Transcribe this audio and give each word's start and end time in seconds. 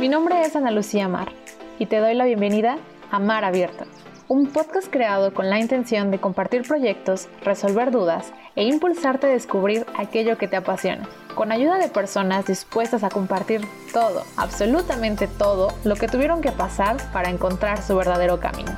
Mi 0.00 0.10
nombre 0.10 0.42
es 0.42 0.54
Ana 0.54 0.70
Lucía 0.72 1.08
Mar 1.08 1.32
y 1.78 1.86
te 1.86 2.00
doy 2.00 2.14
la 2.14 2.26
bienvenida 2.26 2.76
a 3.10 3.18
Mar 3.18 3.44
Abierta, 3.44 3.86
un 4.28 4.46
podcast 4.48 4.88
creado 4.90 5.32
con 5.32 5.48
la 5.48 5.58
intención 5.58 6.10
de 6.10 6.18
compartir 6.18 6.68
proyectos, 6.68 7.28
resolver 7.42 7.90
dudas 7.90 8.34
e 8.56 8.64
impulsarte 8.64 9.26
a 9.26 9.30
descubrir 9.30 9.86
aquello 9.96 10.36
que 10.36 10.48
te 10.48 10.56
apasiona, 10.56 11.08
con 11.34 11.50
ayuda 11.50 11.78
de 11.78 11.88
personas 11.88 12.44
dispuestas 12.44 13.04
a 13.04 13.08
compartir 13.08 13.62
todo, 13.94 14.24
absolutamente 14.36 15.28
todo, 15.28 15.72
lo 15.82 15.96
que 15.96 16.08
tuvieron 16.08 16.42
que 16.42 16.52
pasar 16.52 16.98
para 17.14 17.30
encontrar 17.30 17.80
su 17.80 17.96
verdadero 17.96 18.38
camino. 18.38 18.72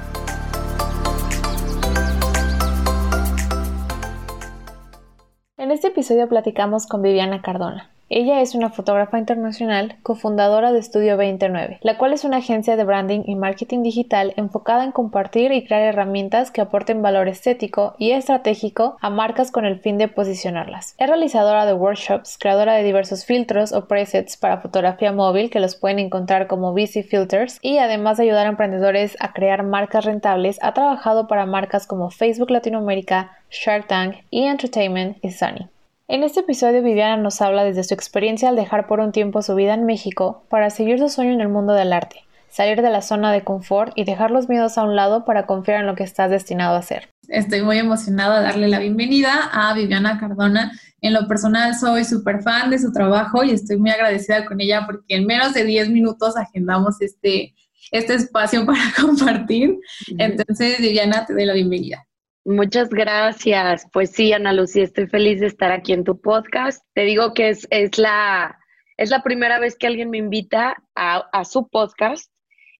En 5.56 5.72
este 5.72 5.88
episodio 5.88 6.28
platicamos 6.28 6.86
con 6.86 7.02
Viviana 7.02 7.42
Cardona, 7.42 7.90
ella 8.10 8.40
es 8.40 8.54
una 8.54 8.70
fotógrafa 8.70 9.18
internacional, 9.18 9.96
cofundadora 10.02 10.72
de 10.72 10.78
Estudio 10.78 11.18
29, 11.18 11.78
la 11.82 11.98
cual 11.98 12.14
es 12.14 12.24
una 12.24 12.38
agencia 12.38 12.74
de 12.76 12.84
branding 12.84 13.20
y 13.26 13.34
marketing 13.34 13.82
digital 13.82 14.32
enfocada 14.36 14.84
en 14.84 14.92
compartir 14.92 15.52
y 15.52 15.66
crear 15.66 15.82
herramientas 15.82 16.50
que 16.50 16.62
aporten 16.62 17.02
valor 17.02 17.28
estético 17.28 17.94
y 17.98 18.12
estratégico 18.12 18.96
a 19.00 19.10
marcas 19.10 19.50
con 19.50 19.66
el 19.66 19.78
fin 19.78 19.98
de 19.98 20.08
posicionarlas. 20.08 20.94
Es 20.96 21.06
realizadora 21.06 21.66
de 21.66 21.74
workshops, 21.74 22.38
creadora 22.38 22.74
de 22.74 22.84
diversos 22.84 23.26
filtros 23.26 23.72
o 23.72 23.86
presets 23.86 24.38
para 24.38 24.62
fotografía 24.62 25.12
móvil 25.12 25.50
que 25.50 25.60
los 25.60 25.76
pueden 25.76 25.98
encontrar 25.98 26.46
como 26.46 26.72
VC 26.72 27.02
Filters 27.02 27.58
y 27.60 27.76
además 27.76 28.16
de 28.16 28.24
ayudar 28.24 28.46
a 28.46 28.50
emprendedores 28.50 29.16
a 29.20 29.34
crear 29.34 29.64
marcas 29.64 30.06
rentables, 30.06 30.58
ha 30.62 30.72
trabajado 30.72 31.28
para 31.28 31.44
marcas 31.44 31.86
como 31.86 32.10
Facebook 32.10 32.50
Latinoamérica, 32.50 33.32
Shark 33.50 33.86
Tank, 33.86 34.16
E! 34.30 34.46
Entertainment 34.46 35.22
y 35.22 35.30
Sunny. 35.30 35.68
En 36.10 36.22
este 36.22 36.40
episodio 36.40 36.82
Viviana 36.82 37.18
nos 37.22 37.42
habla 37.42 37.64
desde 37.64 37.84
su 37.84 37.92
experiencia 37.92 38.48
al 38.48 38.56
dejar 38.56 38.86
por 38.86 39.00
un 39.00 39.12
tiempo 39.12 39.42
su 39.42 39.54
vida 39.54 39.74
en 39.74 39.84
México 39.84 40.42
para 40.48 40.70
seguir 40.70 40.98
su 40.98 41.10
sueño 41.10 41.34
en 41.34 41.42
el 41.42 41.50
mundo 41.50 41.74
del 41.74 41.92
arte, 41.92 42.24
salir 42.48 42.80
de 42.80 42.88
la 42.88 43.02
zona 43.02 43.30
de 43.30 43.44
confort 43.44 43.92
y 43.94 44.04
dejar 44.04 44.30
los 44.30 44.48
miedos 44.48 44.78
a 44.78 44.84
un 44.84 44.96
lado 44.96 45.26
para 45.26 45.44
confiar 45.44 45.80
en 45.80 45.86
lo 45.86 45.96
que 45.96 46.04
estás 46.04 46.30
destinado 46.30 46.76
a 46.76 46.78
hacer. 46.78 47.10
Estoy 47.28 47.60
muy 47.60 47.76
emocionada 47.76 48.38
de 48.38 48.46
darle 48.46 48.68
la 48.68 48.78
bienvenida 48.78 49.50
a 49.52 49.74
Viviana 49.74 50.18
Cardona. 50.18 50.72
En 51.02 51.12
lo 51.12 51.28
personal 51.28 51.74
soy 51.74 52.06
súper 52.06 52.40
fan 52.40 52.70
de 52.70 52.78
su 52.78 52.90
trabajo 52.90 53.44
y 53.44 53.50
estoy 53.50 53.76
muy 53.76 53.90
agradecida 53.90 54.46
con 54.46 54.62
ella 54.62 54.86
porque 54.86 55.14
en 55.14 55.26
menos 55.26 55.52
de 55.52 55.64
10 55.64 55.90
minutos 55.90 56.38
agendamos 56.38 57.02
este, 57.02 57.54
este 57.92 58.14
espacio 58.14 58.64
para 58.66 58.80
compartir. 58.98 59.76
Entonces, 60.16 60.78
Viviana, 60.80 61.26
te 61.26 61.34
doy 61.34 61.44
la 61.44 61.52
bienvenida. 61.52 62.08
Muchas 62.48 62.88
gracias. 62.88 63.86
Pues 63.92 64.12
sí, 64.12 64.32
Ana 64.32 64.54
Lucía, 64.54 64.82
estoy 64.82 65.06
feliz 65.06 65.38
de 65.38 65.48
estar 65.48 65.70
aquí 65.70 65.92
en 65.92 66.02
tu 66.02 66.18
podcast. 66.18 66.82
Te 66.94 67.02
digo 67.02 67.34
que 67.34 67.50
es, 67.50 67.68
es, 67.68 67.98
la, 67.98 68.58
es 68.96 69.10
la 69.10 69.22
primera 69.22 69.58
vez 69.58 69.76
que 69.76 69.86
alguien 69.86 70.08
me 70.08 70.16
invita 70.16 70.82
a, 70.94 71.28
a 71.30 71.44
su 71.44 71.68
podcast, 71.68 72.32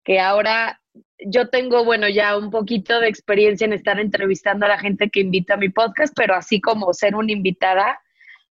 que 0.04 0.20
ahora 0.20 0.80
yo 1.18 1.50
tengo, 1.50 1.84
bueno, 1.84 2.08
ya 2.08 2.38
un 2.38 2.50
poquito 2.50 2.98
de 2.98 3.08
experiencia 3.08 3.66
en 3.66 3.74
estar 3.74 4.00
entrevistando 4.00 4.64
a 4.64 4.70
la 4.70 4.78
gente 4.78 5.10
que 5.10 5.20
invita 5.20 5.52
a 5.52 5.58
mi 5.58 5.68
podcast, 5.68 6.14
pero 6.16 6.34
así 6.34 6.62
como 6.62 6.94
ser 6.94 7.14
una 7.14 7.32
invitada, 7.32 8.00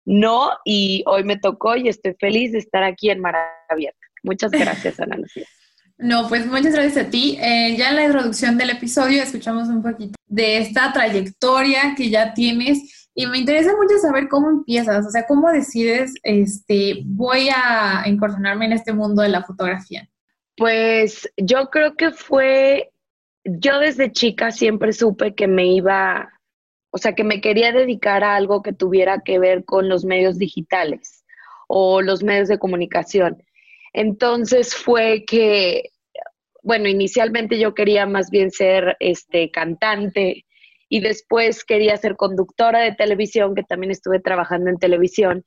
no, 0.05 0.51
y 0.65 1.01
hoy 1.07 1.23
me 1.23 1.39
tocó 1.39 1.75
y 1.75 1.87
estoy 1.87 2.13
feliz 2.19 2.51
de 2.51 2.59
estar 2.59 2.83
aquí 2.83 3.09
en 3.09 3.21
Mar. 3.21 3.35
Muchas 4.21 4.51
gracias, 4.51 4.99
Ana 4.99 5.17
Lucía. 5.17 5.47
No, 5.97 6.27
pues 6.27 6.45
muchas 6.45 6.73
gracias 6.73 7.07
a 7.07 7.09
ti. 7.09 7.37
Eh, 7.41 7.75
ya 7.77 7.89
en 7.89 7.95
la 7.95 8.05
introducción 8.05 8.57
del 8.57 8.69
episodio 8.69 9.23
escuchamos 9.23 9.67
un 9.67 9.81
poquito 9.81 10.17
de 10.27 10.59
esta 10.59 10.93
trayectoria 10.93 11.95
que 11.95 12.09
ya 12.09 12.33
tienes 12.33 13.09
y 13.15 13.25
me 13.25 13.39
interesa 13.39 13.75
mucho 13.75 13.97
saber 13.97 14.27
cómo 14.27 14.51
empiezas, 14.51 15.07
o 15.07 15.09
sea, 15.09 15.25
cómo 15.25 15.51
decides, 15.51 16.13
este, 16.21 17.01
voy 17.03 17.49
a 17.49 18.03
incursionarme 18.05 18.65
en 18.65 18.73
este 18.73 18.93
mundo 18.93 19.23
de 19.23 19.29
la 19.29 19.43
fotografía. 19.43 20.07
Pues 20.55 21.27
yo 21.35 21.71
creo 21.71 21.95
que 21.95 22.11
fue, 22.11 22.91
yo 23.43 23.79
desde 23.79 24.11
chica 24.11 24.51
siempre 24.51 24.93
supe 24.93 25.33
que 25.33 25.47
me 25.47 25.65
iba, 25.65 26.31
o 26.91 26.99
sea, 26.99 27.15
que 27.15 27.23
me 27.23 27.41
quería 27.41 27.71
dedicar 27.71 28.23
a 28.23 28.35
algo 28.35 28.61
que 28.61 28.71
tuviera 28.73 29.21
que 29.21 29.39
ver 29.39 29.65
con 29.65 29.89
los 29.89 30.05
medios 30.05 30.37
digitales 30.37 31.25
o 31.67 32.03
los 32.03 32.21
medios 32.21 32.47
de 32.49 32.59
comunicación. 32.59 33.43
Entonces 33.97 34.75
fue 34.75 35.25
que, 35.25 35.89
bueno, 36.61 36.87
inicialmente 36.87 37.57
yo 37.57 37.73
quería 37.73 38.05
más 38.05 38.29
bien 38.29 38.51
ser 38.51 38.95
este, 38.99 39.49
cantante 39.49 40.45
y 40.87 40.99
después 40.99 41.65
quería 41.65 41.97
ser 41.97 42.15
conductora 42.15 42.81
de 42.81 42.93
televisión, 42.93 43.55
que 43.55 43.63
también 43.63 43.89
estuve 43.89 44.19
trabajando 44.19 44.69
en 44.69 44.77
televisión, 44.77 45.43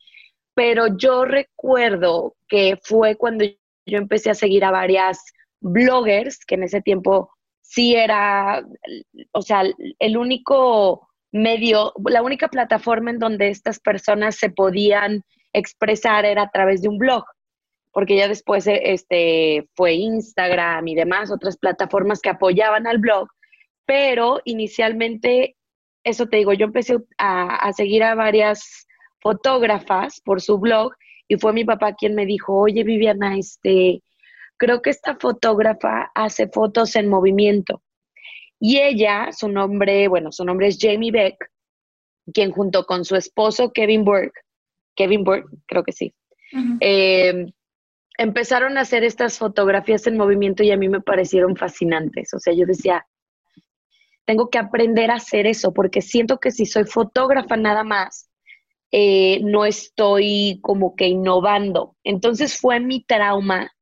pero 0.53 0.89
yo 0.99 1.25
recuerdo 1.25 2.35
que 2.49 2.77
fue 2.83 3.15
cuando 3.15 3.45
yo 3.45 3.99
empecé 3.99 4.31
a 4.31 4.35
seguir 4.35 4.65
a 4.65 4.73
varias 4.73 5.23
bloggers, 5.61 6.45
que 6.45 6.57
en 6.57 6.65
ese 6.65 6.81
tiempo 6.83 7.31
sí 7.63 7.95
era, 7.95 8.67
o 9.31 9.43
sea, 9.43 9.63
el 10.01 10.17
único 10.17 11.09
medio, 11.31 11.93
la 12.05 12.23
única 12.23 12.49
plataforma 12.49 13.13
en 13.13 13.21
donde 13.21 13.47
estas 13.47 13.79
personas 13.79 14.35
se 14.35 14.51
podían 14.51 15.23
expresar 15.53 16.25
era 16.25 16.43
a 16.43 16.51
través 16.51 16.83
de 16.83 16.89
un 16.89 16.99
blog 16.99 17.23
porque 17.93 18.17
ya 18.17 18.29
después 18.29 18.67
eh, 18.67 18.81
este, 18.85 19.69
fue 19.75 19.95
Instagram 19.95 20.87
y 20.89 20.95
demás, 20.95 21.31
otras 21.31 21.57
plataformas 21.57 22.21
que 22.21 22.31
apoyaban 22.31 22.87
al 22.87 22.99
blog, 22.99 23.29
pero 23.87 24.41
inicialmente, 24.45 25.57
eso 26.05 26.27
te 26.27 26.39
digo, 26.39 26.53
yo 26.53 26.67
empecé 26.67 26.99
a, 27.19 27.73
seguir 27.73 28.03
a 28.05 28.15
varias 28.15 28.87
fotógrafas 29.21 30.21
por 30.25 30.41
su 30.41 30.59
blog 30.59 30.93
y 31.29 31.37
fue 31.37 31.53
mi 31.53 31.65
papá 31.65 31.95
quien 31.95 32.15
me 32.15 32.27
dijo, 32.27 32.57
oye 32.57 32.85
Viviana, 32.85 33.37
este, 33.37 34.03
creo 34.57 34.83
que 34.83 34.91
esta 34.91 35.17
fotógrafa 35.17 36.11
hace 36.15 36.49
fotos 36.49 36.97
en 36.97 37.09
movimiento. 37.09 37.83
Y 38.59 38.79
ella, 38.79 39.33
su 39.33 39.49
nombre, 39.49 40.07
bueno, 40.09 40.33
su 40.33 40.45
nombre 40.45 40.69
es 40.69 40.79
Jamie 40.79 41.11
Beck, 41.11 41.51
quien 42.33 42.53
junto 42.53 42.85
con 42.85 43.05
su 43.05 43.17
esposo 43.17 43.73
Kevin 43.73 44.05
Burke, 44.05 44.39
Kevin 44.95 45.25
Burke, 45.25 45.49
creo 45.67 45.83
que 45.83 45.93
sí, 45.93 46.15
empezaron 48.21 48.77
a 48.77 48.83
hacer 48.83 49.03
estas 49.03 49.39
fotografías 49.39 50.07
en 50.07 50.19
movimiento 50.19 50.63
y 50.63 50.71
a 50.71 50.77
mí 50.77 50.91
me 50.91 51.01
parecieron 51.01 51.57
fascinantes. 51.57 52.35
O 52.35 52.39
sea, 52.39 52.53
yo 52.53 52.67
decía, 52.67 53.07
tengo 54.27 54.51
que 54.51 54.59
aprender 54.59 55.11
a 55.11 55.15
hacer 55.15 55.47
eso 55.47 55.73
porque 55.73 56.03
siento 56.03 56.39
que 56.39 56.51
si 56.51 56.67
soy 56.67 56.85
fotógrafa 56.85 57.57
nada 57.57 57.83
más, 57.83 58.29
eh, 58.93 59.41
no 59.43 59.65
estoy 59.65 60.59
como 60.61 60.95
que 60.97 61.07
innovando. 61.09 61.97
Entonces 62.05 62.61
fue 62.61 62.79
mi 62.79 63.03
trauma 63.03 63.73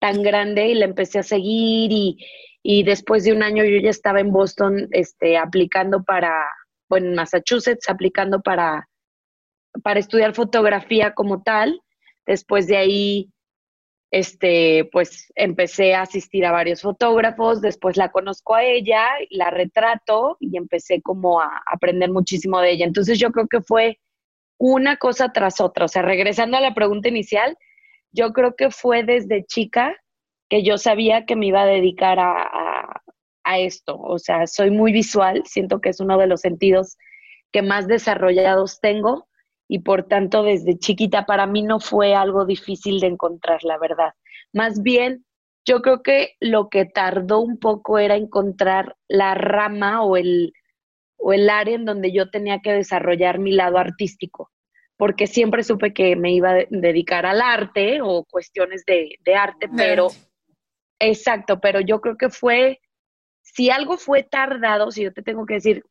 tan 0.00 0.20
grande 0.24 0.66
y 0.66 0.74
la 0.74 0.86
empecé 0.86 1.20
a 1.20 1.22
seguir 1.22 1.92
y, 1.92 2.26
y 2.64 2.82
después 2.82 3.22
de 3.22 3.32
un 3.32 3.44
año 3.44 3.62
yo 3.62 3.78
ya 3.80 3.90
estaba 3.90 4.18
en 4.18 4.32
Boston 4.32 4.88
este, 4.90 5.38
aplicando 5.38 6.02
para, 6.02 6.44
bueno, 6.88 7.06
en 7.10 7.14
Massachusetts, 7.14 7.88
aplicando 7.88 8.40
para, 8.40 8.88
para 9.84 10.00
estudiar 10.00 10.34
fotografía 10.34 11.14
como 11.14 11.44
tal. 11.44 11.80
Después 12.26 12.66
de 12.66 12.76
ahí 12.76 13.30
este, 14.10 14.88
pues 14.92 15.32
empecé 15.36 15.94
a 15.94 16.02
asistir 16.02 16.44
a 16.44 16.52
varios 16.52 16.82
fotógrafos, 16.82 17.60
después 17.60 17.96
la 17.96 18.10
conozco 18.10 18.54
a 18.54 18.64
ella, 18.64 19.06
la 19.30 19.50
retrato 19.50 20.36
y 20.40 20.56
empecé 20.56 21.00
como 21.00 21.40
a 21.40 21.62
aprender 21.66 22.10
muchísimo 22.10 22.60
de 22.60 22.72
ella. 22.72 22.86
Entonces 22.86 23.18
yo 23.18 23.30
creo 23.30 23.46
que 23.46 23.60
fue 23.60 24.00
una 24.58 24.96
cosa 24.96 25.32
tras 25.32 25.60
otra. 25.60 25.84
O 25.84 25.88
sea, 25.88 26.02
regresando 26.02 26.56
a 26.56 26.60
la 26.60 26.74
pregunta 26.74 27.08
inicial, 27.08 27.56
yo 28.12 28.32
creo 28.32 28.56
que 28.56 28.70
fue 28.70 29.04
desde 29.04 29.46
chica 29.46 29.96
que 30.48 30.64
yo 30.64 30.78
sabía 30.78 31.24
que 31.24 31.36
me 31.36 31.46
iba 31.46 31.62
a 31.62 31.66
dedicar 31.66 32.18
a, 32.18 32.42
a, 32.42 33.02
a 33.44 33.58
esto. 33.60 33.96
O 33.96 34.18
sea, 34.18 34.48
soy 34.48 34.72
muy 34.72 34.92
visual, 34.92 35.42
siento 35.46 35.80
que 35.80 35.90
es 35.90 36.00
uno 36.00 36.18
de 36.18 36.26
los 36.26 36.40
sentidos 36.40 36.96
que 37.52 37.62
más 37.62 37.86
desarrollados 37.86 38.80
tengo 38.80 39.28
y 39.72 39.78
por 39.78 40.08
tanto 40.08 40.42
desde 40.42 40.80
chiquita 40.80 41.26
para 41.26 41.46
mí 41.46 41.62
no 41.62 41.78
fue 41.78 42.12
algo 42.12 42.44
difícil 42.44 42.98
de 42.98 43.06
encontrar, 43.06 43.62
la 43.62 43.78
verdad. 43.78 44.14
Más 44.52 44.82
bien, 44.82 45.24
yo 45.64 45.80
creo 45.80 46.02
que 46.02 46.34
lo 46.40 46.68
que 46.68 46.86
tardó 46.86 47.38
un 47.38 47.56
poco 47.56 48.00
era 48.00 48.16
encontrar 48.16 48.96
la 49.06 49.34
rama 49.34 50.02
o 50.02 50.16
el, 50.16 50.52
o 51.18 51.32
el 51.32 51.48
área 51.48 51.76
en 51.76 51.84
donde 51.84 52.10
yo 52.10 52.30
tenía 52.30 52.58
que 52.58 52.72
desarrollar 52.72 53.38
mi 53.38 53.52
lado 53.52 53.78
artístico, 53.78 54.50
porque 54.96 55.28
siempre 55.28 55.62
supe 55.62 55.94
que 55.94 56.16
me 56.16 56.32
iba 56.32 56.50
a 56.50 56.64
dedicar 56.68 57.24
al 57.24 57.40
arte 57.40 58.00
o 58.02 58.24
cuestiones 58.24 58.84
de, 58.84 59.18
de 59.24 59.34
arte, 59.36 59.68
pero 59.76 60.08
exacto, 60.98 61.60
pero 61.60 61.80
yo 61.80 62.00
creo 62.00 62.16
que 62.16 62.30
fue, 62.30 62.80
si 63.42 63.70
algo 63.70 63.98
fue 63.98 64.24
tardado, 64.24 64.90
si 64.90 65.04
yo 65.04 65.12
te 65.12 65.22
tengo 65.22 65.46
que 65.46 65.54
decir, 65.54 65.84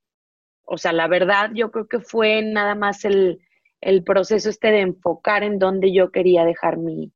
o 0.66 0.78
sea, 0.78 0.92
la 0.92 1.08
verdad, 1.08 1.52
yo 1.54 1.72
creo 1.72 1.88
que 1.88 2.02
fue 2.02 2.42
nada 2.42 2.76
más 2.76 3.06
el, 3.06 3.40
el 3.82 4.04
proceso 4.04 4.50
este 4.50 4.72
de 4.72 4.82
enfocar 4.82 5.44
en 5.44 5.60
dónde 5.60 5.94
yo 5.94 6.12
quería 6.12 6.46
dejar 6.46 6.78
mi, 6.78 7.12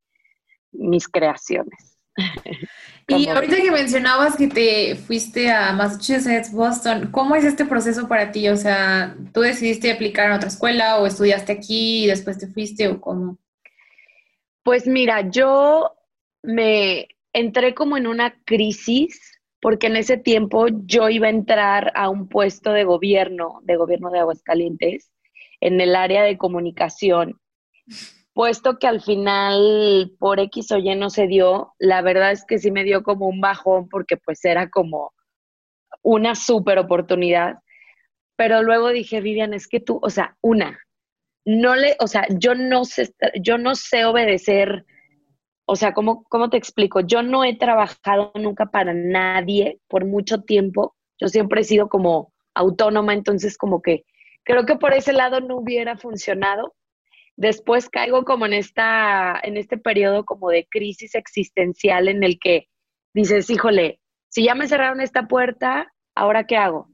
mis 0.71 1.07
creaciones. 1.07 1.97
y 3.07 3.27
ahorita 3.27 3.55
que 3.55 3.71
mencionabas 3.71 4.35
que 4.35 4.47
te 4.47 4.95
fuiste 4.95 5.51
a 5.51 5.73
Massachusetts, 5.73 6.51
Boston, 6.51 7.09
¿cómo 7.11 7.35
es 7.35 7.43
este 7.43 7.65
proceso 7.65 8.07
para 8.07 8.31
ti? 8.31 8.47
O 8.49 8.55
sea, 8.55 9.15
¿tú 9.33 9.41
decidiste 9.41 9.91
aplicar 9.91 10.27
en 10.27 10.33
otra 10.33 10.49
escuela 10.49 10.99
o 10.99 11.07
estudiaste 11.07 11.51
aquí 11.51 12.03
y 12.03 12.07
después 12.07 12.37
te 12.37 12.47
fuiste 12.47 12.87
o 12.87 13.01
cómo? 13.01 13.37
Pues 14.63 14.87
mira, 14.87 15.29
yo 15.29 15.91
me 16.43 17.07
entré 17.33 17.73
como 17.73 17.97
en 17.97 18.07
una 18.07 18.35
crisis 18.45 19.19
porque 19.59 19.87
en 19.87 19.95
ese 19.95 20.17
tiempo 20.17 20.67
yo 20.85 21.09
iba 21.09 21.27
a 21.27 21.31
entrar 21.31 21.91
a 21.95 22.09
un 22.09 22.27
puesto 22.27 22.73
de 22.73 22.83
gobierno, 22.83 23.61
de 23.63 23.77
gobierno 23.77 24.11
de 24.11 24.19
Aguascalientes, 24.19 25.12
en 25.63 25.79
el 25.79 25.95
área 25.95 26.23
de 26.23 26.37
comunicación, 26.37 27.39
puesto 28.33 28.79
que 28.79 28.87
al 28.87 29.01
final 29.01 30.11
por 30.19 30.41
X 30.41 30.73
o 30.73 30.77
Y 30.77 30.93
no 30.95 31.09
se 31.09 31.25
dio, 31.25 31.73
la 31.79 32.01
verdad 32.01 32.33
es 32.33 32.43
que 32.45 32.59
sí 32.59 32.69
me 32.69 32.83
dio 32.83 33.01
como 33.01 33.27
un 33.27 33.39
bajón 33.39 33.87
porque 33.87 34.17
pues 34.17 34.43
era 34.43 34.69
como 34.69 35.13
una 36.01 36.35
súper 36.35 36.79
oportunidad, 36.79 37.59
pero 38.35 38.61
luego 38.61 38.89
dije, 38.89 39.21
Vivian, 39.21 39.53
es 39.53 39.69
que 39.69 39.79
tú, 39.79 39.99
o 40.01 40.09
sea, 40.09 40.35
una, 40.41 40.77
no 41.45 41.77
le, 41.77 41.95
o 42.01 42.07
sea, 42.07 42.27
yo 42.29 42.55
no 42.55 42.83
sé, 42.83 43.13
yo 43.41 43.57
no 43.57 43.75
sé 43.75 44.03
obedecer, 44.03 44.85
o 45.65 45.77
sea, 45.77 45.93
¿cómo, 45.93 46.25
¿cómo 46.25 46.49
te 46.49 46.57
explico? 46.57 46.99
Yo 46.99 47.23
no 47.23 47.45
he 47.45 47.55
trabajado 47.55 48.33
nunca 48.35 48.65
para 48.65 48.93
nadie 48.93 49.79
por 49.87 50.03
mucho 50.03 50.41
tiempo, 50.41 50.93
yo 51.21 51.29
siempre 51.29 51.61
he 51.61 51.63
sido 51.63 51.87
como 51.87 52.33
autónoma, 52.53 53.13
entonces 53.13 53.57
como 53.57 53.81
que 53.81 54.03
creo 54.43 54.65
que 54.65 54.75
por 54.75 54.93
ese 54.93 55.13
lado 55.13 55.39
no 55.41 55.57
hubiera 55.57 55.97
funcionado. 55.97 56.75
Después 57.35 57.89
caigo 57.89 58.25
como 58.25 58.45
en 58.45 58.53
esta, 58.53 59.39
en 59.43 59.57
este 59.57 59.77
periodo 59.77 60.23
como 60.25 60.49
de 60.49 60.67
crisis 60.69 61.15
existencial 61.15 62.07
en 62.07 62.23
el 62.23 62.39
que 62.39 62.67
dices, 63.13 63.49
híjole, 63.49 63.99
si 64.29 64.43
ya 64.45 64.55
me 64.55 64.67
cerraron 64.67 65.01
esta 65.01 65.27
puerta, 65.27 65.91
¿ahora 66.15 66.45
qué 66.45 66.57
hago? 66.57 66.87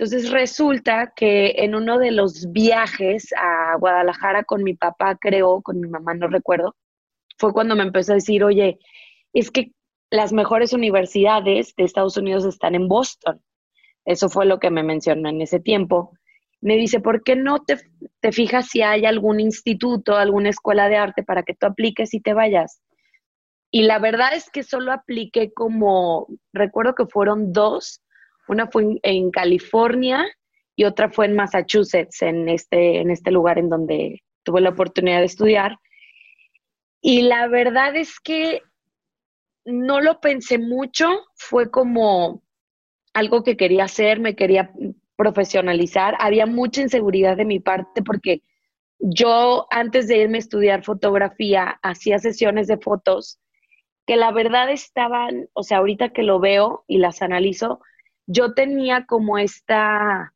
Entonces 0.00 0.30
resulta 0.30 1.12
que 1.14 1.56
en 1.58 1.74
uno 1.74 1.98
de 1.98 2.10
los 2.10 2.50
viajes 2.52 3.34
a 3.36 3.76
Guadalajara 3.78 4.44
con 4.44 4.62
mi 4.62 4.74
papá, 4.74 5.18
creo, 5.20 5.60
con 5.60 5.78
mi 5.78 5.88
mamá, 5.88 6.14
no 6.14 6.26
recuerdo, 6.28 6.74
fue 7.36 7.52
cuando 7.52 7.76
me 7.76 7.82
empezó 7.82 8.12
a 8.12 8.14
decir, 8.14 8.42
oye, 8.42 8.78
es 9.32 9.50
que 9.50 9.72
las 10.10 10.32
mejores 10.32 10.72
universidades 10.72 11.74
de 11.76 11.84
Estados 11.84 12.16
Unidos 12.16 12.44
están 12.44 12.74
en 12.74 12.88
Boston. 12.88 13.42
Eso 14.04 14.28
fue 14.28 14.46
lo 14.46 14.58
que 14.58 14.70
me 14.70 14.82
mencionó 14.82 15.28
en 15.28 15.40
ese 15.40 15.60
tiempo. 15.60 16.12
Me 16.60 16.76
dice, 16.76 17.00
¿por 17.00 17.22
qué 17.22 17.36
no 17.36 17.60
te, 17.60 17.78
te 18.20 18.32
fijas 18.32 18.68
si 18.68 18.82
hay 18.82 19.06
algún 19.06 19.40
instituto, 19.40 20.16
alguna 20.16 20.50
escuela 20.50 20.88
de 20.88 20.96
arte 20.96 21.22
para 21.22 21.42
que 21.42 21.54
tú 21.54 21.66
apliques 21.66 22.12
y 22.14 22.20
te 22.20 22.34
vayas? 22.34 22.82
Y 23.70 23.82
la 23.82 23.98
verdad 23.98 24.34
es 24.34 24.50
que 24.50 24.62
solo 24.62 24.92
apliqué 24.92 25.52
como, 25.52 26.26
recuerdo 26.52 26.94
que 26.94 27.06
fueron 27.06 27.52
dos, 27.52 28.02
una 28.48 28.66
fue 28.66 28.98
en, 29.02 29.30
California 29.30 30.26
y 30.74 30.84
otra 30.84 31.08
fue 31.08 31.26
en 31.26 31.36
Massachusetts, 31.36 32.20
en 32.22 32.48
este, 32.48 33.00
en 33.00 33.10
este 33.10 33.30
lugar 33.30 33.58
en 33.58 33.68
donde 33.68 34.22
tuve 34.42 34.60
la 34.60 34.70
oportunidad 34.70 35.20
de 35.20 35.26
estudiar. 35.26 35.76
Y 37.00 37.22
la 37.22 37.46
verdad 37.46 37.94
es 37.94 38.18
que 38.18 38.62
no 39.64 40.00
lo 40.00 40.20
pensé 40.20 40.58
mucho, 40.58 41.08
fue 41.36 41.70
como 41.70 42.42
algo 43.14 43.44
que 43.44 43.56
quería 43.56 43.84
hacer, 43.84 44.18
me 44.18 44.34
quería 44.34 44.72
profesionalizar. 45.20 46.16
Había 46.18 46.46
mucha 46.46 46.80
inseguridad 46.80 47.36
de 47.36 47.44
mi 47.44 47.60
parte 47.60 48.00
porque 48.02 48.42
yo 48.98 49.66
antes 49.70 50.08
de 50.08 50.16
irme 50.16 50.38
a 50.38 50.40
estudiar 50.40 50.82
fotografía 50.82 51.78
hacía 51.82 52.18
sesiones 52.18 52.68
de 52.68 52.78
fotos 52.78 53.38
que 54.06 54.16
la 54.16 54.32
verdad 54.32 54.70
estaban, 54.70 55.50
o 55.52 55.62
sea, 55.62 55.78
ahorita 55.78 56.08
que 56.08 56.22
lo 56.22 56.40
veo 56.40 56.84
y 56.88 56.96
las 56.96 57.20
analizo, 57.20 57.80
yo 58.26 58.54
tenía 58.54 59.04
como 59.04 59.36
esta 59.36 60.32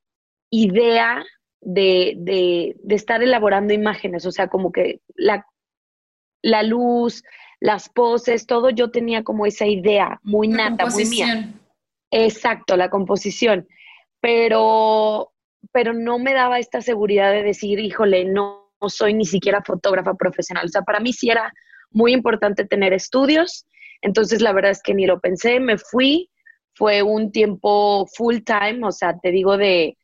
idea 0.50 1.24
de, 1.62 2.76
estar 2.90 3.22
elaborando 3.22 3.72
imágenes, 3.72 4.26
o 4.26 4.32
sea, 4.32 4.48
como 4.48 4.70
que 4.70 5.00
la, 5.14 5.46
la, 6.42 6.62
luz, 6.62 7.24
las 7.58 7.88
poses, 7.88 8.46
todo 8.46 8.68
yo 8.68 8.90
tenía 8.90 9.24
como 9.24 9.46
esa 9.46 9.66
idea 9.66 10.20
muy 10.22 10.48
nata, 10.48 10.86
muy 10.86 11.06
mía. 11.06 11.54
Exacto, 12.10 12.76
la 12.76 12.90
composición, 12.90 13.66
pero, 14.24 15.34
pero 15.70 15.92
no 15.92 16.18
me 16.18 16.32
daba 16.32 16.58
esta 16.58 16.80
seguridad 16.80 17.30
de 17.30 17.42
decir, 17.42 17.78
híjole, 17.78 18.24
no, 18.24 18.70
no 18.80 18.88
soy 18.88 19.12
ni 19.12 19.26
siquiera 19.26 19.62
fotógrafa 19.62 20.14
profesional. 20.14 20.64
O 20.64 20.68
sea, 20.68 20.80
para 20.80 20.98
mí 20.98 21.12
sí 21.12 21.28
era 21.28 21.52
muy 21.90 22.14
importante 22.14 22.64
tener 22.64 22.94
estudios, 22.94 23.66
entonces 24.00 24.40
la 24.40 24.54
verdad 24.54 24.70
es 24.70 24.82
que 24.82 24.94
ni 24.94 25.04
lo 25.04 25.20
pensé, 25.20 25.60
me 25.60 25.76
fui, 25.76 26.30
fue 26.74 27.02
un 27.02 27.32
tiempo 27.32 28.06
full 28.16 28.38
time, 28.46 28.86
o 28.86 28.92
sea, 28.92 29.18
te 29.18 29.30
digo 29.30 29.58
de, 29.58 29.98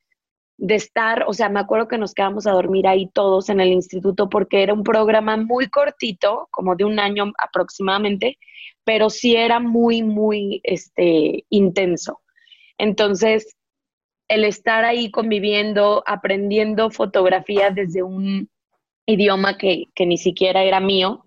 de 0.59 0.75
estar, 0.75 1.25
o 1.27 1.33
sea, 1.33 1.49
me 1.49 1.61
acuerdo 1.61 1.89
que 1.89 1.97
nos 1.97 2.13
quedamos 2.13 2.47
a 2.47 2.53
dormir 2.53 2.89
ahí 2.89 3.09
todos 3.15 3.49
en 3.49 3.59
el 3.59 3.69
instituto 3.69 4.29
porque 4.29 4.63
era 4.63 4.75
un 4.75 4.85
programa 4.85 5.39
muy 5.39 5.71
cortito, 5.71 6.47
como 6.51 6.77
de 6.77 6.85
un 6.85 7.01
año 7.01 7.33
aproximadamente, 7.43 8.37
pero 8.85 9.09
sí 9.09 9.35
era 9.35 9.61
muy, 9.61 10.03
muy 10.03 10.61
este, 10.63 11.47
intenso. 11.49 12.21
Entonces, 12.77 13.57
el 14.31 14.45
estar 14.45 14.85
ahí 14.85 15.11
conviviendo, 15.11 16.05
aprendiendo 16.07 16.91
fotografía 16.91 17.71
desde 17.71 18.03
un 18.05 18.49
idioma 19.05 19.59
que, 19.59 19.87
que 19.95 20.07
ni 20.07 20.19
siquiera 20.19 20.63
era 20.63 20.79
mío, 20.79 21.25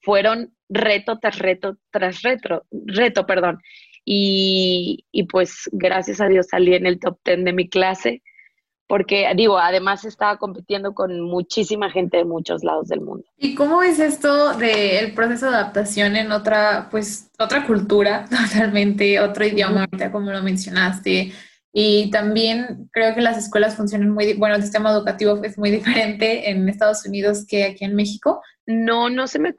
fueron 0.00 0.54
reto 0.68 1.18
tras 1.18 1.38
reto 1.38 1.76
tras 1.90 2.22
reto, 2.22 2.64
reto, 2.70 3.26
perdón. 3.26 3.60
Y, 4.04 5.04
pues 5.30 5.68
gracias 5.72 6.20
a 6.20 6.28
Dios 6.28 6.46
salí 6.50 6.74
en 6.74 6.86
el 6.86 6.98
top 6.98 7.18
10 7.24 7.44
de 7.44 7.52
mi 7.52 7.68
clase, 7.68 8.22
porque 8.86 9.28
digo, 9.34 9.58
además 9.58 10.04
estaba 10.04 10.38
compitiendo 10.38 10.94
con 10.94 11.20
muchísima 11.20 11.90
gente 11.90 12.18
de 12.18 12.24
muchos 12.24 12.62
lados 12.62 12.88
del 12.88 13.00
mundo. 13.00 13.24
¿Y 13.36 13.54
cómo 13.56 13.82
es 13.82 13.98
esto 13.98 14.56
del 14.56 15.12
proceso 15.12 15.50
de 15.50 15.56
adaptación 15.56 16.14
en 16.14 16.30
otra, 16.30 16.88
pues, 16.90 17.30
otra 17.38 17.66
cultura, 17.66 18.26
totalmente, 18.30 19.18
otro 19.20 19.44
idioma, 19.44 19.88
como 20.10 20.30
lo 20.30 20.42
mencionaste? 20.42 21.32
Y 21.78 22.10
también 22.10 22.88
creo 22.90 23.14
que 23.14 23.20
las 23.20 23.36
escuelas 23.36 23.76
funcionan 23.76 24.08
muy, 24.08 24.32
bueno, 24.32 24.54
el 24.54 24.62
sistema 24.62 24.90
educativo 24.90 25.44
es 25.44 25.58
muy 25.58 25.70
diferente 25.78 26.48
en 26.48 26.66
Estados 26.70 27.04
Unidos 27.04 27.44
que 27.46 27.64
aquí 27.64 27.84
en 27.84 27.94
México. 27.94 28.40
No, 28.64 29.10
no 29.10 29.26
se 29.26 29.38
me, 29.38 29.54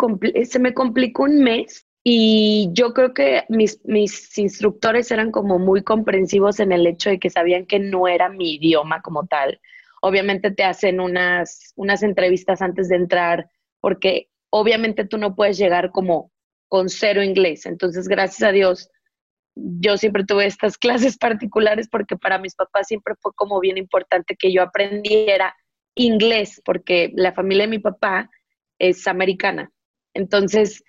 se 0.45 0.57
me 0.57 0.73
complicó 0.73 1.23
un 1.25 1.43
mes 1.43 1.85
y 2.03 2.69
yo 2.71 2.95
creo 2.95 3.13
que 3.13 3.43
mis, 3.49 3.79
mis 3.85 4.35
instructores 4.39 5.11
eran 5.11 5.29
como 5.29 5.59
muy 5.59 5.83
comprensivos 5.83 6.59
en 6.59 6.71
el 6.71 6.87
hecho 6.87 7.11
de 7.11 7.19
que 7.19 7.29
sabían 7.29 7.67
que 7.67 7.77
no 7.77 8.07
era 8.07 8.29
mi 8.29 8.55
idioma 8.55 9.03
como 9.03 9.27
tal. 9.27 9.61
Obviamente 10.01 10.49
te 10.49 10.63
hacen 10.63 10.99
unas, 10.99 11.71
unas 11.75 12.01
entrevistas 12.01 12.63
antes 12.63 12.89
de 12.89 12.95
entrar 12.95 13.51
porque 13.79 14.31
obviamente 14.49 15.05
tú 15.05 15.19
no 15.19 15.35
puedes 15.35 15.59
llegar 15.59 15.91
como 15.91 16.31
con 16.67 16.89
cero 16.89 17.21
inglés. 17.21 17.67
Entonces, 17.67 18.07
gracias 18.07 18.49
a 18.49 18.51
Dios, 18.51 18.89
yo 19.79 19.97
siempre 19.97 20.23
tuve 20.25 20.45
estas 20.45 20.77
clases 20.77 21.17
particulares 21.17 21.87
porque 21.89 22.15
para 22.17 22.39
mis 22.39 22.55
papás 22.55 22.87
siempre 22.87 23.15
fue 23.19 23.31
como 23.35 23.59
bien 23.59 23.77
importante 23.77 24.35
que 24.35 24.51
yo 24.51 24.61
aprendiera 24.61 25.55
inglés 25.95 26.61
porque 26.63 27.11
la 27.15 27.33
familia 27.33 27.63
de 27.63 27.71
mi 27.71 27.79
papá 27.79 28.29
es 28.79 29.07
americana. 29.07 29.71
Entonces, 30.13 30.83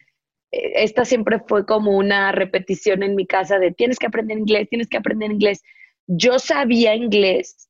eh, 0.52 0.72
esta 0.82 1.04
siempre 1.04 1.40
fue 1.46 1.66
como 1.66 1.96
una 1.96 2.32
repetición 2.32 3.02
en 3.02 3.14
mi 3.14 3.26
casa 3.26 3.58
de 3.58 3.72
tienes 3.72 3.98
que 3.98 4.06
aprender 4.06 4.38
inglés, 4.38 4.68
tienes 4.68 4.88
que 4.88 4.98
aprender 4.98 5.32
inglés. 5.32 5.62
Yo 6.06 6.38
sabía 6.38 6.94
inglés, 6.94 7.68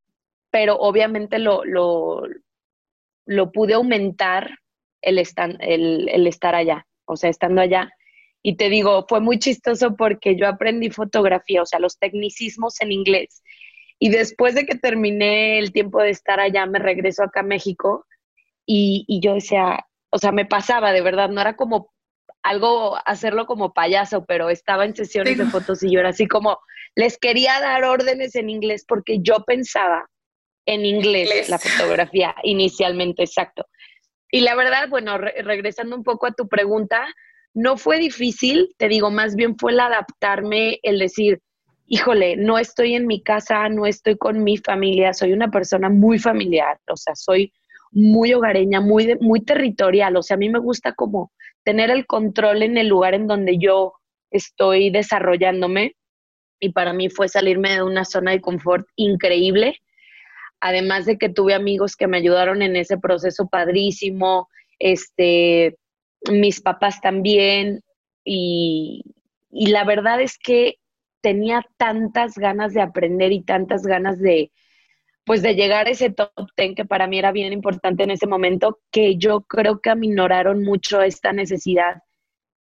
pero 0.50 0.76
obviamente 0.76 1.38
lo, 1.38 1.64
lo, 1.64 2.23
lo 3.26 3.52
pude 3.52 3.75
aumentar 3.75 4.59
el, 5.02 5.19
el, 5.61 6.09
el 6.09 6.26
estar 6.26 6.55
allá, 6.55 6.87
o 7.05 7.17
sea, 7.17 7.31
estando 7.31 7.61
allá. 7.61 7.90
Y 8.42 8.57
te 8.57 8.68
digo, 8.68 9.04
fue 9.09 9.21
muy 9.21 9.38
chistoso 9.38 9.97
porque 9.97 10.37
yo 10.37 10.47
aprendí 10.47 10.90
fotografía, 10.90 11.62
o 11.62 11.66
sea, 11.66 11.80
los 11.80 11.99
tecnicismos 11.99 12.80
en 12.80 12.92
inglés. 12.92 13.42
Y 13.99 14.11
después 14.11 14.54
de 14.54 14.64
que 14.64 14.76
terminé 14.76 15.59
el 15.59 15.73
tiempo 15.73 16.00
de 16.00 16.11
estar 16.11 16.38
allá, 16.38 16.66
me 16.66 16.78
regreso 16.78 17.25
acá 17.25 17.40
a 17.40 17.45
México 17.45 18.07
y, 18.64 19.04
y 19.09 19.21
yo 19.21 19.35
decía, 19.35 19.85
o 20.11 20.18
sea, 20.18 20.33
me 20.33 20.47
pasaba 20.47 20.92
de 20.92 21.02
verdad, 21.02 21.30
no 21.30 21.40
era 21.40 21.57
como 21.57 21.90
algo, 22.42 22.97
hacerlo 23.04 23.47
como 23.47 23.73
payaso, 23.73 24.25
pero 24.25 24.50
estaba 24.50 24.85
en 24.85 24.95
sesiones 24.95 25.37
de 25.37 25.47
fotos 25.47 25.83
y 25.83 25.90
yo 25.90 26.00
era 26.00 26.11
así 26.11 26.26
como, 26.26 26.59
les 26.95 27.18
quería 27.18 27.61
dar 27.61 27.85
órdenes 27.85 28.35
en 28.37 28.49
inglés 28.50 28.85
porque 28.87 29.18
yo 29.21 29.45
pensaba 29.45 30.09
en 30.66 30.85
inglés, 30.85 31.49
la 31.49 31.59
fotografía 31.59 32.35
inicialmente, 32.42 33.23
exacto. 33.23 33.66
Y 34.30 34.40
la 34.40 34.54
verdad, 34.54 34.88
bueno, 34.88 35.16
regresando 35.16 35.97
un 35.97 36.04
poco 36.04 36.26
a 36.26 36.33
tu 36.33 36.47
pregunta, 36.47 37.07
no 37.58 37.76
fue 37.76 37.98
difícil, 37.98 38.72
te 38.76 38.86
digo, 38.86 39.10
más 39.10 39.34
bien 39.34 39.56
fue 39.58 39.72
el 39.72 39.80
adaptarme, 39.80 40.78
el 40.84 41.00
decir, 41.00 41.40
híjole, 41.88 42.36
no 42.36 42.56
estoy 42.56 42.94
en 42.94 43.04
mi 43.08 43.20
casa, 43.20 43.68
no 43.68 43.84
estoy 43.84 44.16
con 44.16 44.44
mi 44.44 44.58
familia, 44.58 45.12
soy 45.12 45.32
una 45.32 45.50
persona 45.50 45.88
muy 45.88 46.20
familiar, 46.20 46.78
o 46.88 46.96
sea, 46.96 47.16
soy 47.16 47.52
muy 47.90 48.32
hogareña, 48.32 48.80
muy, 48.80 49.16
muy 49.20 49.44
territorial, 49.44 50.16
o 50.16 50.22
sea, 50.22 50.36
a 50.36 50.38
mí 50.38 50.48
me 50.48 50.60
gusta 50.60 50.92
como 50.92 51.32
tener 51.64 51.90
el 51.90 52.06
control 52.06 52.62
en 52.62 52.78
el 52.78 52.86
lugar 52.86 53.14
en 53.14 53.26
donde 53.26 53.58
yo 53.58 53.94
estoy 54.30 54.90
desarrollándome 54.90 55.96
y 56.60 56.70
para 56.70 56.92
mí 56.92 57.08
fue 57.08 57.28
salirme 57.28 57.72
de 57.72 57.82
una 57.82 58.04
zona 58.04 58.30
de 58.30 58.40
confort 58.40 58.86
increíble, 58.94 59.74
además 60.60 61.06
de 61.06 61.18
que 61.18 61.28
tuve 61.28 61.54
amigos 61.54 61.96
que 61.96 62.06
me 62.06 62.18
ayudaron 62.18 62.62
en 62.62 62.76
ese 62.76 62.98
proceso 62.98 63.48
padrísimo, 63.48 64.48
este, 64.78 65.76
mis 66.30 66.60
papás 66.60 67.00
también, 67.00 67.82
y, 68.25 69.04
y 69.50 69.66
la 69.68 69.84
verdad 69.84 70.20
es 70.20 70.38
que 70.38 70.78
tenía 71.20 71.64
tantas 71.76 72.37
ganas 72.37 72.75
de 72.75 72.82
aprender 72.82 73.32
y 73.32 73.42
tantas 73.42 73.82
ganas 73.82 74.18
de, 74.18 74.52
pues 75.25 75.42
de 75.42 75.54
llegar 75.54 75.87
a 75.87 75.90
ese 75.90 76.10
top 76.10 76.30
ten 76.54 76.75
que 76.75 76.84
para 76.84 77.06
mí 77.06 77.18
era 77.18 77.32
bien 77.32 77.52
importante 77.52 78.02
en 78.02 78.10
ese 78.10 78.26
momento, 78.26 78.80
que 78.90 79.16
yo 79.16 79.42
creo 79.42 79.80
que 79.80 79.90
aminoraron 79.90 80.62
mucho 80.62 81.02
esta 81.02 81.32
necesidad 81.32 82.02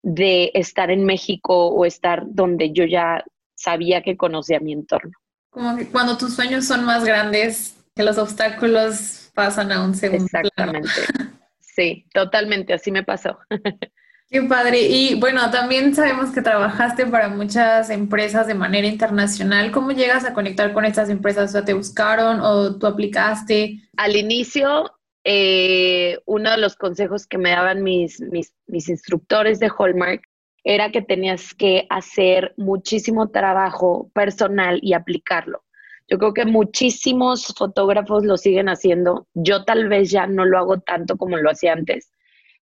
de 0.03 0.51
estar 0.53 0.91
en 0.91 1.05
México 1.05 1.67
o 1.67 1.85
estar 1.85 2.23
donde 2.27 2.71
yo 2.71 2.85
ya 2.85 3.23
sabía 3.55 4.01
que 4.01 4.17
conocía 4.17 4.59
mi 4.59 4.73
entorno. 4.73 5.11
Como 5.49 5.75
que 5.75 5.87
cuando 5.87 6.17
tus 6.17 6.35
sueños 6.35 6.65
son 6.65 6.85
más 6.85 7.03
grandes, 7.03 7.75
que 7.95 8.03
los 8.03 8.17
obstáculos 8.17 9.31
pasan 9.33 9.71
a 9.71 9.83
un 9.83 9.95
segundo 9.95 10.25
Exactamente. 10.25 10.89
Sí, 11.77 12.07
totalmente, 12.11 12.73
así 12.73 12.91
me 12.91 13.03
pasó. 13.03 13.37
Qué 14.29 14.41
padre. 14.41 14.81
Y 14.81 15.13
bueno, 15.19 15.51
también 15.51 15.93
sabemos 15.93 16.31
que 16.31 16.41
trabajaste 16.41 17.05
para 17.05 17.29
muchas 17.29 17.91
empresas 17.91 18.47
de 18.47 18.55
manera 18.55 18.87
internacional. 18.87 19.71
¿Cómo 19.71 19.91
llegas 19.91 20.25
a 20.25 20.33
conectar 20.33 20.73
con 20.73 20.85
estas 20.85 21.09
empresas? 21.09 21.51
O 21.51 21.53
sea, 21.53 21.65
¿te 21.65 21.75
buscaron 21.75 22.41
o 22.41 22.77
tú 22.77 22.87
aplicaste? 22.87 23.79
Al 23.95 24.15
inicio, 24.15 24.91
eh, 25.23 26.17
uno 26.25 26.49
de 26.49 26.57
los 26.57 26.75
consejos 26.75 27.27
que 27.27 27.37
me 27.37 27.51
daban 27.51 27.83
mis, 27.83 28.19
mis, 28.19 28.53
mis 28.65 28.89
instructores 28.89 29.59
de 29.59 29.69
Hallmark 29.69 30.23
era 30.63 30.91
que 30.91 31.03
tenías 31.03 31.53
que 31.53 31.85
hacer 31.91 32.55
muchísimo 32.57 33.29
trabajo 33.29 34.09
personal 34.15 34.79
y 34.81 34.93
aplicarlo. 34.93 35.63
Yo 36.07 36.17
creo 36.17 36.33
que 36.33 36.45
muchísimos 36.45 37.53
fotógrafos 37.57 38.25
lo 38.25 38.37
siguen 38.37 38.69
haciendo. 38.69 39.27
Yo 39.33 39.65
tal 39.65 39.89
vez 39.89 40.09
ya 40.09 40.27
no 40.27 40.45
lo 40.45 40.57
hago 40.57 40.79
tanto 40.79 41.17
como 41.17 41.37
lo 41.37 41.51
hacía 41.51 41.73
antes 41.73 42.11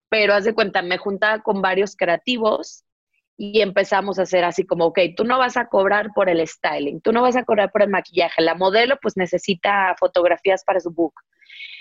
pero 0.10 0.34
haz 0.34 0.46
de 0.46 0.54
cuenta, 0.54 0.82
me 0.82 0.98
juntaba 0.98 1.42
con 1.42 1.62
varios 1.62 1.96
creativos 1.96 2.84
y 3.38 3.62
empezamos 3.62 4.18
a 4.18 4.22
hacer 4.22 4.46
así 4.46 4.66
como, 4.66 4.86
ok, 4.86 5.00
tú 5.16 5.26
no 5.26 5.38
vas 5.38 5.58
a 5.58 5.68
cobrar 5.68 6.12
por 6.16 6.30
el 6.30 6.46
styling, 6.48 7.02
tú 7.02 7.12
no 7.12 7.22
vas 7.22 7.36
a 7.36 7.44
cobrar 7.44 7.72
por 7.72 7.82
el 7.82 7.90
maquillaje, 7.90 8.42
la 8.42 8.56
modelo 8.56 8.98
pues 9.02 9.18
necesita 9.18 9.94
fotografías 10.00 10.64
para 10.64 10.80
su 10.80 10.92
book. 10.92 11.14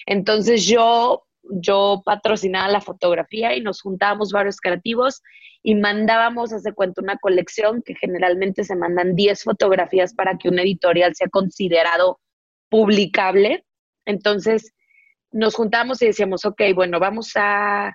Entonces 0.07 0.67
yo, 0.67 1.25
yo 1.51 2.03
patrocinaba 2.05 2.69
la 2.69 2.81
fotografía 2.81 3.55
y 3.55 3.61
nos 3.61 3.81
juntábamos 3.81 4.33
varios 4.33 4.61
creativos 4.61 5.23
y 5.63 5.75
mandábamos, 5.75 6.53
haz 6.53 6.63
de 6.63 6.73
cuenta, 6.75 7.03
una 7.03 7.17
colección 7.17 7.83
que 7.83 7.95
generalmente 7.95 8.65
se 8.65 8.77
mandan 8.77 9.15
10 9.15 9.43
fotografías 9.43 10.15
para 10.15 10.37
que 10.37 10.49
un 10.49 10.59
editorial 10.59 11.15
sea 11.15 11.29
considerado 11.29 12.21
publicable. 12.69 13.65
Entonces 14.05 14.75
nos 15.31 15.55
juntamos 15.55 16.01
y 16.03 16.07
decíamos, 16.07 16.45
ok, 16.45 16.63
bueno, 16.75 17.01
vamos 17.01 17.33
a 17.37 17.95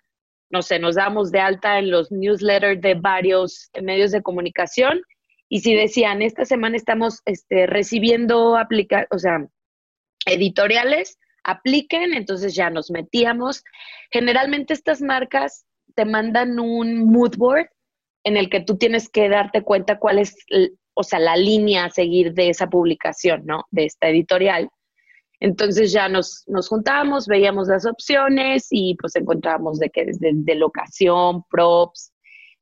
no 0.50 0.62
sé, 0.62 0.80
nos 0.80 0.96
damos 0.96 1.32
de 1.32 1.40
alta 1.40 1.78
en 1.78 1.92
los 1.92 2.12
newsletters 2.12 2.82
de 2.82 2.96
varios 2.96 3.70
medios 3.82 4.12
de 4.12 4.24
comunicación 4.24 5.02
y 5.48 5.62
si 5.62 5.74
decían, 5.74 6.22
esta 6.22 6.46
semana 6.46 6.76
estamos 6.76 7.22
este, 7.26 7.68
recibiendo 7.68 8.58
aplica 8.58 9.08
o 9.12 9.20
sea, 9.20 9.48
editoriales, 10.26 11.20
apliquen, 11.44 12.14
entonces 12.14 12.56
ya 12.56 12.70
nos 12.70 12.92
metíamos. 12.92 13.64
Generalmente 14.12 14.74
estas 14.74 15.02
marcas 15.02 15.66
te 15.96 16.06
mandan 16.06 16.60
un 16.60 17.12
mood 17.12 17.36
board 17.38 17.68
en 18.24 18.38
el 18.38 18.50
que 18.50 18.62
tú 18.62 18.78
tienes 18.78 19.10
que 19.10 19.30
darte 19.30 19.64
cuenta 19.64 20.00
cuál 20.00 20.20
es, 20.20 20.36
o 20.94 21.04
sea, 21.04 21.20
la 21.20 21.36
línea 21.36 21.86
a 21.86 21.90
seguir 21.90 22.34
de 22.34 22.50
esa 22.50 22.68
publicación, 22.68 23.46
¿no? 23.46 23.66
De 23.72 23.86
esta 23.86 24.10
editorial. 24.10 24.70
Entonces 25.40 25.94
ya 25.94 26.10
nos, 26.10 26.44
nos 26.48 26.68
juntábamos, 26.68 27.28
veíamos 27.28 27.70
las 27.70 27.86
opciones 27.86 28.68
y 28.72 28.96
pues 28.96 29.16
encontrábamos 29.16 29.80
de 29.80 29.90
que 29.90 30.06
de, 30.06 30.56
locación, 30.56 31.44
props, 31.50 32.12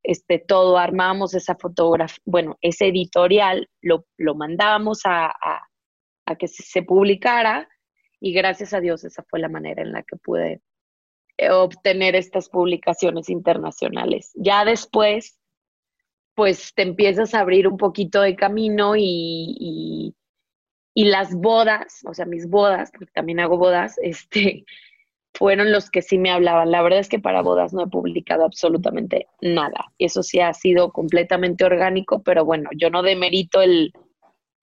este, 0.03 0.39
todo, 0.39 0.77
armábamos 0.77 1.33
esa 1.33 1.55
fotografía, 1.55 2.21
bueno, 2.25 2.57
ese 2.61 2.87
editorial, 2.87 3.67
lo, 3.81 4.05
lo 4.17 4.35
mandábamos 4.35 5.01
a, 5.05 5.27
a, 5.27 6.35
que 6.35 6.47
se, 6.47 6.83
publicara 6.83 7.67
y 8.19 8.33
gracias 8.33 8.73
a 8.73 8.79
Dios 8.79 9.03
esa 9.03 9.23
fue 9.23 9.39
la 9.39 9.49
manera 9.49 9.81
en 9.81 9.91
la 9.91 10.03
que 10.03 10.17
pude 10.17 10.61
eh, 11.37 11.49
obtener 11.49 12.15
estas 12.15 12.49
publicaciones 12.49 13.29
internacionales. 13.29 14.31
Ya 14.35 14.65
después, 14.65 15.39
pues 16.35 16.73
te 16.73 16.83
empiezas 16.83 17.33
a 17.33 17.39
abrir 17.39 17.67
un 17.67 17.77
poquito 17.77 18.21
de 18.21 18.35
camino 18.35 18.95
y 18.95 20.15
y 20.97 21.05
las 21.05 21.35
bodas, 21.35 22.03
o 22.07 22.13
sea, 22.15 22.25
mis 22.25 22.49
bodas, 22.49 22.89
porque 22.89 23.11
también 23.13 23.39
hago 23.39 23.59
bodas, 23.59 23.99
este, 24.01 24.65
fueron 25.31 25.71
los 25.71 25.91
que 25.91 26.01
sí 26.01 26.17
me 26.17 26.31
hablaban. 26.31 26.71
La 26.71 26.81
verdad 26.81 26.97
es 26.97 27.07
que 27.07 27.19
para 27.19 27.43
bodas 27.43 27.71
no 27.71 27.83
he 27.83 27.87
publicado 27.87 28.43
absolutamente 28.43 29.27
nada. 29.39 29.93
Eso 29.99 30.23
sí 30.23 30.39
ha 30.39 30.51
sido 30.55 30.91
completamente 30.91 31.65
orgánico, 31.65 32.23
pero 32.23 32.45
bueno, 32.45 32.71
yo 32.75 32.89
no 32.89 33.03
demerito 33.03 33.61
el, 33.61 33.93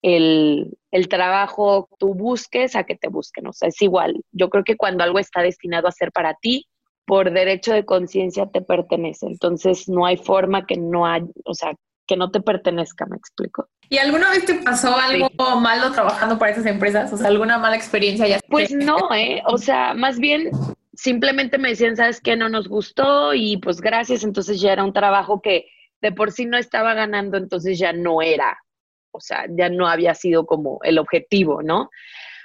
el, 0.05 0.77
el 0.91 1.07
trabajo 1.07 1.89
tú 1.97 2.13
busques 2.13 2.75
a 2.75 2.83
que 2.83 2.95
te 2.95 3.07
busquen. 3.07 3.47
O 3.47 3.53
sea, 3.53 3.69
es 3.69 3.81
igual. 3.81 4.21
Yo 4.31 4.49
creo 4.49 4.63
que 4.63 4.77
cuando 4.77 5.03
algo 5.03 5.17
está 5.17 5.41
destinado 5.41 5.87
a 5.87 5.91
ser 5.91 6.11
para 6.11 6.35
ti, 6.35 6.67
por 7.05 7.31
derecho 7.31 7.73
de 7.73 7.85
conciencia 7.85 8.45
te 8.45 8.61
pertenece. 8.61 9.25
Entonces 9.25 9.89
no 9.89 10.05
hay 10.05 10.17
forma 10.17 10.67
que 10.67 10.77
no 10.77 11.07
hay, 11.07 11.23
o 11.43 11.55
sea, 11.55 11.73
que 12.05 12.17
no 12.17 12.29
te 12.29 12.39
pertenezca, 12.39 13.07
me 13.07 13.17
explico. 13.17 13.67
¿Y 13.89 13.97
alguna 13.97 14.29
vez 14.29 14.45
te 14.45 14.53
pasó 14.55 14.95
algo 14.95 15.27
malo 15.59 15.91
trabajando 15.91 16.37
para 16.37 16.51
esas 16.51 16.67
empresas? 16.67 17.11
O 17.11 17.17
sea, 17.17 17.27
alguna 17.27 17.57
mala 17.57 17.75
experiencia 17.75 18.27
ya. 18.27 18.39
Pues 18.47 18.71
no, 18.71 19.11
¿eh? 19.11 19.41
O 19.47 19.57
sea, 19.57 19.95
más 19.95 20.19
bien 20.19 20.51
simplemente 20.93 21.57
me 21.57 21.69
decían, 21.69 21.97
¿sabes 21.97 22.21
qué? 22.21 22.35
No 22.35 22.47
nos 22.47 22.67
gustó 22.67 23.33
y 23.33 23.57
pues 23.57 23.81
gracias, 23.81 24.23
entonces 24.23 24.61
ya 24.61 24.71
era 24.71 24.83
un 24.83 24.93
trabajo 24.93 25.41
que 25.41 25.65
de 26.01 26.11
por 26.11 26.31
sí 26.31 26.45
no 26.45 26.57
estaba 26.57 26.93
ganando, 26.93 27.37
entonces 27.37 27.79
ya 27.79 27.91
no 27.91 28.21
era, 28.21 28.59
o 29.15 29.19
sea, 29.19 29.45
ya 29.49 29.69
no 29.69 29.87
había 29.87 30.13
sido 30.13 30.45
como 30.45 30.79
el 30.83 30.99
objetivo, 30.99 31.61
¿no? 31.61 31.89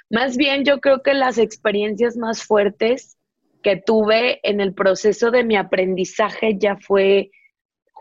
Más 0.09 0.37
bien 0.37 0.65
yo 0.65 0.79
creo 0.79 1.03
que 1.03 1.13
las 1.13 1.37
experiencias 1.37 2.17
más 2.17 2.43
fuertes 2.43 3.17
que 3.63 3.77
tuve 3.77 4.39
en 4.43 4.59
el 4.59 4.73
proceso 4.73 5.31
de 5.31 5.43
mi 5.43 5.55
aprendizaje 5.55 6.57
ya 6.57 6.77
fue 6.77 7.31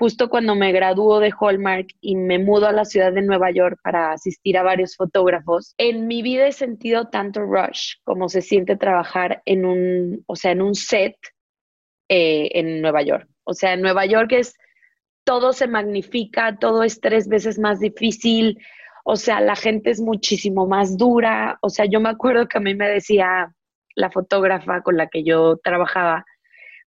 justo 0.01 0.31
cuando 0.31 0.55
me 0.55 0.73
graduó 0.73 1.21
de 1.21 1.31
Hallmark 1.39 1.89
y 2.01 2.17
me 2.17 2.39
mudo 2.39 2.67
a 2.67 2.73
la 2.73 2.87
ciudad 2.87 3.13
de 3.13 3.21
Nueva 3.21 3.51
York 3.51 3.79
para 3.83 4.13
asistir 4.13 4.57
a 4.57 4.63
varios 4.63 4.97
fotógrafos, 4.97 5.75
en 5.77 6.07
mi 6.07 6.23
vida 6.23 6.47
he 6.47 6.53
sentido 6.53 7.11
tanto 7.11 7.43
rush 7.43 7.97
como 8.03 8.31
se 8.31 8.41
siente 8.41 8.77
trabajar 8.77 9.43
en 9.45 9.67
un, 9.67 10.25
o 10.27 10.37
sea, 10.37 10.53
en 10.53 10.63
un 10.63 10.75
set 10.75 11.17
eh, 12.09 12.49
en 12.55 12.81
Nueva 12.81 13.03
York. 13.03 13.29
O 13.45 13.53
sea, 13.53 13.75
en 13.75 13.83
Nueva 13.83 14.07
York 14.07 14.33
es 14.33 14.55
todo 15.25 15.53
se 15.53 15.67
magnifica, 15.67 16.57
todo 16.59 16.83
es 16.83 17.01
tres 17.01 17.29
veces 17.29 17.59
más 17.59 17.81
difícil, 17.81 18.59
o 19.05 19.17
sea, 19.17 19.41
la 19.41 19.57
gente 19.57 19.91
es 19.91 20.01
muchísimo 20.01 20.67
más 20.67 20.97
dura. 20.97 21.59
O 21.63 21.71
sea, 21.71 21.87
yo 21.87 22.01
me 22.01 22.11
acuerdo 22.11 22.47
que 22.49 22.59
a 22.59 22.61
mí 22.61 22.75
me 22.75 22.89
decía 22.89 23.55
la 23.95 24.11
fotógrafa 24.11 24.83
con 24.83 24.97
la 24.97 25.09
que 25.09 25.25
yo 25.25 25.57
trabajaba, 25.63 26.25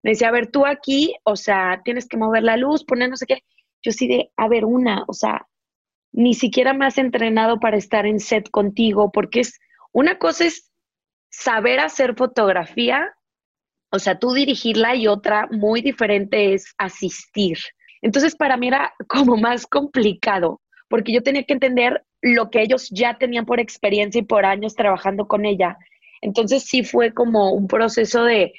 me 0.02 0.10
decía, 0.10 0.28
a 0.28 0.32
ver, 0.32 0.50
tú 0.50 0.66
aquí, 0.66 1.14
o 1.24 1.36
sea, 1.36 1.80
tienes 1.84 2.06
que 2.06 2.16
mover 2.16 2.42
la 2.42 2.56
luz, 2.56 2.84
poner 2.84 3.08
no 3.08 3.16
sé 3.16 3.26
qué. 3.26 3.42
Yo 3.82 3.92
sí 3.92 4.06
de, 4.06 4.30
a 4.36 4.48
ver, 4.48 4.64
una, 4.64 5.04
o 5.08 5.14
sea, 5.14 5.46
ni 6.12 6.34
siquiera 6.34 6.74
me 6.74 6.86
has 6.86 6.98
entrenado 6.98 7.58
para 7.58 7.76
estar 7.76 8.06
en 8.06 8.20
set 8.20 8.50
contigo, 8.50 9.10
porque 9.12 9.40
es, 9.40 9.60
una 9.92 10.18
cosa 10.18 10.44
es 10.44 10.70
saber 11.30 11.80
hacer 11.80 12.14
fotografía, 12.16 13.14
o 13.90 13.98
sea, 13.98 14.18
tú 14.18 14.32
dirigirla 14.32 14.94
y 14.94 15.08
otra 15.08 15.48
muy 15.50 15.80
diferente 15.80 16.54
es 16.54 16.74
asistir. 16.78 17.58
Entonces, 18.04 18.36
para 18.36 18.58
mí 18.58 18.68
era 18.68 18.92
como 19.08 19.38
más 19.38 19.66
complicado, 19.66 20.60
porque 20.88 21.10
yo 21.10 21.22
tenía 21.22 21.44
que 21.44 21.54
entender 21.54 22.04
lo 22.20 22.50
que 22.50 22.60
ellos 22.60 22.90
ya 22.90 23.16
tenían 23.16 23.46
por 23.46 23.60
experiencia 23.60 24.18
y 24.18 24.24
por 24.24 24.44
años 24.44 24.74
trabajando 24.74 25.26
con 25.26 25.46
ella. 25.46 25.78
Entonces, 26.20 26.64
sí 26.64 26.84
fue 26.84 27.14
como 27.14 27.52
un 27.52 27.66
proceso 27.66 28.22
de, 28.24 28.52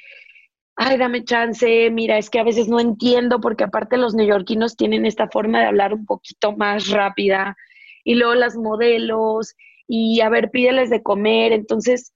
ay, 0.74 0.98
dame 0.98 1.22
chance, 1.22 1.90
mira, 1.92 2.18
es 2.18 2.28
que 2.28 2.40
a 2.40 2.42
veces 2.42 2.66
no 2.66 2.80
entiendo 2.80 3.40
porque 3.40 3.62
aparte 3.62 3.98
los 3.98 4.16
neoyorquinos 4.16 4.76
tienen 4.76 5.06
esta 5.06 5.28
forma 5.28 5.60
de 5.60 5.66
hablar 5.66 5.94
un 5.94 6.06
poquito 6.06 6.50
más 6.56 6.88
rápida 6.88 7.56
y 8.02 8.16
luego 8.16 8.34
las 8.34 8.56
modelos 8.56 9.54
y 9.86 10.22
a 10.22 10.28
ver, 10.28 10.50
pídeles 10.50 10.90
de 10.90 11.04
comer. 11.04 11.52
Entonces, 11.52 12.12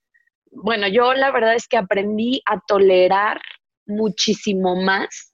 bueno, 0.51 0.85
yo 0.89 1.13
la 1.13 1.31
verdad 1.31 1.55
es 1.55 1.69
que 1.69 1.77
aprendí 1.77 2.41
a 2.45 2.59
tolerar 2.59 3.39
muchísimo 3.85 4.75
más 4.75 5.30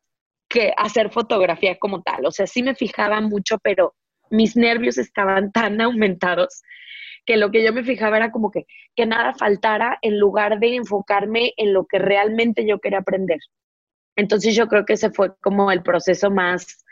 que 0.48 0.74
hacer 0.78 1.12
fotografía 1.12 1.78
como 1.78 2.02
tal. 2.02 2.26
O 2.26 2.32
sea, 2.32 2.48
sí 2.48 2.64
me 2.64 2.76
fijaba 2.76 3.22
mucho, 3.22 3.58
pero 3.60 3.96
mis 4.30 4.56
nervios 4.56 4.98
estaban 4.98 5.52
tan 5.52 5.80
aumentados 5.82 6.62
que 7.26 7.38
lo 7.38 7.52
que 7.52 7.64
yo 7.64 7.74
me 7.74 7.84
fijaba 7.84 8.18
era 8.18 8.32
como 8.32 8.52
que, 8.52 8.66
que 8.96 9.06
nada 9.06 9.34
faltara 9.34 10.00
en 10.02 10.18
lugar 10.18 10.60
de 10.60 10.76
enfocarme 10.76 11.54
en 11.58 11.74
lo 11.74 11.86
que 11.86 12.00
realmente 12.00 12.66
yo 12.66 12.80
quería 12.80 13.00
aprender. 13.00 13.40
Entonces 14.16 14.56
yo 14.56 14.68
creo 14.68 14.86
que 14.86 14.94
ese 14.94 15.12
fue 15.12 15.36
como 15.42 15.72
el 15.72 15.84
proceso 15.84 16.32
más, 16.32 16.86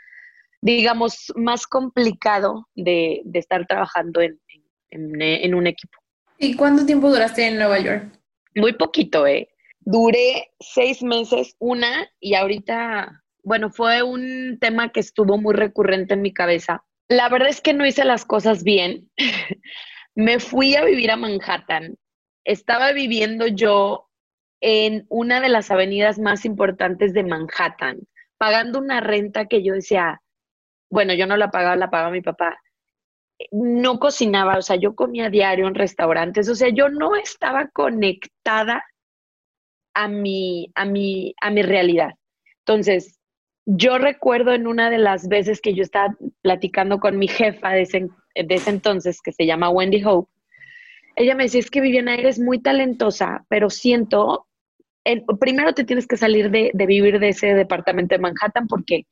digamos, 0.62 1.31
más 1.35 1.65
complicado 1.65 2.67
de, 2.75 3.21
de 3.24 3.39
estar 3.39 3.65
trabajando 3.65 4.21
en, 4.21 4.39
en, 4.89 5.21
en, 5.21 5.55
un 5.55 5.67
equipo. 5.67 5.97
¿Y 6.38 6.55
cuánto 6.55 6.85
tiempo 6.85 7.09
duraste 7.09 7.47
en 7.47 7.57
Nueva 7.57 7.79
York? 7.79 8.19
Muy 8.55 8.74
poquito, 8.74 9.25
¿eh? 9.25 9.47
Duré 9.79 10.51
seis 10.59 11.01
meses, 11.01 11.55
una, 11.59 12.09
y 12.19 12.35
ahorita 12.35 13.24
bueno, 13.46 13.70
fue 13.70 14.02
un 14.02 14.58
tema 14.60 14.92
que 14.92 15.00
estuvo 15.00 15.38
muy 15.38 15.54
recurrente 15.54 16.16
en 16.16 16.24
mi 16.24 16.34
cabeza. 16.34 16.84
La 17.08 17.30
verdad 17.30 17.50
es 17.50 17.62
que 17.62 17.74
no 17.74 17.86
hice 17.86 18.04
las 18.04 18.25
cosas 18.25 18.64
bien. 18.64 19.12
Me 20.16 20.40
fui 20.40 20.75
a 20.75 20.84
vivir 20.84 21.12
a 21.12 21.16
Manhattan. 21.16 21.96
Estaba 22.44 22.92
viviendo 22.92 23.46
yo 23.46 24.10
en 24.62 25.06
una 25.10 25.42
de 25.42 25.50
las 25.50 25.70
avenidas 25.70 26.18
más 26.18 26.44
importantes 26.44 27.14
de 27.14 27.24
Manhattan, 27.24 28.00
pagando 28.40 28.80
una 28.80 29.00
renta 29.00 29.46
que 29.46 29.62
yo 29.62 29.75
decía, 29.75 30.24
bueno, 30.90 31.14
yo 31.14 31.28
no 31.28 31.38
la 31.38 31.52
pagaba, 31.52 31.75
la 31.75 31.92
pagaba 31.92 32.10
mi 32.10 32.22
papá. 32.22 32.60
No 33.52 34.00
cocinaba, 34.00 34.58
o 34.58 34.64
sea, 34.64 34.78
yo 34.78 34.96
comía 34.96 35.30
diario 35.30 35.68
en 35.68 35.75
restaurantes, 35.75 36.50
o 36.50 36.56
sea, 36.56 36.70
yo 36.70 36.90
no 36.90 37.16
estaba 37.16 37.68
conectada 37.68 38.84
a 39.94 40.08
mi, 40.08 40.72
a 40.74 40.86
mi, 40.86 41.36
a 41.42 41.52
mi 41.52 41.62
realidad. 41.62 42.14
Entonces, 42.66 43.20
yo 43.65 43.98
recuerdo 43.98 44.53
en 44.53 44.67
una 44.67 44.89
de 44.89 45.00
las 45.00 45.27
veces 45.27 45.60
que 45.60 45.74
yo 45.74 45.84
estaba 45.84 46.15
platicando 46.41 47.00
con 47.00 47.17
mi 47.17 47.27
jefa 47.27 47.72
de 47.72 47.81
ese, 47.81 48.10
entonces, 48.34 49.22
que 49.22 49.31
se 49.31 49.45
llama 49.45 49.69
Wendy 49.69 50.03
Hope, 50.03 50.31
ella 51.15 51.36
me 51.36 51.43
decía, 51.43 51.62
es 51.62 51.72
que 51.72 51.81
Viviana, 51.81 52.15
eres 52.15 52.39
muy 52.39 52.60
talentosa, 52.60 53.45
pero 53.50 53.69
siento, 53.69 54.48
primero 55.39 55.74
te 55.74 55.86
tienes 55.86 56.07
que 56.07 56.17
salir 56.17 56.51
de, 56.51 56.72
de, 56.74 56.86
vivir 56.86 57.19
de 57.19 57.29
ese 57.29 57.53
departamento 57.53 58.15
de 58.15 58.19
Manhattan 58.19 58.67
porque, 58.67 59.07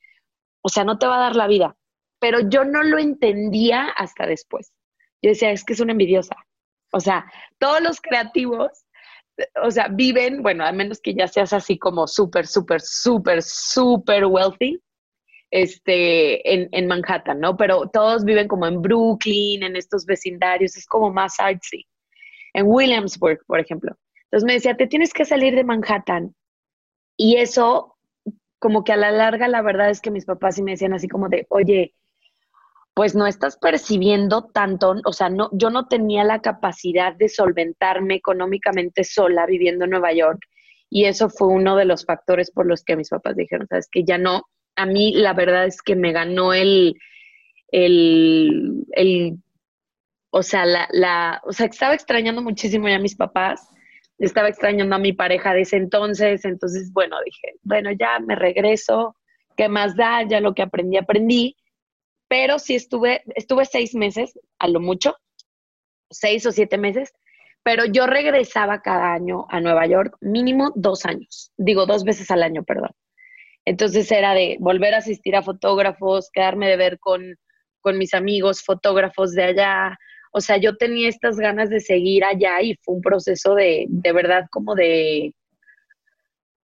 o 0.62 0.70
sea, 0.70 0.84
no 0.84 0.98
te 0.98 1.08
va 1.08 1.16
a 1.16 1.22
dar 1.22 1.36
la 1.36 1.48
vida. 1.48 1.76
Pero 2.20 2.42
yo 2.50 2.64
no 2.66 2.84
lo 2.84 3.00
entendía 3.00 3.88
hasta 3.88 4.26
después. 4.26 4.74
Yo 5.22 5.30
decía, 5.30 5.52
es 5.52 5.64
que 5.64 5.74
es 5.74 5.80
una 5.80 5.94
envidiosa. 5.94 6.36
O 6.92 7.00
sea, 7.00 7.26
todos 7.58 7.82
los 7.82 8.02
creativos 8.02 8.83
o 9.64 9.72
sea, 9.72 9.88
viven, 9.90 10.44
bueno, 10.44 10.66
a 10.66 10.72
menos 10.72 11.00
que 11.02 11.14
ya 11.14 11.28
seas 11.28 11.54
así 11.54 11.78
como 11.78 12.08
súper, 12.08 12.48
súper, 12.48 12.82
súper, 12.82 13.42
súper 13.42 14.26
wealthy, 14.26 14.80
este, 15.52 16.54
en, 16.54 16.70
en, 16.72 16.88
Manhattan, 16.88 17.40
¿no? 17.40 17.56
Pero 17.58 17.90
todos 17.92 18.26
viven 18.26 18.48
como 18.48 18.66
en 18.66 18.82
Brooklyn, 18.82 19.64
en 19.64 19.76
estos 19.76 20.06
vecindarios, 20.06 20.76
es 20.78 20.86
como 20.86 21.12
más 21.12 21.40
artsy. 21.40 21.86
En 22.54 22.66
Williamsburg, 22.68 23.40
por 23.46 23.60
ejemplo. 23.60 23.96
Entonces 24.26 24.46
me 24.46 24.54
decía, 24.54 24.76
te 24.76 24.88
tienes 24.88 25.14
que 25.14 25.26
salir 25.26 25.56
de 25.56 25.64
Manhattan. 25.64 26.36
Y 27.18 27.38
eso, 27.38 27.98
como 28.60 28.84
que 28.84 28.94
a 28.94 28.98
la 28.98 29.12
larga, 29.12 29.48
la 29.48 29.62
verdad 29.62 29.90
es 29.90 30.02
que 30.02 30.12
mis 30.12 30.26
papás 30.26 30.56
sí 30.56 30.64
me 30.64 30.72
decían 30.72 30.94
así 30.94 31.08
como 31.08 31.30
de, 31.30 31.46
oye, 31.50 31.94
pues 32.94 33.16
no 33.16 33.26
estás 33.26 33.58
percibiendo 33.58 34.44
tanto, 34.54 34.96
o 35.06 35.14
sea, 35.14 35.30
no, 35.30 35.50
yo 35.54 35.70
no 35.70 35.88
tenía 35.88 36.24
la 36.24 36.42
capacidad 36.42 37.16
de 37.16 37.28
solventarme 37.28 38.16
económicamente 38.16 39.04
sola 39.04 39.46
viviendo 39.46 39.86
en 39.86 39.92
Nueva 39.92 40.14
York 40.14 40.40
y 40.90 41.06
eso 41.06 41.30
fue 41.30 41.48
uno 41.48 41.76
de 41.76 41.86
los 41.86 42.06
factores 42.06 42.52
por 42.52 42.68
los 42.68 42.84
que 42.84 42.96
mis 42.96 43.10
papás 43.10 43.36
dijeron, 43.36 43.68
sabes 43.68 43.88
que 43.92 44.04
ya 44.04 44.20
no, 44.20 44.44
a 44.76 44.86
mí 44.86 45.14
la 45.16 45.34
verdad 45.34 45.66
es 45.66 45.82
que 45.82 45.96
me 45.96 46.12
ganó 46.12 46.54
el, 46.54 46.94
el, 47.72 48.86
el 48.92 49.38
o 50.30 50.44
sea, 50.44 50.66
la, 50.66 50.88
la, 50.92 51.42
o 51.46 51.52
sea, 51.52 51.66
estaba 51.66 51.96
extrañando 51.96 52.44
muchísimo 52.44 52.88
ya 52.90 52.98
a 52.98 53.00
mis 53.00 53.16
papás, 53.16 53.68
estaba 54.20 54.50
extrañando 54.50 54.96
a 54.96 55.00
mi 55.00 55.14
pareja 55.14 55.56
de 55.56 55.62
ese 55.62 55.78
entonces, 55.78 56.46
entonces, 56.46 56.92
bueno, 56.94 57.18
dije, 57.26 57.56
bueno, 57.64 57.92
ya 57.92 58.20
me 58.20 58.36
regreso, 58.36 59.16
¿qué 59.58 59.68
más 59.68 59.96
da? 59.96 60.22
Ya 60.28 60.42
lo 60.42 60.54
que 60.54 60.62
aprendí, 60.62 60.98
aprendí 60.98 61.56
pero 62.34 62.58
sí 62.58 62.74
estuve, 62.74 63.22
estuve 63.36 63.64
seis 63.64 63.94
meses, 63.94 64.34
a 64.58 64.68
lo 64.68 64.80
mucho, 64.80 65.16
seis 66.10 66.44
o 66.48 66.52
siete 66.52 66.80
meses, 66.80 67.14
pero 67.62 67.86
yo 67.86 68.08
regresaba 68.08 68.82
cada 68.82 69.14
año 69.14 69.46
a 69.50 69.60
Nueva 69.60 69.86
York, 69.86 70.18
mínimo 70.20 70.72
dos 70.74 71.06
años, 71.06 71.52
digo 71.58 71.86
dos 71.86 72.04
veces 72.04 72.32
al 72.32 72.42
año, 72.42 72.64
perdón. 72.64 72.90
Entonces 73.66 74.12
era 74.12 74.34
de 74.34 74.58
volver 74.60 74.96
a 74.96 74.98
asistir 74.98 75.36
a 75.36 75.44
fotógrafos, 75.44 76.32
quedarme 76.34 76.68
de 76.70 76.78
ver 76.78 76.98
con, 76.98 77.36
con 77.82 78.00
mis 78.00 78.16
amigos 78.16 78.64
fotógrafos 78.64 79.34
de 79.34 79.44
allá. 79.44 80.00
O 80.32 80.42
sea, 80.42 80.58
yo 80.58 80.76
tenía 80.76 81.10
estas 81.10 81.38
ganas 81.38 81.70
de 81.70 81.82
seguir 81.82 82.24
allá 82.24 82.64
y 82.64 82.80
fue 82.82 82.96
un 82.96 83.02
proceso 83.02 83.54
de, 83.54 83.86
de 83.90 84.12
verdad 84.12 84.48
como 84.50 84.74
de 84.74 85.36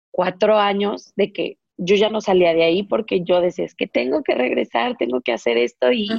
cuatro 0.10 0.58
años 0.58 1.13
de 1.15 1.32
que 1.32 1.60
yo 1.81 1.95
ya 1.95 2.09
no 2.09 2.19
salía 2.19 2.53
de 2.53 2.63
ahí 2.63 2.83
porque 2.83 3.23
yo 3.23 3.39
decía, 3.39 3.65
es 3.65 3.73
que 3.73 3.87
tengo 3.87 4.21
que 4.21 4.35
regresar, 4.35 4.97
tengo 4.97 5.21
que 5.21 5.31
hacer 5.31 5.57
esto 5.57 5.91
y 5.93 6.09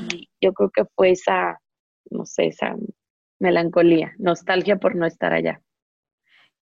yo 0.41 0.55
creo 0.55 0.71
que 0.71 0.85
fue 0.97 1.11
esa, 1.11 1.61
no 2.11 2.25
sé, 2.25 2.47
esa 2.47 2.77
melancolía, 3.39 4.15
nostalgia 4.19 4.77
por 4.77 4.97
no 4.97 5.07
estar 5.07 5.35
allá. 5.35 5.61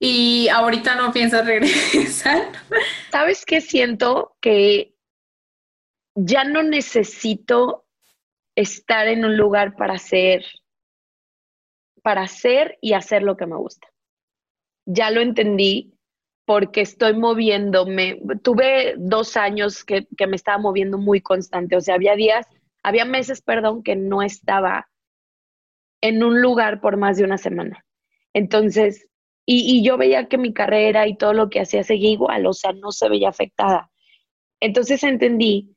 ¿Y 0.01 0.49
ahorita 0.49 0.97
no 0.97 1.13
piensas 1.13 1.47
regresar? 1.47 2.53
¿Sabes 3.11 3.45
qué 3.45 3.61
siento? 3.61 4.37
Que 4.41 4.95
ya 6.17 6.43
no 6.43 6.65
necesito 6.65 7.87
estar 8.57 9.07
en 9.07 9.25
un 9.25 9.37
lugar 9.37 9.77
para 9.77 9.95
hacer, 9.95 10.45
para 12.03 12.23
hacer 12.23 12.79
y 12.81 12.95
hacer 12.95 13.23
lo 13.23 13.37
que 13.37 13.47
me 13.47 13.57
gusta. 13.57 13.89
Ya 14.87 15.11
lo 15.11 15.21
entendí 15.21 15.98
porque 16.49 16.81
estoy 16.81 17.15
moviéndome. 17.15 18.23
Tuve 18.43 18.95
dos 18.97 19.37
años 19.37 19.85
que, 19.85 20.07
me 20.27 20.35
estaba 20.35 20.57
moviendo 20.57 20.97
muy 20.97 21.21
constante, 21.21 21.77
o 21.77 21.83
sea, 21.83 21.97
había 21.97 22.17
días, 22.17 22.47
había 22.83 23.05
meses, 23.05 23.43
perdón, 23.43 23.83
que 23.83 23.97
no 23.97 24.23
estaba 24.23 24.89
en 26.01 26.25
un 26.25 26.41
lugar 26.41 26.81
por 26.81 26.97
más 26.97 27.19
de 27.19 27.25
una 27.25 27.37
semana. 27.37 27.85
Entonces, 28.33 29.07
y, 29.45 29.77
y, 29.77 29.85
yo 29.85 29.99
veía 29.99 30.29
que 30.29 30.39
mi 30.39 30.55
carrera 30.55 31.07
y 31.07 31.19
todo 31.19 31.35
lo 31.35 31.51
que 31.51 31.61
hacía 31.61 31.85
seguía 31.85 32.13
igual, 32.13 32.47
o 32.47 32.55
sea, 32.55 32.73
no 32.73 32.93
se 32.93 33.11
veía 33.11 33.29
afectada. 33.29 33.91
Entonces 34.59 35.05
entendí 35.05 35.77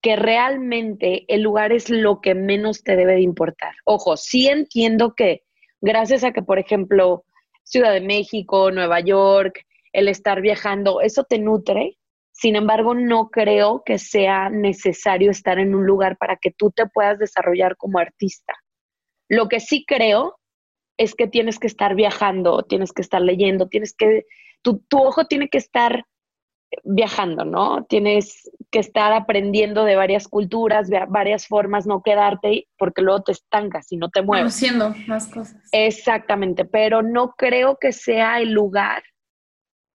que 0.00 0.16
realmente 0.16 1.26
el 1.28 1.42
lugar 1.42 1.70
es 1.70 1.90
lo 1.90 2.20
que 2.20 2.34
menos 2.34 2.82
te 2.82 2.96
debe 2.96 3.14
de 3.14 3.20
importar. 3.20 3.76
Ojo, 3.84 4.16
sí 4.16 4.48
entiendo 4.48 5.14
que 5.14 5.44
gracias 5.80 6.24
a 6.24 6.32
que, 6.32 6.42
por 6.42 6.58
ejemplo, 6.58 7.24
Ciudad 7.62 7.92
de 7.92 8.00
México, 8.00 8.72
Nueva 8.72 8.98
York, 8.98 9.64
el 9.92 10.08
estar 10.08 10.40
viajando, 10.40 11.00
eso 11.00 11.24
te 11.24 11.38
nutre. 11.38 11.98
Sin 12.32 12.56
embargo, 12.56 12.94
no 12.94 13.28
creo 13.28 13.82
que 13.84 13.98
sea 13.98 14.48
necesario 14.48 15.30
estar 15.30 15.58
en 15.58 15.74
un 15.74 15.86
lugar 15.86 16.16
para 16.16 16.36
que 16.36 16.50
tú 16.50 16.70
te 16.70 16.86
puedas 16.86 17.18
desarrollar 17.18 17.76
como 17.76 17.98
artista. 17.98 18.54
Lo 19.28 19.48
que 19.48 19.60
sí 19.60 19.84
creo 19.86 20.38
es 20.98 21.14
que 21.14 21.26
tienes 21.26 21.58
que 21.58 21.66
estar 21.66 21.94
viajando, 21.94 22.62
tienes 22.62 22.92
que 22.92 23.02
estar 23.02 23.20
leyendo, 23.20 23.68
tienes 23.68 23.94
que, 23.94 24.24
tu, 24.62 24.78
tu 24.88 24.98
ojo 24.98 25.26
tiene 25.26 25.48
que 25.48 25.58
estar 25.58 26.04
viajando, 26.84 27.44
¿no? 27.44 27.84
Tienes 27.84 28.50
que 28.70 28.78
estar 28.78 29.12
aprendiendo 29.12 29.84
de 29.84 29.96
varias 29.96 30.28
culturas, 30.28 30.88
varias 31.08 31.46
formas, 31.46 31.86
no 31.86 32.02
quedarte 32.02 32.66
porque 32.78 33.02
luego 33.02 33.22
te 33.22 33.32
estancas 33.32 33.90
y 33.92 33.96
no 33.96 34.08
te 34.08 34.22
mueves. 34.22 34.54
Haciendo 34.54 34.94
más 35.06 35.28
cosas. 35.28 35.56
Exactamente, 35.72 36.64
pero 36.64 37.02
no 37.02 37.34
creo 37.36 37.76
que 37.78 37.92
sea 37.92 38.40
el 38.40 38.52
lugar 38.52 39.02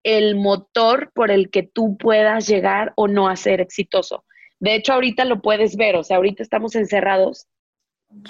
el 0.08 0.38
motor 0.38 1.12
por 1.14 1.32
el 1.32 1.50
que 1.50 1.64
tú 1.64 1.98
puedas 1.98 2.48
llegar 2.48 2.94
o 2.96 3.10
no 3.10 3.28
a 3.28 3.36
ser 3.36 3.60
exitoso. 3.60 4.24
De 4.58 4.74
hecho, 4.74 4.94
ahorita 4.94 5.26
lo 5.26 5.42
puedes 5.42 5.76
ver, 5.76 5.98
o 5.98 6.04
sea, 6.04 6.16
ahorita 6.16 6.42
estamos 6.42 6.76
encerrados 6.76 7.48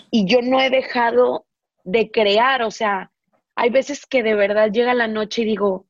y 0.09 0.25
yo 0.25 0.41
no 0.41 0.59
he 0.59 0.71
dejado 0.71 1.45
de 1.83 2.09
crear, 2.09 2.63
o 2.63 2.71
sea, 2.71 3.11
hay 3.55 3.69
veces 3.69 4.07
que 4.07 4.23
de 4.23 4.33
verdad 4.33 4.71
llega 4.71 4.95
la 4.95 5.07
noche 5.07 5.43
y 5.43 5.45
digo, 5.45 5.85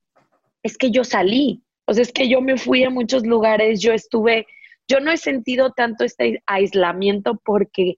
es 0.62 0.78
que 0.78 0.92
yo 0.92 1.06
salí, 1.06 1.64
o 1.86 1.94
sea, 1.94 2.02
es 2.02 2.12
que 2.12 2.28
yo 2.28 2.42
me 2.42 2.58
fui 2.58 2.84
a 2.84 2.90
muchos 2.90 3.26
lugares, 3.26 3.80
yo 3.80 3.94
estuve, 3.94 4.46
yo 4.90 5.00
no 5.00 5.10
he 5.10 5.18
sentido 5.18 5.72
tanto 5.72 6.04
este 6.04 6.44
aislamiento 6.48 7.40
porque 7.46 7.98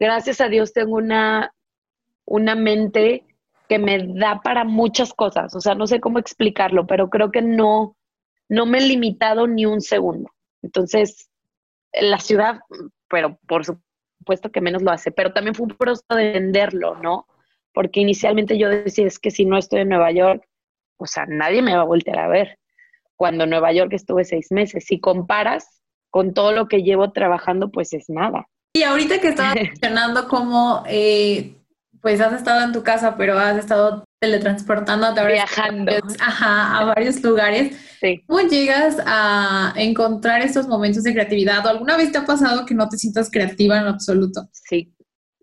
gracias 0.00 0.40
a 0.40 0.48
Dios 0.48 0.72
tengo 0.72 0.96
una, 0.96 1.54
una 2.24 2.56
mente 2.56 3.22
que 3.70 3.78
me 3.78 4.04
da 4.14 4.40
para 4.42 4.64
muchas 4.64 5.14
cosas. 5.14 5.54
O 5.54 5.60
sea, 5.60 5.76
no 5.76 5.86
sé 5.86 6.00
cómo 6.00 6.18
explicarlo, 6.18 6.88
pero 6.88 7.08
creo 7.08 7.30
que 7.30 7.40
no, 7.40 7.96
no 8.48 8.66
me 8.66 8.78
he 8.78 8.80
limitado 8.80 9.46
ni 9.46 9.64
un 9.64 9.80
segundo. 9.80 10.28
Entonces, 10.60 11.30
la 11.92 12.18
ciudad, 12.18 12.58
pero 13.08 13.38
por 13.46 13.64
supuesto 13.64 14.50
que 14.50 14.60
menos 14.60 14.82
lo 14.82 14.90
hace, 14.90 15.12
pero 15.12 15.32
también 15.32 15.54
fue 15.54 15.68
un 15.68 15.76
proceso 15.76 16.16
de 16.16 16.30
entenderlo, 16.30 16.96
¿no? 16.96 17.28
Porque 17.72 18.00
inicialmente 18.00 18.58
yo 18.58 18.68
decía, 18.68 19.06
es 19.06 19.20
que 19.20 19.30
si 19.30 19.44
no 19.44 19.56
estoy 19.56 19.82
en 19.82 19.90
Nueva 19.90 20.10
York, 20.10 20.44
o 20.96 21.06
sea, 21.06 21.26
nadie 21.26 21.62
me 21.62 21.76
va 21.76 21.82
a 21.82 21.86
voltear 21.86 22.18
a 22.18 22.26
ver. 22.26 22.58
Cuando 23.14 23.44
en 23.44 23.50
Nueva 23.50 23.72
York 23.72 23.92
estuve 23.92 24.24
seis 24.24 24.48
meses, 24.50 24.84
si 24.84 24.98
comparas 24.98 25.80
con 26.10 26.34
todo 26.34 26.50
lo 26.50 26.66
que 26.66 26.82
llevo 26.82 27.12
trabajando, 27.12 27.70
pues 27.70 27.92
es 27.92 28.06
nada. 28.08 28.48
Y 28.72 28.82
ahorita 28.82 29.20
que 29.20 29.28
estaba 29.28 29.54
mencionando 29.54 30.26
cómo 30.26 30.82
eh, 30.88 31.54
pues 32.00 32.20
has 32.20 32.32
estado 32.32 32.64
en 32.64 32.72
tu 32.72 32.82
casa, 32.82 33.16
pero 33.16 33.38
has 33.38 33.58
estado 33.58 34.04
teletransportando 34.20 35.06
a 35.06 35.26
Viajando. 35.26 35.92
ajá, 36.18 36.78
a 36.78 36.84
varios 36.84 37.22
lugares. 37.22 37.76
¿Cómo 38.26 38.40
llegas 38.40 38.98
a 39.04 39.72
encontrar 39.76 40.42
estos 40.42 40.68
momentos 40.68 41.02
de 41.02 41.12
creatividad? 41.12 41.64
¿O 41.66 41.68
alguna 41.68 41.96
vez 41.96 42.12
te 42.12 42.18
ha 42.18 42.24
pasado 42.24 42.66
que 42.66 42.74
no 42.74 42.88
te 42.88 42.96
sientas 42.96 43.30
creativa 43.30 43.78
en 43.78 43.86
absoluto? 43.86 44.48
Sí, 44.52 44.94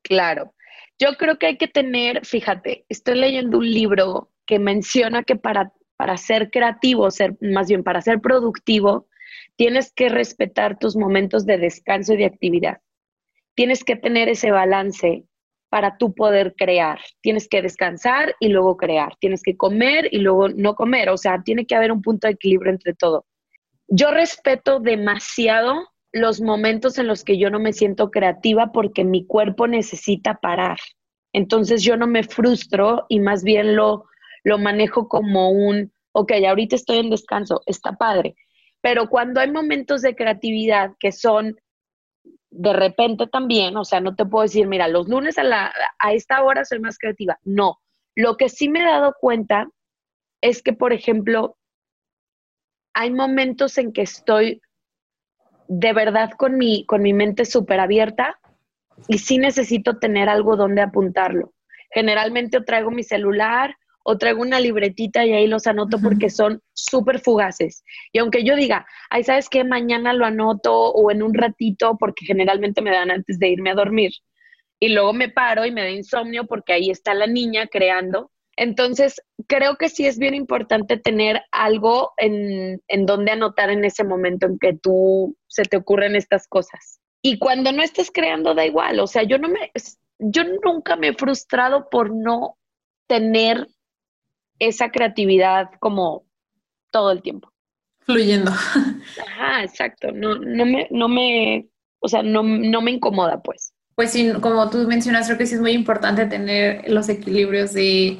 claro. 0.04 0.54
Yo 1.00 1.15
creo 1.17 1.38
que 1.38 1.48
hay 1.48 1.58
que 1.58 1.67
tener, 1.67 2.26
fíjate, 2.26 2.86
estoy 2.89 3.15
leyendo 3.15 3.60
un 3.60 3.70
libro 3.70 4.32
que 4.48 4.58
menciona 4.58 5.24
que 5.24 5.36
para, 5.36 5.72
para 5.96 6.17
ser 6.17 6.50
creativo, 6.50 7.12
ser, 7.12 7.36
más 7.41 7.67
bien 7.67 7.84
para 7.84 8.02
ser 8.02 8.20
productivo, 8.20 9.08
tienes 9.56 9.91
que 9.91 10.10
respetar 10.10 10.80
tus 10.80 10.96
momentos 10.96 11.46
de 11.46 11.58
descanso 11.58 12.13
y 12.13 12.17
de 12.17 12.26
actividad. 12.26 12.80
Tienes 13.56 13.84
que 13.84 13.96
tener 13.96 14.30
ese 14.30 14.52
balance 14.52 15.26
para 15.69 15.97
tú 15.97 16.13
poder 16.13 16.56
crear. 16.58 16.99
Tienes 17.21 17.47
que 17.47 17.62
descansar 17.62 18.36
y 18.39 18.49
luego 18.49 18.77
crear. 18.77 19.15
Tienes 19.19 19.41
que 19.43 19.58
comer 19.58 20.08
y 20.12 20.19
luego 20.19 20.49
no 20.49 20.75
comer. 20.75 21.10
O 21.10 21.17
sea, 21.17 21.41
tiene 21.43 21.65
que 21.65 21.75
haber 21.75 21.91
un 21.91 22.01
punto 22.01 22.27
de 22.27 22.34
equilibrio 22.34 22.71
entre 22.71 22.93
todo. 22.93 23.25
Yo 23.88 24.12
respeto 24.12 24.80
demasiado 24.80 25.88
los 26.12 26.41
momentos 26.41 26.97
en 26.97 27.08
los 27.08 27.23
que 27.23 27.38
yo 27.38 27.49
no 27.49 27.60
me 27.60 27.73
siento 27.73 28.12
creativa 28.12 28.71
porque 28.71 29.03
mi 29.03 29.25
cuerpo 29.25 29.67
necesita 29.67 30.36
parar. 30.36 30.77
Entonces 31.34 31.84
yo 31.84 31.97
no 31.97 32.08
me 32.08 32.23
frustro 32.23 33.06
y 33.10 33.19
más 33.19 33.43
bien 33.43 33.75
lo, 33.75 34.06
lo 34.43 34.58
manejo 34.58 35.08
como 35.08 35.51
un, 35.51 35.91
ok, 36.13 36.32
ahorita 36.47 36.75
estoy 36.75 36.99
en 36.99 37.10
descanso, 37.10 37.62
está 37.65 37.93
padre. 37.93 38.36
Pero 38.82 39.10
cuando 39.10 39.41
hay 39.41 39.51
momentos 39.51 40.01
de 40.01 40.15
creatividad 40.15 40.91
que 40.99 41.12
son 41.12 41.58
de 42.58 42.74
repente 42.74 43.28
también, 43.28 43.78
o 43.78 43.86
sea, 43.86 44.00
no 44.02 44.15
te 44.15 44.26
puedo 44.26 44.43
decir, 44.43 44.67
mira, 44.67 44.88
los 44.88 45.08
lunes 45.08 45.38
a, 45.38 45.43
la, 45.43 45.72
a 46.00 46.13
esta 46.13 46.43
hora 46.43 46.65
soy 46.65 46.80
más 46.80 46.98
creativa. 46.98 47.39
No, 47.43 47.80
lo 48.15 48.36
que 48.36 48.50
sí 48.50 48.67
me 48.67 48.82
he 48.82 48.86
dado 48.86 49.15
cuenta 49.20 49.70
es 50.41 50.63
que, 50.63 50.74
por 50.74 50.91
ejemplo, 50.91 51.58
hay 52.93 53.12
momentos 53.12 53.78
en 53.78 53.93
que 53.93 54.02
estoy 54.02 54.62
de 55.67 55.93
verdad 55.93 56.32
con 56.32 56.58
mi, 56.58 56.86
con 56.86 57.04
mi 57.04 57.13
mente 57.13 57.46
súper 57.46 57.80
abierta 57.80 58.39
y 59.08 59.20
sí 59.20 59.38
necesito 59.38 60.00
tener 60.00 60.28
algo 60.28 60.56
donde 60.56 60.82
apuntarlo. 60.82 61.54
Generalmente 61.91 62.60
traigo 62.62 62.89
mi 62.89 63.04
celular 63.04 63.76
o 64.10 64.17
traigo 64.17 64.41
una 64.41 64.62
libretita 64.62 65.26
y 65.26 65.34
ahí 65.34 65.48
los 65.48 65.67
anoto 65.67 66.00
porque 66.02 66.30
son 66.30 66.62
súper 66.72 67.20
fugaces. 67.20 67.84
Y 68.13 68.20
aunque 68.20 68.46
yo 68.46 68.56
diga, 68.56 68.88
ay, 69.10 69.26
¿sabes 69.26 69.50
qué? 69.50 69.65
Mañana 69.65 70.13
lo 70.13 70.26
anoto 70.26 70.74
o 70.74 71.12
en 71.12 71.22
un 71.22 71.34
ratito 71.34 71.98
porque 72.00 72.26
generalmente 72.26 72.82
me 72.82 72.91
dan 72.91 73.12
antes 73.12 73.38
de 73.38 73.50
irme 73.50 73.72
a 73.72 73.76
dormir. 73.76 74.13
Y 74.80 74.93
luego 74.93 75.12
me 75.12 75.28
paro 75.28 75.65
y 75.65 75.72
me 75.72 75.82
da 75.82 75.89
insomnio 75.89 76.48
porque 76.48 76.72
ahí 76.72 76.89
está 76.89 77.13
la 77.13 77.28
niña 77.28 77.67
creando. 77.67 78.32
Entonces, 78.56 79.22
creo 79.46 79.76
que 79.76 79.89
sí 79.89 80.08
es 80.08 80.17
bien 80.17 80.36
importante 80.36 80.96
tener 80.96 81.41
algo 81.52 82.13
en, 82.15 82.82
en 82.88 83.06
donde 83.06 83.32
anotar 83.32 83.70
en 83.72 83.84
ese 83.84 84.06
momento 84.06 84.48
en 84.48 84.58
que 84.58 84.72
tú 84.72 85.36
se 85.48 85.63
te 85.63 85.76
ocurren 85.76 86.15
estas 86.15 86.48
cosas. 86.48 87.02
Y 87.22 87.39
cuando 87.39 87.74
no 87.74 87.84
estés 87.84 88.10
creando, 88.10 88.56
da 88.56 88.65
igual. 88.65 89.02
O 89.02 89.08
sea, 89.08 89.24
yo 89.24 89.38
no 89.38 89.50
me, 89.50 89.70
yo 90.17 90.43
nunca 90.63 90.96
me 90.96 91.10
he 91.10 91.13
frustrado 91.13 91.89
por 91.89 92.15
no 92.15 92.58
tener 93.10 93.67
esa 94.60 94.89
creatividad 94.89 95.70
como 95.80 96.26
todo 96.91 97.12
el 97.12 97.22
tiempo. 97.22 97.52
Fluyendo. 98.02 98.52
Ajá, 98.52 99.63
exacto. 99.63 100.12
No, 100.12 100.36
no 100.36 100.65
me, 100.65 100.88
no 100.91 101.08
me, 101.08 101.67
o 102.00 102.08
sea, 102.08 102.24
no, 102.24 102.43
no 102.43 102.82
me 102.82 102.91
incomoda, 102.91 103.41
pues. 103.41 103.74
Pues 103.96 104.12
sí, 104.12 104.32
como 104.41 104.70
tú 104.70 104.88
mencionas, 104.88 105.26
creo 105.26 105.38
que 105.38 105.46
sí 105.46 105.56
es 105.56 105.62
muy 105.62 105.72
importante 105.72 106.26
tener 106.28 106.89
los 106.89 107.10
equilibrios 107.10 107.74
de 107.74 108.20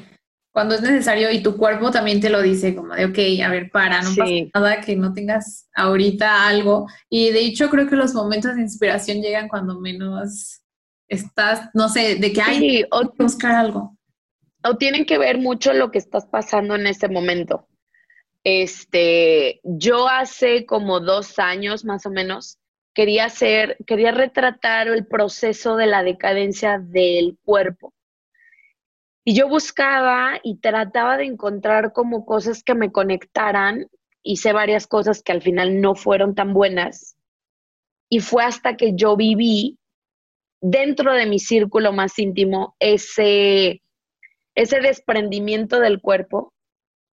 cuando 0.52 0.73
es 0.73 0.82
necesario 0.82 1.30
y 1.32 1.43
tu 1.43 1.56
cuerpo 1.56 1.91
también 1.91 2.19
te 2.19 2.32
lo 2.32 2.41
dice, 2.41 2.76
como 2.76 2.95
de, 2.95 3.06
ok, 3.06 3.45
a 3.45 3.50
ver, 3.50 3.69
para, 3.69 4.02
no 4.02 4.10
pasa 4.15 4.34
nada 4.54 4.82
que 4.82 4.95
no 4.95 5.13
tengas 5.13 5.69
ahorita 5.76 6.47
algo. 6.47 6.88
Y 7.10 7.30
de 7.30 7.41
hecho 7.41 7.69
creo 7.69 7.88
que 7.88 7.95
los 7.95 8.15
momentos 8.15 8.56
de 8.56 8.62
inspiración 8.62 9.21
llegan 9.21 9.47
cuando 9.47 9.80
menos 9.80 10.62
estás, 11.08 11.69
no 11.76 11.89
sé, 11.89 12.15
de 12.15 12.34
que 12.34 12.41
hay 12.41 12.60
que 12.60 12.89
buscar 13.19 13.54
algo 13.54 13.96
o 14.63 14.78
tienen 14.78 15.06
que 15.06 15.17
ver 15.17 15.38
mucho 15.38 15.74
lo 15.74 15.91
que 15.91 15.98
estás 15.98 16.26
pasando 16.26 16.76
en 16.76 16.88
este 16.88 17.08
momento. 17.08 17.67
Este, 18.43 19.60
yo 19.63 20.08
hace 20.08 20.65
como 20.65 21.00
dos 21.00 21.38
años 21.39 21.84
más 21.86 22.06
o 22.06 22.10
menos 22.10 22.60
quería 22.93 23.26
hacer, 23.26 23.78
quería 23.86 24.12
retratar 24.12 24.88
el 24.88 25.06
proceso 25.06 25.76
de 25.76 25.86
la 25.86 26.02
decadencia 26.02 26.80
del 26.80 27.38
cuerpo. 27.43 27.93
Y 29.24 29.36
yo 29.36 29.50
buscaba 29.50 30.39
y 30.41 30.60
trataba 30.60 31.17
de 31.17 31.26
encontrar 31.26 31.91
como 31.91 32.26
cosas 32.26 32.63
que 32.63 32.74
me 32.74 32.91
conectaran. 32.91 33.88
Hice 34.24 34.54
varias 34.54 34.88
cosas 34.88 35.22
que 35.22 35.34
al 35.34 35.41
final 35.41 35.82
no 35.82 35.96
fueron 35.96 36.34
tan 36.34 36.54
buenas. 36.54 37.17
Y 38.10 38.22
fue 38.22 38.43
hasta 38.46 38.78
que 38.78 38.93
yo 38.96 39.17
viví 39.17 39.78
dentro 40.62 41.13
de 41.13 41.26
mi 41.26 41.39
círculo 41.39 41.91
más 41.91 42.17
íntimo 42.17 42.76
ese, 42.80 43.82
ese 44.58 44.80
desprendimiento 44.80 45.80
del 45.80 46.02
cuerpo 46.02 46.52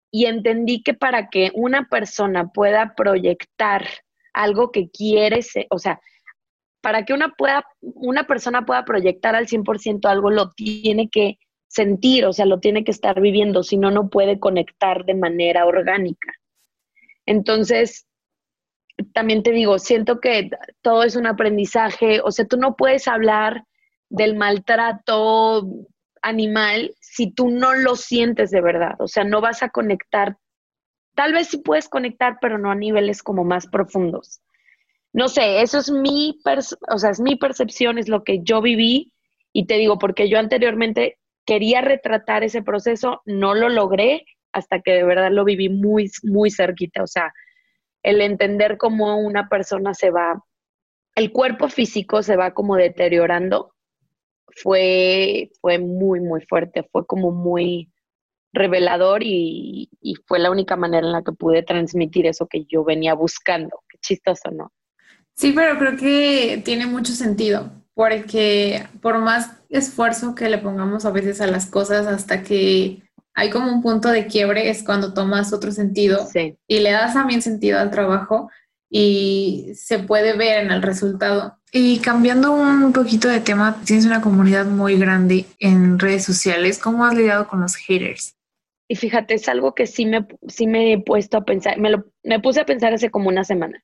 y 0.10 0.28
entendí 0.28 0.82
que 0.82 0.94
para 0.94 1.28
que 1.28 1.52
una 1.54 1.90
persona 1.90 2.48
pueda 2.54 2.94
proyectar 2.96 3.86
algo 4.32 4.72
que 4.72 4.90
quiere, 4.90 5.42
o 5.70 5.78
sea, 5.78 6.00
para 6.82 7.04
que 7.04 7.14
una, 7.14 7.34
pueda, 7.34 7.66
una 7.82 8.26
persona 8.28 8.66
pueda 8.66 8.86
proyectar 8.86 9.36
al 9.36 9.48
100% 9.48 10.06
algo, 10.06 10.30
lo 10.30 10.52
tiene 10.52 11.10
que 11.10 11.38
sentir, 11.68 12.26
o 12.26 12.32
sea, 12.32 12.46
lo 12.46 12.62
tiene 12.62 12.86
que 12.86 12.92
estar 12.92 13.20
viviendo, 13.20 13.62
si 13.62 13.76
no, 13.76 13.92
no 13.92 14.10
puede 14.10 14.40
conectar 14.40 15.04
de 15.04 15.16
manera 15.16 15.66
orgánica. 15.66 16.32
Entonces, 17.26 18.08
también 19.14 19.44
te 19.44 19.52
digo, 19.52 19.80
siento 19.80 20.22
que 20.22 20.50
todo 20.82 21.04
es 21.04 21.18
un 21.18 21.28
aprendizaje, 21.28 22.22
o 22.24 22.32
sea, 22.32 22.46
tú 22.46 22.56
no 22.56 22.78
puedes 22.78 23.10
hablar 23.10 23.66
del 24.10 24.38
maltrato 24.38 25.68
animal 26.24 26.96
si 27.00 27.32
tú 27.32 27.50
no 27.50 27.76
lo 27.76 27.96
sientes 27.96 28.50
de 28.50 28.62
verdad, 28.62 28.96
o 29.00 29.08
sea, 29.08 29.24
no 29.24 29.42
vas 29.42 29.62
a 29.62 29.70
conectar, 29.70 30.38
tal 31.16 31.34
vez 31.34 31.50
sí 31.50 31.60
puedes 31.60 31.88
conectar, 31.88 32.38
pero 32.42 32.58
no 32.58 32.72
a 32.72 32.76
niveles 32.76 33.22
como 33.22 33.44
más 33.44 33.68
profundos. 33.68 34.42
No 35.12 35.28
sé, 35.28 35.62
eso 35.62 35.78
es 35.78 35.92
mi, 35.92 36.40
o 36.90 36.98
sea, 36.98 37.12
es 37.12 37.20
mi 37.20 37.36
percepción, 37.36 38.00
es 38.00 38.10
lo 38.10 38.24
que 38.24 38.40
yo 38.42 38.62
viví. 38.64 39.14
Y 39.52 39.68
te 39.68 39.76
digo, 39.76 40.00
porque 40.00 40.28
yo 40.28 40.40
anteriormente 40.40 41.20
quería 41.46 41.82
retratar 41.82 42.44
ese 42.44 42.64
proceso, 42.64 43.22
no 43.26 43.54
lo 43.54 43.70
logré 43.70 44.26
hasta 44.52 44.82
que 44.82 44.94
de 44.94 45.04
verdad 45.04 45.32
lo 45.32 45.46
viví 45.46 45.70
muy, 45.70 46.10
muy 46.24 46.50
cerquita, 46.50 47.04
o 47.04 47.08
sea, 47.08 47.34
el 48.02 48.22
entender 48.22 48.78
cómo 48.78 49.18
una 49.20 49.50
persona 49.50 49.94
se 49.94 50.10
va, 50.10 50.44
el 51.16 51.32
cuerpo 51.32 51.70
físico 51.70 52.22
se 52.24 52.36
va 52.36 52.54
como 52.54 52.76
deteriorando 52.76 53.73
fue, 54.56 55.52
fue 55.62 55.80
muy, 55.80 56.20
muy 56.20 56.42
fuerte, 56.46 56.88
fue 56.92 57.06
como 57.06 57.32
muy 57.32 57.92
revelador 58.54 59.24
y, 59.24 59.90
fue 60.28 60.40
la 60.40 60.52
única 60.52 60.76
manera 60.76 61.06
en 61.06 61.14
la 61.14 61.24
que 61.24 61.32
pude 61.32 61.64
transmitir 61.64 62.28
eso 62.28 62.48
que 62.48 62.66
yo 62.66 62.84
venía 62.84 63.14
buscando. 63.16 63.82
Qué 63.90 63.98
chistoso, 64.00 64.52
¿no? 64.52 64.72
Sí, 65.36 65.52
pero 65.54 65.78
creo 65.80 65.98
que 65.98 66.62
tiene 66.64 66.86
mucho 66.86 67.14
sentido, 67.14 67.72
porque 67.96 68.86
por 69.02 69.18
más 69.20 69.52
esfuerzo 69.70 70.36
que 70.36 70.50
le 70.50 70.60
pongamos 70.60 71.06
a 71.06 71.12
veces 71.12 71.42
a 71.42 71.48
las 71.48 71.66
cosas 71.66 72.06
hasta 72.06 72.44
que 72.44 73.02
hay 73.34 73.50
como 73.50 73.72
un 73.72 73.82
punto 73.82 74.10
de 74.10 74.28
quiebre 74.28 74.70
es 74.70 74.84
cuando 74.84 75.14
tomas 75.14 75.54
otro 75.54 75.72
sentido 75.72 76.28
y 76.68 76.80
le 76.80 76.92
das 76.92 77.16
también 77.16 77.42
sentido 77.42 77.80
al 77.80 77.90
trabajo 77.90 78.52
y 78.90 79.72
se 79.76 79.98
puede 79.98 80.38
ver 80.38 80.64
en 80.64 80.72
el 80.72 80.84
resultado. 80.84 81.58
Y 81.76 81.98
cambiando 82.02 82.52
un 82.52 82.94
poquito 82.94 83.28
de 83.28 83.40
tema, 83.40 83.82
tienes 83.84 84.06
una 84.06 84.22
comunidad 84.22 84.68
muy 84.68 84.96
grande 84.96 85.48
en 85.58 85.98
redes 85.98 86.24
sociales. 86.24 86.78
¿Cómo 86.78 87.04
has 87.04 87.16
lidiado 87.16 87.48
con 87.48 87.62
los 87.62 87.76
haters? 87.76 88.38
Y 88.88 88.96
fíjate, 88.96 89.34
es 89.34 89.50
algo 89.50 89.74
que 89.74 89.88
sí 89.88 90.06
me, 90.06 90.28
sí 90.48 90.68
me 90.68 90.94
he 90.94 91.00
puesto 91.00 91.38
a 91.38 91.46
pensar, 91.46 91.80
me, 91.80 91.90
lo, 91.90 92.06
me 92.22 92.40
puse 92.40 92.62
a 92.62 92.66
pensar 92.68 92.94
hace 92.94 93.10
como 93.10 93.30
una 93.30 93.44
semana, 93.44 93.84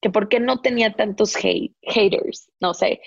que 0.00 0.08
por 0.08 0.28
qué 0.28 0.38
no 0.38 0.60
tenía 0.60 0.92
tantos 0.92 1.34
hate, 1.34 1.74
haters, 1.82 2.48
no 2.60 2.74
sé. 2.74 3.00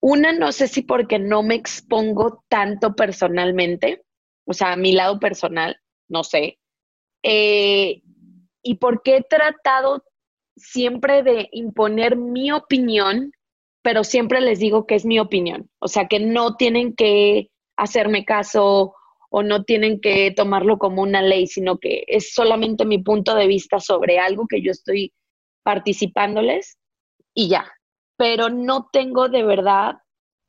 Una, 0.00 0.32
no 0.32 0.52
sé 0.52 0.68
si 0.68 0.82
porque 0.82 1.18
no 1.18 1.42
me 1.42 1.56
expongo 1.56 2.44
tanto 2.48 2.94
personalmente, 2.94 4.04
o 4.44 4.52
sea, 4.52 4.74
a 4.74 4.76
mi 4.76 4.92
lado 4.92 5.18
personal, 5.18 5.80
no 6.08 6.22
sé. 6.22 6.60
Eh, 7.24 8.02
y 8.62 8.76
porque 8.76 9.16
he 9.16 9.22
tratado 9.22 10.04
siempre 10.62 11.22
de 11.22 11.48
imponer 11.52 12.16
mi 12.16 12.52
opinión, 12.52 13.32
pero 13.82 14.04
siempre 14.04 14.40
les 14.40 14.58
digo 14.58 14.86
que 14.86 14.94
es 14.94 15.04
mi 15.04 15.18
opinión. 15.18 15.68
O 15.80 15.88
sea, 15.88 16.06
que 16.06 16.20
no 16.20 16.56
tienen 16.56 16.94
que 16.94 17.50
hacerme 17.76 18.24
caso 18.24 18.94
o 19.30 19.42
no 19.42 19.64
tienen 19.64 20.00
que 20.00 20.30
tomarlo 20.30 20.78
como 20.78 21.02
una 21.02 21.22
ley, 21.22 21.46
sino 21.46 21.78
que 21.78 22.04
es 22.06 22.32
solamente 22.34 22.84
mi 22.84 22.98
punto 22.98 23.34
de 23.34 23.46
vista 23.46 23.80
sobre 23.80 24.18
algo 24.18 24.46
que 24.46 24.62
yo 24.62 24.70
estoy 24.70 25.12
participándoles 25.64 26.78
y 27.34 27.48
ya. 27.48 27.70
Pero 28.16 28.50
no 28.50 28.88
tengo 28.92 29.28
de 29.28 29.42
verdad 29.42 29.94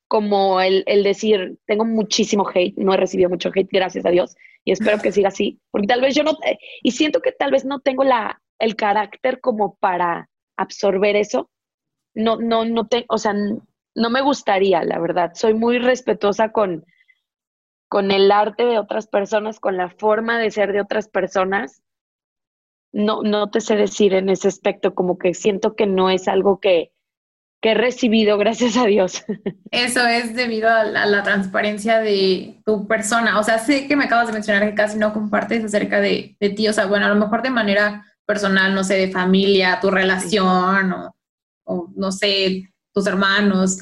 como 0.10 0.62
el, 0.62 0.84
el, 0.86 1.02
decir, 1.02 1.58
tengo 1.66 1.86
muchísimo 1.86 2.48
hate, 2.54 2.78
no 2.78 2.94
he 2.94 2.98
recibido 2.98 3.30
mucho 3.30 3.50
hate, 3.56 3.70
gracias 3.72 4.06
a 4.06 4.12
Dios, 4.12 4.36
y 4.64 4.72
espero 4.72 5.00
que 5.00 5.12
siga 5.12 5.30
así, 5.30 5.60
porque 5.72 5.88
tal 5.88 6.02
vez 6.02 6.14
yo 6.14 6.24
no, 6.24 6.38
y 6.84 6.92
siento 6.92 7.20
que 7.20 7.32
tal 7.32 7.50
vez 7.50 7.66
no 7.66 7.80
tengo 7.80 8.04
la, 8.04 8.43
el 8.64 8.76
carácter 8.76 9.42
como 9.42 9.76
para 9.76 10.30
absorber 10.58 11.16
eso. 11.18 11.50
No, 12.16 12.38
no, 12.38 12.64
no 12.64 12.88
te, 12.88 13.06
o 13.10 13.18
sea, 13.18 13.34
no 13.34 14.10
me 14.10 14.22
gustaría, 14.22 14.84
la 14.84 15.00
verdad. 15.00 15.32
Soy 15.34 15.54
muy 15.54 15.80
respetuosa 15.80 16.52
con, 16.52 16.86
con 17.90 18.12
el 18.12 18.32
arte 18.32 18.64
de 18.64 18.80
otras 18.80 19.08
personas, 19.08 19.60
con 19.60 19.76
la 19.76 19.90
forma 19.90 20.40
de 20.40 20.52
ser 20.52 20.72
de 20.72 20.82
otras 20.82 21.10
personas. 21.10 21.82
no, 22.94 23.24
no 23.24 23.50
te 23.50 23.60
sé 23.60 23.76
decir 23.76 24.14
en 24.14 24.30
ese 24.30 24.48
aspecto, 24.48 24.94
como 24.96 25.18
que 25.18 25.34
siento 25.34 25.76
que 25.76 25.88
no 25.88 26.10
es 26.10 26.28
algo 26.28 26.60
que, 26.60 26.94
que 27.62 27.72
he 27.72 27.74
recibido, 27.74 28.38
gracias 28.44 28.78
a 28.78 28.86
Dios. 28.86 29.26
Eso 29.72 30.08
es 30.08 30.36
debido 30.36 30.70
a 30.70 30.86
la, 30.86 31.24
transparencia 31.24 32.00
de 32.00 32.62
tu 32.66 32.88
persona. 32.88 33.40
O 33.40 33.44
sea, 33.44 33.58
sé 33.60 33.88
que 33.88 33.98
me 33.98 34.06
acabas 34.06 34.28
de 34.28 34.34
mencionar 34.34 34.70
que 34.70 34.76
casi 34.76 34.98
no 34.98 35.12
compartes 35.12 35.66
acerca 35.66 36.00
de, 36.00 36.38
de 36.40 36.50
ti. 36.52 36.70
O 36.70 36.74
sea, 36.74 36.86
bueno, 36.86 37.08
a 37.08 37.10
lo 37.10 37.16
mejor 37.16 37.42
de 37.42 37.50
manera 37.50 38.06
personal, 38.26 38.74
no 38.74 38.84
sé, 38.84 38.96
de 38.96 39.12
familia, 39.12 39.80
tu 39.82 39.92
relación 39.92 40.94
o, 40.94 41.16
o 41.66 41.90
no 41.96 42.12
sé, 42.12 42.70
tus 42.94 43.08
hermanos. 43.08 43.80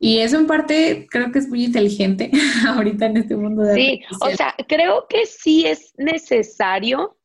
Y 0.00 0.18
eso 0.18 0.38
en 0.38 0.46
parte 0.46 1.06
creo 1.10 1.32
que 1.32 1.40
es 1.40 1.48
muy 1.48 1.64
inteligente 1.64 2.30
ahorita 2.68 3.06
en 3.06 3.16
este 3.18 3.36
mundo 3.36 3.62
de... 3.62 3.74
Sí, 3.74 4.02
o 4.20 4.30
sea, 4.30 4.54
creo 4.68 5.06
que 5.08 5.26
sí 5.26 5.66
es 5.66 5.92
necesario 5.96 7.18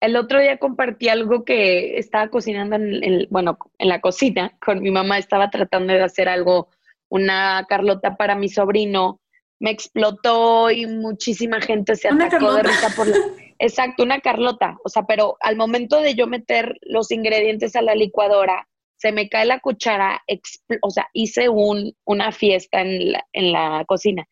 el 0.00 0.16
otro 0.16 0.40
día 0.40 0.58
compartí 0.58 1.08
algo 1.08 1.44
que 1.44 1.98
estaba 1.98 2.28
cocinando 2.28 2.76
en, 2.76 3.26
bueno, 3.30 3.58
en 3.78 3.88
la 3.88 4.00
cocina 4.00 4.56
con 4.64 4.80
mi 4.80 4.90
mamá. 4.90 5.18
Estaba 5.18 5.50
tratando 5.50 5.92
de 5.92 6.02
hacer 6.02 6.28
algo, 6.28 6.68
una 7.08 7.66
Carlota 7.68 8.16
para 8.16 8.36
mi 8.36 8.48
sobrino. 8.48 9.20
Me 9.60 9.70
explotó 9.70 10.70
y 10.70 10.86
muchísima 10.86 11.60
gente 11.60 11.96
se 11.96 12.08
atacó 12.08 12.54
de 12.54 12.62
risa 12.62 12.92
por 12.94 13.08
la... 13.08 13.16
Exacto, 13.58 14.02
una 14.02 14.20
Carlota. 14.20 14.76
O 14.84 14.88
sea, 14.88 15.04
pero 15.04 15.36
al 15.40 15.56
momento 15.56 16.00
de 16.00 16.14
yo 16.14 16.26
meter 16.26 16.76
los 16.82 17.10
ingredientes 17.10 17.76
a 17.76 17.82
la 17.82 17.94
licuadora, 17.94 18.68
se 18.96 19.12
me 19.12 19.28
cae 19.28 19.46
la 19.46 19.60
cuchara, 19.60 20.22
o 20.82 20.90
sea, 20.90 21.08
hice 21.12 21.48
un, 21.48 21.94
una 22.04 22.32
fiesta 22.32 22.80
en 22.80 23.12
la, 23.12 23.24
en 23.32 23.52
la 23.52 23.84
cocina 23.86 24.26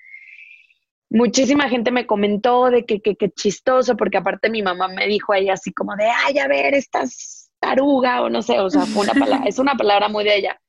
muchísima 1.10 1.68
gente 1.68 1.90
me 1.90 2.06
comentó 2.06 2.70
de 2.70 2.84
que, 2.84 3.00
que, 3.00 3.30
chistoso, 3.30 3.96
porque 3.96 4.18
aparte 4.18 4.50
mi 4.50 4.62
mamá 4.62 4.88
me 4.88 5.06
dijo 5.06 5.32
ahí 5.32 5.48
así 5.48 5.72
como 5.72 5.94
de, 5.96 6.04
ay, 6.04 6.38
a 6.38 6.48
ver, 6.48 6.74
estás 6.74 7.50
taruga 7.60 8.22
o 8.22 8.28
no 8.28 8.42
sé, 8.42 8.60
o 8.60 8.68
sea, 8.70 8.82
fue 8.82 9.04
una 9.04 9.14
palabra, 9.14 9.46
es 9.46 9.58
una 9.58 9.74
palabra 9.74 10.08
muy 10.08 10.24
de 10.24 10.36
ella. 10.36 10.60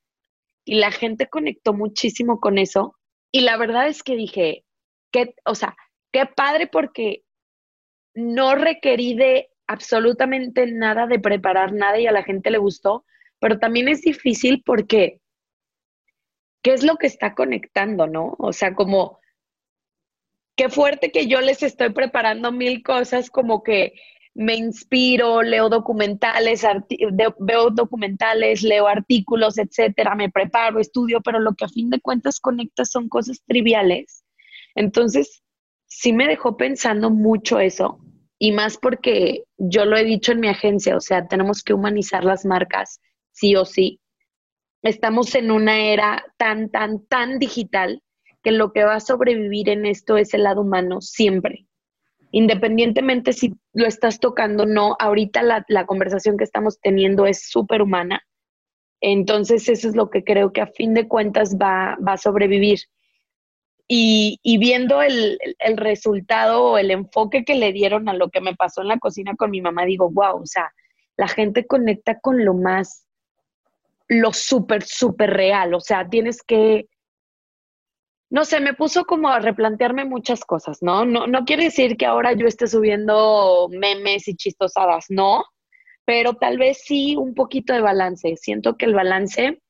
Y 0.66 0.76
la 0.76 0.92
gente 0.92 1.28
conectó 1.28 1.74
muchísimo 1.74 2.40
con 2.40 2.58
eso. 2.58 2.96
Y 3.32 3.42
la 3.42 3.58
verdad 3.58 3.88
es 3.88 4.04
que 4.04 4.16
dije, 4.16 4.66
que, 5.12 5.34
o 5.46 5.56
sea, 5.56 5.76
qué 6.12 6.26
padre 6.26 6.68
porque 6.68 7.24
no 8.18 8.56
requerí 8.56 9.14
de 9.14 9.52
absolutamente 9.68 10.66
nada 10.66 11.06
de 11.06 11.20
preparar 11.20 11.72
nada 11.72 12.00
y 12.00 12.08
a 12.08 12.12
la 12.12 12.24
gente 12.24 12.50
le 12.50 12.58
gustó, 12.58 13.06
pero 13.40 13.60
también 13.60 13.88
es 13.88 14.02
difícil 14.02 14.64
porque, 14.66 15.22
¿qué 16.64 16.74
es 16.74 16.84
lo 16.84 16.96
que 16.96 17.06
está 17.06 17.36
conectando, 17.36 18.08
no? 18.08 18.36
O 18.40 18.54
sea, 18.54 18.74
como 18.74 19.20
qué 20.56 20.70
fuerte 20.70 21.12
que 21.12 21.28
yo 21.28 21.42
les 21.42 21.62
estoy 21.62 21.92
preparando 21.92 22.52
mil 22.52 22.82
cosas 22.82 23.30
como 23.30 23.62
que 23.62 23.94
me 24.34 24.56
inspiro, 24.56 25.44
leo 25.44 25.70
documentales, 25.70 26.66
veo 27.38 27.70
documentales, 27.70 28.64
leo 28.64 28.88
artículos, 28.88 29.60
etcétera, 29.60 30.16
me 30.16 30.32
preparo, 30.32 30.80
estudio, 30.80 31.22
pero 31.22 31.40
lo 31.40 31.54
que 31.54 31.66
a 31.66 31.70
fin 31.70 31.92
de 31.92 32.02
cuentas 32.02 32.40
conecta 32.40 32.84
son 32.84 33.10
cosas 33.10 33.44
triviales. 33.46 34.24
Entonces, 34.74 35.44
sí 35.86 36.14
me 36.14 36.28
dejó 36.28 36.58
pensando 36.58 37.12
mucho 37.12 37.60
eso, 37.60 38.00
y 38.40 38.52
más 38.52 38.78
porque 38.78 39.44
yo 39.58 39.86
lo 39.86 39.98
he 39.98 40.04
dicho 40.04 40.32
en 40.32 40.40
mi 40.40 40.48
agencia, 40.48 40.96
o 40.96 41.02
sea, 41.02 41.28
tenemos 41.28 41.64
que 41.64 41.74
humanizar 41.74 42.24
las 42.24 42.46
marcas, 42.46 43.02
sí 43.32 43.56
o 43.56 43.66
sí. 43.66 44.00
Estamos 44.84 45.34
en 45.36 45.52
una 45.52 45.80
era 45.80 46.24
tan, 46.38 46.70
tan, 46.70 47.06
tan 47.08 47.40
digital 47.40 48.04
que 48.44 48.52
lo 48.52 48.72
que 48.72 48.84
va 48.84 48.96
a 48.96 49.00
sobrevivir 49.00 49.70
en 49.70 49.86
esto 49.86 50.18
es 50.18 50.34
el 50.34 50.44
lado 50.44 50.62
humano 50.62 51.02
siempre. 51.02 51.68
Independientemente 52.32 53.34
si 53.34 53.54
lo 53.74 53.88
estás 53.88 54.20
tocando 54.20 54.64
o 54.64 54.66
no, 54.66 54.96
ahorita 55.00 55.42
la, 55.44 55.86
conversación 55.86 56.38
que 56.38 56.44
estamos 56.44 56.80
teniendo 56.80 57.26
es 57.26 57.50
súper 57.50 57.82
humana. 57.82 58.22
Entonces 59.02 59.68
eso 59.70 59.88
es 59.88 59.96
lo 59.96 60.10
que 60.10 60.24
creo 60.24 60.52
que 60.52 60.62
a 60.62 60.68
fin 60.68 60.94
de 60.94 61.08
cuentas 61.08 61.58
va, 61.58 61.98
a 62.06 62.18
sobrevivir. 62.18 62.80
Y, 63.90 64.58
viendo 64.60 65.02
el, 65.02 65.40
el, 65.60 65.78
resultado 65.78 66.64
o 66.64 66.78
el 66.78 66.92
enfoque 66.92 67.46
que 67.46 67.56
le 67.56 67.72
dieron 67.72 68.10
a 68.10 68.14
lo 68.14 68.30
que 68.30 68.42
me 68.42 68.54
pasó 68.54 68.82
en 68.82 68.90
la 68.90 69.00
cocina 69.00 69.36
con 69.38 69.50
mi 69.50 69.62
mamá, 69.62 69.86
digo, 69.86 70.10
wow, 70.10 70.42
o 70.42 70.46
sea, 70.46 70.74
la 71.16 71.30
gente 71.30 71.66
conecta 71.66 72.20
con 72.20 72.44
lo 72.44 72.54
más, 72.54 73.06
lo 74.10 74.34
súper, 74.34 74.84
súper 74.84 75.30
real. 75.32 75.74
O 75.74 75.80
sea, 75.80 76.10
tienes 76.10 76.44
que 76.44 76.88
no 78.30 78.44
sé, 78.44 78.60
me 78.60 78.74
puso 78.74 79.06
como 79.06 79.30
a 79.30 79.40
replantearme 79.40 80.04
muchas 80.06 80.44
cosas, 80.44 80.80
¿no? 80.82 81.06
¿no? 81.06 81.28
No 81.28 81.46
quiere 81.46 81.66
decir 81.66 81.96
que 81.96 82.06
ahora 82.06 82.34
yo 82.34 82.46
esté 82.46 82.68
subiendo 82.68 83.70
memes 83.72 84.28
y 84.28 84.36
chistosadas, 84.36 85.06
no, 85.10 85.46
pero 86.06 86.34
tal 86.34 86.58
vez 86.58 86.82
sí 86.84 87.16
un 87.16 87.34
poquito 87.34 87.74
de 87.74 87.82
balance. 87.82 88.36
Siento 88.38 88.76
que 88.78 88.86
el 88.86 88.94
balance, 88.94 89.62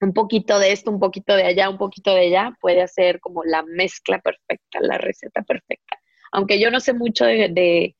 un 0.00 0.12
poquito 0.12 0.58
de 0.58 0.72
esto, 0.72 0.90
un 0.90 1.00
poquito 1.00 1.34
de 1.34 1.44
allá, 1.44 1.68
un 1.68 1.78
poquito 1.78 2.14
de 2.14 2.26
allá, 2.26 2.56
puede 2.60 2.82
hacer 2.82 3.20
como 3.20 3.44
la 3.44 3.62
mezcla 3.62 4.20
perfecta, 4.20 4.80
la 4.80 4.98
receta 4.98 5.42
perfecta. 5.42 5.98
Aunque 6.32 6.60
yo 6.60 6.70
no 6.70 6.80
sé 6.80 6.92
mucho 6.92 7.24
de, 7.24 7.94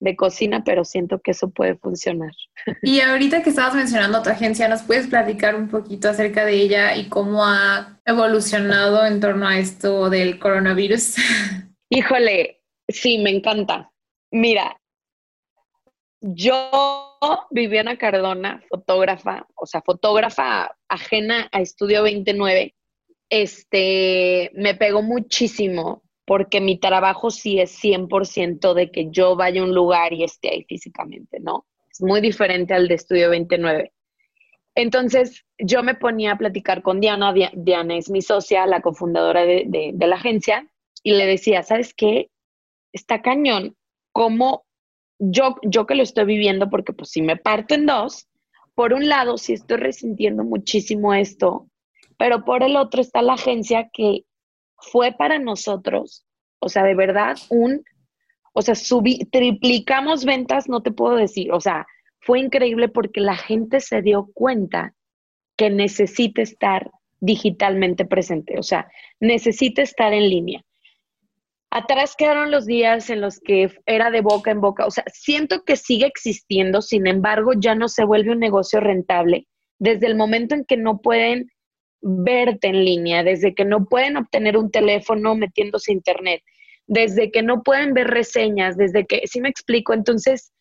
de 0.00 0.16
cocina, 0.16 0.64
pero 0.64 0.84
siento 0.84 1.20
que 1.20 1.32
eso 1.32 1.50
puede 1.50 1.76
funcionar. 1.76 2.32
Y 2.82 3.00
ahorita 3.00 3.42
que 3.42 3.50
estabas 3.50 3.74
mencionando 3.74 4.22
tu 4.22 4.30
agencia, 4.30 4.68
¿nos 4.68 4.82
puedes 4.82 5.06
platicar 5.06 5.54
un 5.54 5.68
poquito 5.68 6.08
acerca 6.08 6.44
de 6.44 6.54
ella 6.54 6.96
y 6.96 7.08
cómo 7.08 7.44
ha 7.44 8.00
evolucionado 8.04 9.04
en 9.06 9.20
torno 9.20 9.46
a 9.46 9.58
esto 9.58 10.10
del 10.10 10.38
coronavirus? 10.38 11.16
Híjole, 11.90 12.62
sí, 12.88 13.18
me 13.18 13.30
encanta. 13.30 13.90
Mira, 14.30 14.80
yo, 16.20 17.18
Viviana 17.50 17.96
Cardona, 17.96 18.62
fotógrafa, 18.68 19.46
o 19.54 19.66
sea, 19.66 19.82
fotógrafa 19.82 20.76
ajena 20.88 21.48
a 21.52 21.60
Estudio 21.60 22.02
29, 22.02 22.74
este, 23.30 24.50
me 24.54 24.74
pegó 24.74 25.02
muchísimo 25.02 26.02
porque 26.26 26.60
mi 26.60 26.78
trabajo 26.78 27.30
sí 27.30 27.58
es 27.58 27.82
100% 27.82 28.74
de 28.74 28.90
que 28.90 29.10
yo 29.10 29.34
vaya 29.34 29.62
a 29.62 29.64
un 29.64 29.74
lugar 29.74 30.12
y 30.12 30.24
esté 30.24 30.50
ahí 30.50 30.64
físicamente, 30.64 31.40
¿no? 31.40 31.66
Es 31.90 32.00
muy 32.00 32.20
diferente 32.20 32.74
al 32.74 32.86
de 32.86 32.94
Estudio 32.94 33.30
29. 33.30 33.92
Entonces, 34.76 35.44
yo 35.58 35.82
me 35.82 35.94
ponía 35.94 36.32
a 36.32 36.38
platicar 36.38 36.82
con 36.82 37.00
Diana, 37.00 37.34
Diana 37.54 37.96
es 37.96 38.10
mi 38.10 38.22
socia, 38.22 38.66
la 38.66 38.80
cofundadora 38.80 39.44
de, 39.44 39.92
la 39.98 40.16
agencia, 40.16 40.68
y 41.02 41.14
le 41.14 41.26
decía, 41.26 41.62
¿sabes 41.62 41.94
qué? 41.94 42.30
Está 42.92 43.22
cañón, 43.22 43.76
como 44.12 44.64
yo, 45.20 45.56
yo 45.62 45.86
que 45.86 45.94
lo 45.94 46.02
estoy 46.02 46.24
viviendo, 46.24 46.70
porque 46.70 46.92
pues 46.92 47.10
si 47.10 47.22
me 47.22 47.36
parto 47.36 47.74
en 47.74 47.86
dos, 47.86 48.26
por 48.74 48.94
un 48.94 49.08
lado 49.08 49.36
sí 49.36 49.52
estoy 49.52 49.76
resintiendo 49.76 50.42
muchísimo 50.42 51.14
esto, 51.14 51.68
pero 52.16 52.44
por 52.44 52.62
el 52.62 52.76
otro 52.76 53.02
está 53.02 53.22
la 53.22 53.34
agencia 53.34 53.90
que 53.92 54.24
fue 54.78 55.12
para 55.12 55.38
nosotros, 55.38 56.24
o 56.58 56.68
sea, 56.68 56.82
de 56.84 56.94
verdad, 56.94 57.36
un, 57.50 57.84
o 58.54 58.62
sea, 58.62 58.74
subí, 58.74 59.26
triplicamos 59.26 60.24
ventas, 60.24 60.68
no 60.68 60.82
te 60.82 60.90
puedo 60.90 61.16
decir, 61.16 61.52
o 61.52 61.60
sea, 61.60 61.86
fue 62.20 62.40
increíble 62.40 62.88
porque 62.88 63.20
la 63.20 63.36
gente 63.36 63.80
se 63.80 64.02
dio 64.02 64.30
cuenta 64.32 64.94
que 65.56 65.68
necesita 65.68 66.40
estar 66.40 66.90
digitalmente 67.20 68.06
presente, 68.06 68.58
o 68.58 68.62
sea, 68.62 68.90
necesita 69.20 69.82
estar 69.82 70.14
en 70.14 70.30
línea. 70.30 70.64
Atrás 71.70 72.16
quedaron 72.16 72.50
los 72.50 72.66
días 72.66 73.10
en 73.10 73.20
los 73.20 73.38
que 73.38 73.70
era 73.86 74.10
de 74.10 74.22
boca 74.22 74.50
en 74.50 74.60
boca, 74.60 74.86
o 74.86 74.90
sea, 74.90 75.04
siento 75.12 75.62
que 75.64 75.76
sigue 75.76 76.06
existiendo, 76.06 76.82
sin 76.82 77.06
embargo, 77.06 77.52
ya 77.56 77.76
no 77.76 77.88
se 77.88 78.04
vuelve 78.04 78.32
un 78.32 78.40
negocio 78.40 78.80
rentable 78.80 79.46
desde 79.78 80.06
el 80.06 80.16
momento 80.16 80.54
en 80.54 80.64
que 80.64 80.76
no 80.76 80.98
pueden 81.00 81.50
verte 82.02 82.68
en 82.68 82.84
línea, 82.84 83.22
desde 83.22 83.54
que 83.54 83.64
no 83.64 83.86
pueden 83.86 84.16
obtener 84.16 84.56
un 84.56 84.70
teléfono 84.70 85.34
metiéndose 85.34 85.92
a 85.92 85.94
internet, 85.94 86.42
desde 86.86 87.30
que 87.30 87.42
no 87.42 87.62
pueden 87.62 87.94
ver 87.94 88.08
reseñas, 88.08 88.76
desde 88.76 89.06
que, 89.06 89.26
si 89.26 89.40
me 89.40 89.48
explico, 89.48 89.94
entonces 89.94 90.52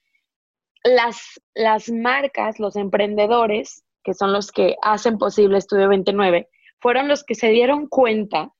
las, 0.83 1.41
las 1.53 1.89
marcas, 1.89 2.59
los 2.59 2.75
emprendedores, 2.75 3.83
que 4.03 4.13
son 4.13 4.31
los 4.31 4.51
que 4.51 4.75
hacen 4.81 5.17
posible 5.17 5.57
Estudio 5.57 5.89
29, 5.89 6.47
fueron 6.79 7.07
los 7.07 7.23
que 7.23 7.35
se 7.35 7.49
dieron 7.49 7.87
cuenta 7.87 8.53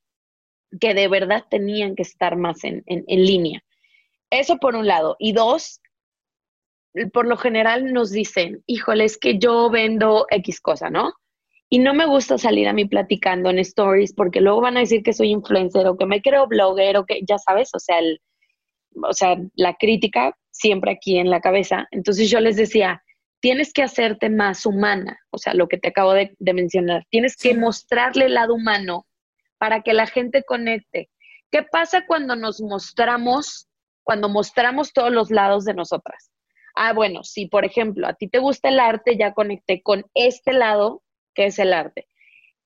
que 0.78 0.94
de 0.94 1.08
verdad 1.08 1.44
tenían 1.50 1.94
que 1.94 2.02
estar 2.02 2.36
más 2.36 2.64
en, 2.64 2.82
en, 2.86 3.04
en 3.06 3.24
línea. 3.24 3.62
Eso 4.30 4.58
por 4.58 4.76
un 4.76 4.86
lado. 4.86 5.16
Y 5.18 5.32
dos, 5.32 5.80
por 7.12 7.26
lo 7.26 7.36
general 7.36 7.92
nos 7.92 8.10
dicen, 8.10 8.62
híjole, 8.66 9.04
es 9.04 9.18
que 9.18 9.38
yo 9.38 9.70
vendo 9.70 10.26
X 10.30 10.60
cosa, 10.60 10.90
¿no? 10.90 11.12
Y 11.68 11.78
no 11.78 11.94
me 11.94 12.06
gusta 12.06 12.36
salir 12.36 12.68
a 12.68 12.72
mí 12.72 12.84
platicando 12.84 13.48
en 13.48 13.60
stories 13.60 14.12
porque 14.12 14.40
luego 14.40 14.60
van 14.60 14.76
a 14.76 14.80
decir 14.80 15.02
que 15.02 15.12
soy 15.12 15.30
influencer 15.30 15.86
o 15.86 15.96
que 15.96 16.06
me 16.06 16.20
creo 16.20 16.48
blogger 16.48 16.96
o 16.96 17.06
que 17.06 17.20
ya 17.26 17.38
sabes, 17.38 17.70
o 17.74 17.78
sea, 17.78 18.00
o 19.02 19.12
sea, 19.12 19.36
la 19.54 19.74
crítica 19.74 20.36
siempre 20.50 20.90
aquí 20.90 21.18
en 21.18 21.30
la 21.30 21.40
cabeza. 21.40 21.86
Entonces 21.92 22.28
yo 22.28 22.40
les 22.40 22.56
decía, 22.56 23.02
tienes 23.40 23.72
que 23.72 23.82
hacerte 23.82 24.30
más 24.30 24.66
humana, 24.66 25.18
o 25.30 25.38
sea, 25.38 25.54
lo 25.54 25.68
que 25.68 25.78
te 25.78 25.88
acabo 25.88 26.12
de, 26.12 26.34
mencionar, 26.40 27.06
tienes 27.08 27.36
que 27.36 27.54
mostrarle 27.54 28.26
el 28.26 28.34
lado 28.34 28.54
humano 28.54 29.06
para 29.60 29.82
que 29.82 29.92
la 29.92 30.06
gente 30.06 30.42
conecte. 30.42 31.10
¿Qué 31.50 31.62
pasa 31.62 32.06
cuando 32.06 32.34
nos 32.34 32.62
mostramos, 32.62 33.68
cuando 34.02 34.30
mostramos 34.30 34.94
todos 34.94 35.12
los 35.12 35.30
lados 35.30 35.66
de 35.66 35.74
nosotras? 35.74 36.32
Ah, 36.74 36.94
bueno, 36.94 37.24
si 37.24 37.46
por 37.46 37.66
ejemplo 37.66 38.06
a 38.06 38.14
ti 38.14 38.26
te 38.26 38.38
gusta 38.38 38.70
el 38.70 38.80
arte, 38.80 39.18
ya 39.18 39.34
conecté 39.34 39.82
con 39.82 40.06
este 40.14 40.54
lado 40.54 41.02
que 41.34 41.46
es 41.46 41.58
el 41.58 41.74
arte. 41.74 42.06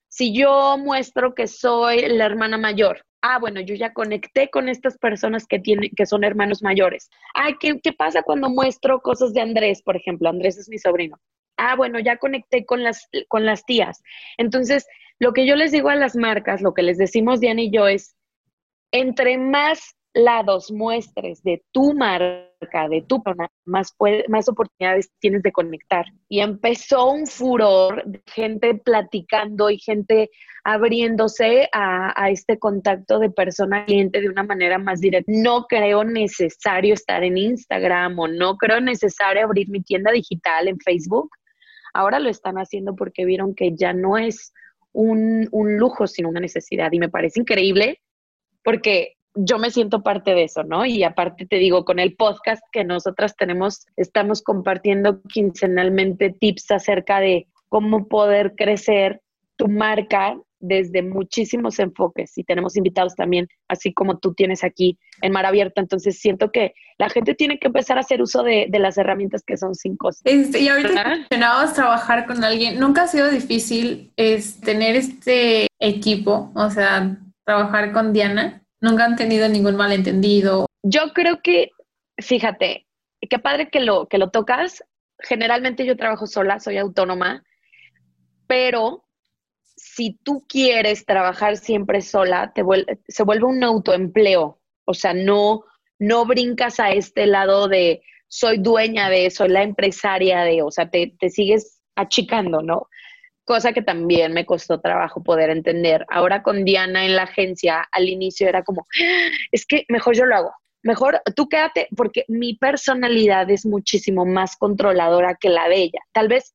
Si 0.08 0.32
yo 0.32 0.78
muestro 0.78 1.34
que 1.34 1.48
soy 1.48 2.06
la 2.08 2.26
hermana 2.26 2.58
mayor, 2.58 3.04
ah, 3.22 3.40
bueno, 3.40 3.60
yo 3.60 3.74
ya 3.74 3.92
conecté 3.92 4.48
con 4.48 4.68
estas 4.68 4.96
personas 4.96 5.46
que, 5.48 5.58
tienen, 5.58 5.90
que 5.96 6.06
son 6.06 6.22
hermanos 6.22 6.62
mayores. 6.62 7.10
Ah, 7.34 7.48
¿qué, 7.58 7.80
¿qué 7.82 7.92
pasa 7.92 8.22
cuando 8.22 8.48
muestro 8.50 9.00
cosas 9.00 9.32
de 9.32 9.40
Andrés, 9.40 9.82
por 9.82 9.96
ejemplo? 9.96 10.28
Andrés 10.28 10.58
es 10.58 10.68
mi 10.68 10.78
sobrino. 10.78 11.18
Ah, 11.56 11.76
bueno, 11.76 11.98
ya 12.00 12.16
conecté 12.16 12.64
con 12.64 12.82
las, 12.82 13.08
con 13.28 13.46
las 13.46 13.64
tías. 13.64 14.02
Entonces, 14.38 14.86
lo 15.18 15.32
que 15.32 15.46
yo 15.46 15.56
les 15.56 15.72
digo 15.72 15.88
a 15.88 15.96
las 15.96 16.16
marcas, 16.16 16.60
lo 16.60 16.74
que 16.74 16.82
les 16.82 16.98
decimos 16.98 17.40
Diana 17.40 17.62
y 17.62 17.70
yo 17.70 17.86
es, 17.86 18.16
entre 18.92 19.38
más 19.38 19.96
lados 20.14 20.70
muestres 20.70 21.42
de 21.42 21.62
tu 21.72 21.92
marca, 21.92 22.88
de 22.88 23.02
tu 23.02 23.22
persona, 23.22 23.48
más, 23.64 23.94
más 24.28 24.48
oportunidades 24.48 25.10
tienes 25.18 25.42
de 25.42 25.52
conectar. 25.52 26.06
Y 26.28 26.40
empezó 26.40 27.10
un 27.10 27.26
furor 27.26 28.04
de 28.04 28.22
gente 28.32 28.74
platicando 28.74 29.70
y 29.70 29.78
gente 29.78 30.30
abriéndose 30.62 31.68
a, 31.72 32.12
a 32.20 32.30
este 32.30 32.58
contacto 32.58 33.18
de 33.18 33.30
persona 33.30 33.84
cliente 33.84 34.20
de 34.20 34.28
una 34.28 34.44
manera 34.44 34.78
más 34.78 35.00
directa. 35.00 35.30
No 35.34 35.64
creo 35.64 36.04
necesario 36.04 36.94
estar 36.94 37.24
en 37.24 37.36
Instagram 37.36 38.18
o 38.18 38.28
no 38.28 38.56
creo 38.56 38.80
necesario 38.80 39.44
abrir 39.44 39.68
mi 39.68 39.82
tienda 39.82 40.12
digital 40.12 40.68
en 40.68 40.78
Facebook. 40.78 41.30
Ahora 41.94 42.18
lo 42.18 42.28
están 42.28 42.56
haciendo 42.56 42.94
porque 42.94 43.24
vieron 43.24 43.54
que 43.54 43.74
ya 43.74 43.92
no 43.92 44.18
es 44.18 44.52
un, 44.92 45.48
lujo, 45.52 46.06
sino 46.06 46.28
una 46.28 46.40
necesidad. 46.40 46.92
Y 46.92 46.98
me 46.98 47.08
parece 47.08 47.40
increíble 47.40 48.00
porque 48.62 49.14
yo 49.34 49.58
me 49.58 49.70
siento 49.70 50.02
parte 50.02 50.34
de 50.34 50.44
eso, 50.44 50.62
¿no? 50.62 50.86
Y 50.86 51.02
aparte 51.02 51.46
te 51.46 51.56
digo, 51.56 51.84
con 51.84 51.98
el 51.98 52.14
podcast 52.14 52.62
que 52.72 52.84
nosotras 52.84 53.36
tenemos, 53.36 53.86
estamos 53.96 54.42
compartiendo 54.42 55.22
quincenalmente 55.22 56.30
tips 56.30 56.70
acerca 56.70 57.20
de 57.20 57.48
cómo 57.68 58.06
poder 58.06 58.54
crecer 58.56 59.20
tu 59.56 59.68
marca 59.68 60.38
desde 60.66 61.02
muchísimos 61.02 61.78
enfoques 61.78 62.36
y 62.38 62.44
tenemos 62.44 62.76
invitados 62.76 63.14
también, 63.14 63.48
así 63.68 63.92
como 63.92 64.18
tú 64.18 64.34
tienes 64.34 64.64
aquí 64.64 64.98
en 65.20 65.32
Mar 65.32 65.46
Abierta. 65.46 65.80
Entonces 65.80 66.18
siento 66.18 66.50
que 66.50 66.72
la 66.98 67.10
gente 67.10 67.34
tiene 67.34 67.58
que 67.58 67.66
empezar 67.66 67.98
a 67.98 68.00
hacer 68.00 68.22
uso 68.22 68.42
de, 68.42 68.68
las 68.72 68.98
herramientas 68.98 69.42
que 69.46 69.56
son 69.56 69.74
cinco. 69.74 70.10
Este, 70.24 70.60
y 70.60 70.68
ahorita 70.68 71.04
mencionabas 71.04 71.74
trabajar 71.74 72.26
con 72.26 72.42
alguien. 72.42 72.78
¿Nunca 72.80 73.02
ha 73.02 73.06
sido 73.08 73.30
difícil 73.30 74.12
es, 74.16 74.60
tener 74.60 74.96
este 74.96 75.66
equipo? 75.78 76.50
O 76.54 76.70
sea, 76.70 77.16
trabajar 77.44 77.92
con 77.92 78.12
Diana. 78.12 78.62
¿Nunca 78.80 79.04
han 79.04 79.16
tenido 79.16 79.48
ningún 79.48 79.76
malentendido? 79.76 80.66
Yo 80.82 81.12
creo 81.14 81.40
que, 81.42 81.70
fíjate, 82.18 82.86
qué 83.28 83.38
padre 83.38 83.68
que 83.70 83.80
lo, 83.80 84.06
que 84.08 84.18
lo 84.18 84.30
tocas. 84.30 84.82
Generalmente 85.20 85.86
yo 85.86 85.96
trabajo 85.96 86.26
sola, 86.26 86.60
soy 86.60 86.76
autónoma, 86.78 87.42
pero 88.46 89.03
si 89.94 90.18
tú 90.22 90.44
quieres 90.48 91.06
trabajar 91.06 91.56
siempre 91.56 92.00
sola, 92.00 92.52
te 92.54 92.62
se 93.06 93.22
vuelve 93.22 93.46
un 93.46 93.62
autoempleo. 93.62 94.60
O 94.84 94.94
sea, 94.94 95.14
no, 95.14 95.64
no 95.98 96.26
brincas 96.26 96.80
a 96.80 96.90
este 96.90 97.26
lado 97.26 97.68
de 97.68 98.02
soy 98.26 98.58
dueña 98.58 99.08
de, 99.08 99.30
soy 99.30 99.48
la 99.48 99.62
empresaria 99.62 100.42
de, 100.42 100.62
o 100.62 100.70
sea, 100.70 100.90
te, 100.90 101.14
te 101.18 101.30
sigues 101.30 101.80
achicando, 101.94 102.60
¿no? 102.62 102.88
cosa 103.44 103.72
que 103.72 103.82
también 103.82 104.32
me 104.32 104.46
costó 104.46 104.80
trabajo 104.80 105.22
poder 105.22 105.50
entender. 105.50 106.06
Ahora 106.08 106.42
con 106.42 106.64
Diana 106.64 107.04
en 107.04 107.14
la 107.14 107.24
agencia, 107.24 107.86
al 107.92 108.08
inicio 108.08 108.48
era 108.48 108.64
como, 108.64 108.86
es 109.52 109.66
que 109.66 109.84
mejor 109.88 110.16
yo 110.16 110.24
lo 110.24 110.34
hago, 110.34 110.52
mejor 110.82 111.20
tú 111.36 111.48
quédate, 111.48 111.88
porque 111.96 112.24
mi 112.28 112.54
personalidad 112.54 113.50
es 113.50 113.66
muchísimo 113.66 114.24
más 114.24 114.56
controladora 114.56 115.36
que 115.38 115.50
la 115.50 115.68
de 115.68 115.76
ella. 115.76 116.00
Tal 116.12 116.28
vez 116.28 116.54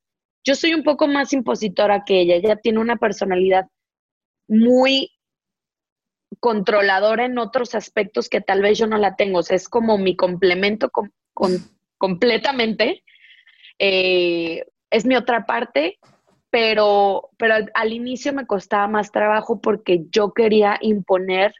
yo 0.49 0.55
soy 0.55 0.73
un 0.73 0.81
poco 0.81 1.07
más 1.07 1.31
impositora 1.31 2.03
que 2.03 2.21
ella, 2.21 2.35
ella 2.35 2.55
tiene 2.55 2.79
una 2.79 2.95
personalidad 2.95 3.67
muy 4.47 5.11
controladora 6.39 7.25
en 7.25 7.37
otros 7.37 7.75
aspectos 7.75 8.29
que 8.29 8.41
tal 8.41 8.63
vez 8.63 8.79
yo 8.79 8.87
no 8.87 8.97
la 8.97 9.15
tengo, 9.15 9.39
o 9.39 9.43
sea, 9.43 9.55
es 9.55 9.69
como 9.69 9.99
mi 9.99 10.15
complemento 10.15 10.89
con, 10.89 11.13
completamente. 11.99 13.03
Eh, 13.77 14.65
es 14.89 15.05
mi 15.05 15.15
otra 15.15 15.45
parte, 15.45 15.99
pero, 16.49 17.29
pero 17.37 17.53
al, 17.75 17.93
inicio 17.93 18.33
me 18.33 18.47
costaba 18.47 18.87
más 18.87 19.11
trabajo 19.11 19.61
porque 19.61 20.05
yo 20.09 20.33
quería 20.33 20.79
imponer 20.81 21.53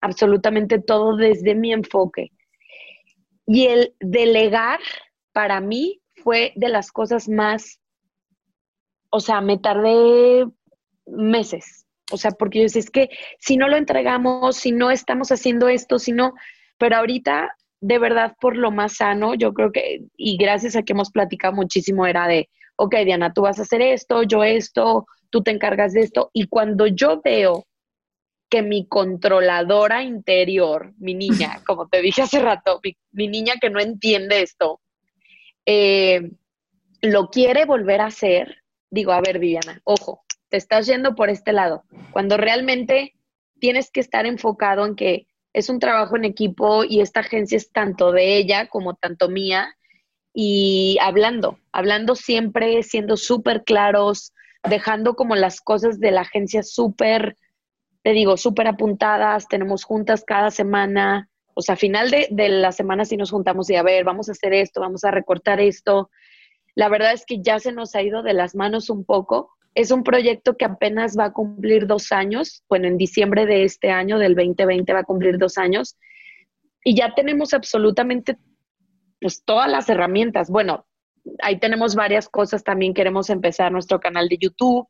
absolutamente 0.00 0.78
todo 0.78 1.16
desde 1.16 1.56
mi 1.56 1.72
enfoque. 1.72 2.30
Y 3.44 3.66
el 3.66 3.96
delegar 3.98 4.78
para 5.32 5.60
mí 5.60 6.00
fue 6.22 6.52
de 6.54 6.68
las 6.68 6.92
cosas 6.92 7.28
más, 7.28 7.80
o 9.10 9.20
sea, 9.20 9.40
me 9.40 9.58
tardé 9.58 10.46
meses. 11.06 11.86
O 12.12 12.16
sea, 12.16 12.30
porque 12.30 12.58
yo 12.58 12.62
decía, 12.64 12.80
es 12.80 12.90
que 12.90 13.08
si 13.40 13.56
no 13.56 13.68
lo 13.68 13.76
entregamos, 13.76 14.56
si 14.56 14.72
no 14.72 14.90
estamos 14.90 15.32
haciendo 15.32 15.68
esto, 15.68 15.98
si 15.98 16.12
no, 16.12 16.34
pero 16.78 16.96
ahorita, 16.96 17.50
de 17.80 17.98
verdad, 17.98 18.36
por 18.40 18.56
lo 18.56 18.70
más 18.70 18.96
sano, 18.96 19.34
yo 19.34 19.52
creo 19.52 19.72
que, 19.72 20.04
y 20.16 20.36
gracias 20.36 20.76
a 20.76 20.82
que 20.82 20.92
hemos 20.92 21.10
platicado 21.10 21.54
muchísimo, 21.54 22.06
era 22.06 22.28
de, 22.28 22.48
ok, 22.76 22.96
Diana, 23.04 23.32
tú 23.32 23.42
vas 23.42 23.58
a 23.58 23.62
hacer 23.62 23.82
esto, 23.82 24.22
yo 24.22 24.44
esto, 24.44 25.06
tú 25.30 25.42
te 25.42 25.50
encargas 25.50 25.92
de 25.94 26.00
esto. 26.00 26.30
Y 26.32 26.46
cuando 26.46 26.86
yo 26.86 27.20
veo 27.22 27.66
que 28.48 28.62
mi 28.62 28.86
controladora 28.86 30.02
interior, 30.02 30.94
mi 30.98 31.14
niña, 31.14 31.60
como 31.66 31.88
te 31.88 32.00
dije 32.00 32.22
hace 32.22 32.40
rato, 32.40 32.80
mi, 33.12 33.28
niña 33.28 33.54
que 33.60 33.70
no 33.70 33.80
entiende 33.80 34.42
esto, 34.42 34.80
eh, 35.64 36.30
lo 37.02 37.28
quiere 37.28 37.64
volver 37.64 38.00
a 38.00 38.06
hacer, 38.06 38.62
digo, 38.90 39.12
a 39.12 39.20
ver, 39.20 39.38
Viviana, 39.38 39.80
ojo, 39.84 40.24
te 40.48 40.56
estás 40.56 40.86
yendo 40.86 41.14
por 41.14 41.30
este 41.30 41.52
lado, 41.52 41.84
cuando 42.12 42.36
realmente 42.36 43.14
tienes 43.58 43.90
que 43.90 44.00
estar 44.00 44.26
enfocado 44.26 44.86
en 44.86 44.96
que 44.96 45.26
es 45.52 45.68
un 45.70 45.80
trabajo 45.80 46.16
en 46.16 46.24
equipo 46.24 46.84
y 46.84 47.00
esta 47.00 47.20
agencia 47.20 47.56
es 47.56 47.72
tanto 47.72 48.12
de 48.12 48.36
ella 48.36 48.68
como 48.68 48.94
tanto 48.94 49.28
mía 49.28 49.74
y 50.34 50.98
hablando, 51.00 51.58
hablando 51.72 52.14
siempre, 52.14 52.82
siendo 52.82 53.16
súper 53.16 53.64
claros, 53.64 54.34
dejando 54.68 55.14
como 55.14 55.34
las 55.34 55.62
cosas 55.62 55.98
de 55.98 56.10
la 56.10 56.20
agencia 56.20 56.62
súper, 56.62 57.36
te 58.02 58.10
digo, 58.12 58.36
súper 58.36 58.66
apuntadas, 58.66 59.48
tenemos 59.48 59.84
juntas 59.84 60.24
cada 60.26 60.50
semana, 60.50 61.30
o 61.54 61.62
sea, 61.62 61.74
final 61.74 62.10
de, 62.10 62.28
de 62.30 62.50
la 62.50 62.72
semana 62.72 63.06
sí 63.06 63.16
nos 63.16 63.30
juntamos 63.30 63.70
y 63.70 63.76
a 63.76 63.82
ver, 63.82 64.04
vamos 64.04 64.28
a 64.28 64.32
hacer 64.32 64.52
esto, 64.52 64.82
vamos 64.82 65.04
a 65.04 65.10
recortar 65.10 65.58
esto. 65.58 66.10
La 66.76 66.90
verdad 66.90 67.14
es 67.14 67.24
que 67.24 67.40
ya 67.42 67.58
se 67.58 67.72
nos 67.72 67.94
ha 67.94 68.02
ido 68.02 68.22
de 68.22 68.34
las 68.34 68.54
manos 68.54 68.90
un 68.90 69.04
poco. 69.04 69.50
Es 69.74 69.90
un 69.90 70.04
proyecto 70.04 70.56
que 70.56 70.66
apenas 70.66 71.18
va 71.18 71.24
a 71.24 71.32
cumplir 71.32 71.86
dos 71.86 72.12
años, 72.12 72.62
bueno, 72.68 72.86
en 72.86 72.98
diciembre 72.98 73.46
de 73.46 73.64
este 73.64 73.90
año, 73.90 74.18
del 74.18 74.34
2020, 74.34 74.92
va 74.92 75.00
a 75.00 75.04
cumplir 75.04 75.38
dos 75.38 75.56
años. 75.56 75.96
Y 76.84 76.94
ya 76.94 77.14
tenemos 77.14 77.54
absolutamente 77.54 78.36
pues 79.20 79.42
todas 79.42 79.70
las 79.70 79.88
herramientas. 79.88 80.50
Bueno, 80.50 80.86
ahí 81.40 81.58
tenemos 81.58 81.94
varias 81.94 82.28
cosas. 82.28 82.62
También 82.62 82.92
queremos 82.92 83.30
empezar 83.30 83.72
nuestro 83.72 83.98
canal 83.98 84.28
de 84.28 84.36
YouTube, 84.38 84.86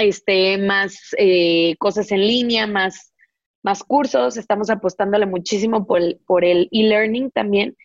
este, 0.00 0.58
más 0.58 0.98
eh, 1.16 1.76
cosas 1.78 2.10
en 2.10 2.26
línea, 2.26 2.66
más, 2.66 3.14
más 3.62 3.84
cursos. 3.84 4.36
Estamos 4.36 4.68
apostándole 4.68 5.26
muchísimo 5.26 5.86
por 5.86 6.00
el, 6.00 6.20
por 6.26 6.44
el 6.44 6.68
e-learning 6.72 7.30
también. 7.30 7.76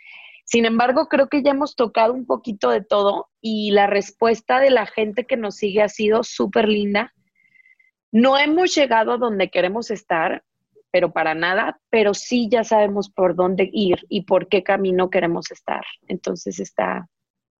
Sin 0.43 0.65
embargo, 0.65 1.07
creo 1.07 1.29
que 1.29 1.41
ya 1.41 1.51
hemos 1.51 1.75
tocado 1.75 2.13
un 2.13 2.25
poquito 2.25 2.69
de 2.69 2.81
todo 2.81 3.29
y 3.41 3.71
la 3.71 3.87
respuesta 3.87 4.59
de 4.59 4.69
la 4.69 4.85
gente 4.85 5.25
que 5.25 5.37
nos 5.37 5.55
sigue 5.55 5.81
ha 5.81 5.89
sido 5.89 6.23
súper 6.23 6.67
linda. 6.67 7.13
No 8.11 8.37
hemos 8.37 8.75
llegado 8.75 9.13
a 9.13 9.17
donde 9.17 9.49
queremos 9.49 9.89
estar, 9.89 10.43
pero 10.91 11.11
para 11.11 11.33
nada, 11.33 11.79
pero 11.89 12.13
sí 12.13 12.49
ya 12.51 12.63
sabemos 12.63 13.09
por 13.09 13.35
dónde 13.35 13.69
ir 13.71 14.05
y 14.09 14.25
por 14.25 14.47
qué 14.47 14.63
camino 14.63 15.09
queremos 15.09 15.49
estar. 15.49 15.83
Entonces 16.07 16.59
está, 16.59 17.07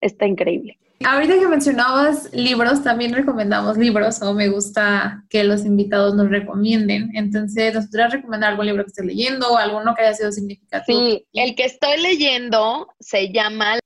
está 0.03 0.27
increíble. 0.27 0.77
Ahorita 1.05 1.37
que 1.37 1.47
mencionabas 1.47 2.33
libros, 2.33 2.83
también 2.83 3.13
recomendamos 3.13 3.77
libros 3.77 4.21
o 4.21 4.33
me 4.33 4.47
gusta 4.47 5.25
que 5.29 5.43
los 5.43 5.65
invitados 5.65 6.15
nos 6.15 6.29
recomienden. 6.29 7.09
Entonces, 7.13 7.73
¿nos 7.73 7.87
podrías 7.87 8.13
recomendar 8.13 8.51
algún 8.51 8.67
libro 8.67 8.83
que 8.83 8.89
estés 8.89 9.05
leyendo 9.05 9.51
o 9.51 9.57
alguno 9.57 9.93
que 9.95 10.03
haya 10.03 10.13
sido 10.13 10.31
significativo? 10.31 10.99
Sí, 10.99 11.25
el 11.33 11.55
que 11.55 11.65
estoy 11.65 12.01
leyendo 12.01 12.87
se 12.99 13.33
llama 13.33 13.79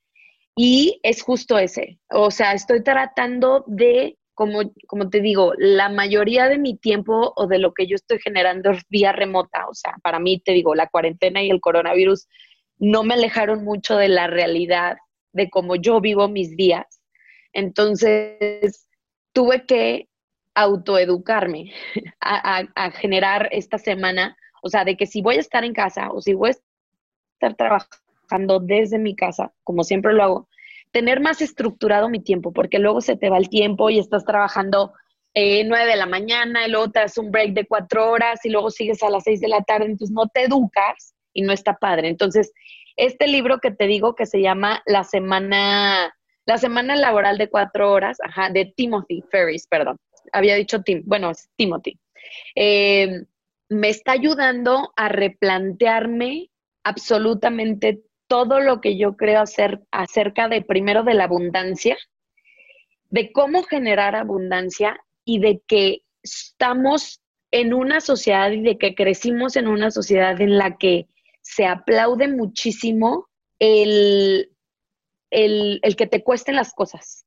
y 0.56 1.00
es 1.02 1.24
justo 1.24 1.58
ese. 1.58 2.00
O 2.10 2.30
sea, 2.30 2.54
estoy 2.54 2.84
tratando 2.84 3.64
de 3.68 4.18
como, 4.36 4.62
como 4.86 5.10
te 5.10 5.20
digo, 5.20 5.54
la 5.58 5.90
mayoría 5.90 6.48
de 6.48 6.60
mi 6.60 6.78
tiempo 6.78 7.34
o 7.36 7.48
de 7.48 7.58
lo 7.58 7.74
que 7.74 7.88
yo 7.88 7.96
estoy 7.96 8.20
generando 8.20 8.70
es 8.70 8.84
vía 8.90 9.12
remota. 9.12 9.68
O 9.68 9.74
sea, 9.74 9.96
para 10.04 10.20
mí, 10.20 10.40
te 10.40 10.52
digo, 10.52 10.76
la 10.76 10.88
cuarentena 10.88 11.42
y 11.42 11.50
el 11.50 11.62
coronavirus 11.62 12.28
no 12.78 13.04
me 13.04 13.16
alejaron 13.16 13.64
mucho 13.64 13.98
de 13.98 14.10
la 14.10 14.28
realidad 14.28 14.98
de 15.38 15.50
cómo 15.50 15.76
yo 15.76 16.02
vivo 16.02 16.28
mis 16.28 16.58
días. 16.58 17.00
Entonces, 17.54 18.90
tuve 19.32 19.66
que 19.66 20.10
autoeducarme 20.56 21.72
a, 22.20 22.92
generar 22.92 23.48
esta 23.52 23.78
semana, 23.78 24.36
o 24.62 24.70
sea, 24.70 24.84
de 24.84 24.98
que 24.98 25.06
si 25.06 25.22
voy 25.22 25.36
a 25.36 25.40
estar 25.40 25.64
en 25.64 25.74
casa 25.74 26.10
o 26.12 26.22
si 26.22 26.34
voy 26.34 26.50
a 26.50 26.56
estar 27.34 27.56
trabajando, 27.56 28.60
desde 28.60 29.00
mi 29.00 29.16
casa, 29.16 29.54
como 29.64 29.86
siempre 29.86 30.12
lo 30.12 30.24
hago, 30.24 30.50
tener 30.92 31.22
más 31.22 31.42
estructurado 31.42 32.10
mi 32.10 32.20
tiempo, 32.20 32.52
porque 32.52 32.80
luego 32.80 33.00
se 33.00 33.16
te 33.16 33.30
va 33.30 33.38
el 33.38 33.48
tiempo 33.48 33.90
y 33.90 34.00
estás 34.00 34.26
trabajando 34.26 34.92
eh, 35.34 35.64
nueve 35.64 35.86
de 35.86 35.96
la 35.96 36.08
mañana 36.08 36.68
y 36.68 36.72
luego 36.72 36.90
te 36.90 37.00
das 37.00 37.18
un 37.18 37.32
break 37.32 37.54
de 37.54 37.66
cuatro 37.66 38.10
horas 38.10 38.44
y 38.44 38.50
luego 38.50 38.70
sigues 38.70 39.02
a 39.04 39.10
las 39.10 39.24
seis 39.24 39.40
de 39.40 39.48
la 39.48 39.62
tarde, 39.62 39.86
entonces 39.86 40.14
no 40.14 40.28
te 40.28 40.44
educas 40.44 41.14
y 41.32 41.44
no 41.44 41.54
está 41.54 41.76
padre. 41.76 42.10
Entonces, 42.10 42.52
este 42.98 43.28
libro 43.28 43.60
que 43.60 43.72
te 43.72 43.88
digo 43.88 44.16
que 44.16 44.26
se 44.26 44.42
llama 44.42 44.82
La 44.86 45.04
Semana, 45.04 46.14
la 46.46 46.58
semana 46.58 46.96
Laboral 46.96 47.38
de 47.38 47.50
Cuatro 47.50 47.92
Horas, 47.92 48.18
ajá, 48.24 48.50
de 48.50 48.74
Timothy 48.76 49.24
Ferris, 49.30 49.68
perdón, 49.68 49.98
había 50.34 50.56
dicho 50.56 50.82
Tim, 50.82 51.04
bueno, 51.06 51.32
es 51.32 51.50
Timothy. 51.56 52.00
Eh, 52.56 53.24
me 53.70 53.90
está 53.90 54.14
ayudando 54.14 54.94
a 54.96 55.10
replantearme 55.10 56.50
absolutamente 56.84 58.02
todo 58.28 58.60
lo 58.60 58.82
que 58.82 58.98
yo 58.98 59.16
creo 59.16 59.42
hacer 59.42 59.82
acerca 59.92 60.48
de, 60.48 60.62
primero, 60.62 61.04
de 61.04 61.14
la 61.14 61.26
abundancia, 61.26 61.98
de 63.10 63.32
cómo 63.32 63.64
generar 63.64 64.16
abundancia 64.16 65.00
y 65.24 65.40
de 65.40 65.62
que 65.66 66.02
estamos 66.24 67.22
en 67.52 67.74
una 67.74 68.02
sociedad 68.02 68.52
y 68.52 68.62
de 68.62 68.78
que 68.78 68.96
crecimos 68.96 69.56
en 69.56 69.68
una 69.68 69.92
sociedad 69.92 70.40
en 70.42 70.58
la 70.58 70.78
que 70.78 71.08
se 71.48 71.66
aplaude 71.66 72.28
muchísimo 72.28 73.30
el, 73.58 74.52
el, 75.32 75.96
que 75.96 76.06
te 76.06 76.22
cuesten 76.22 76.58
las 76.58 76.74
cosas, 76.74 77.26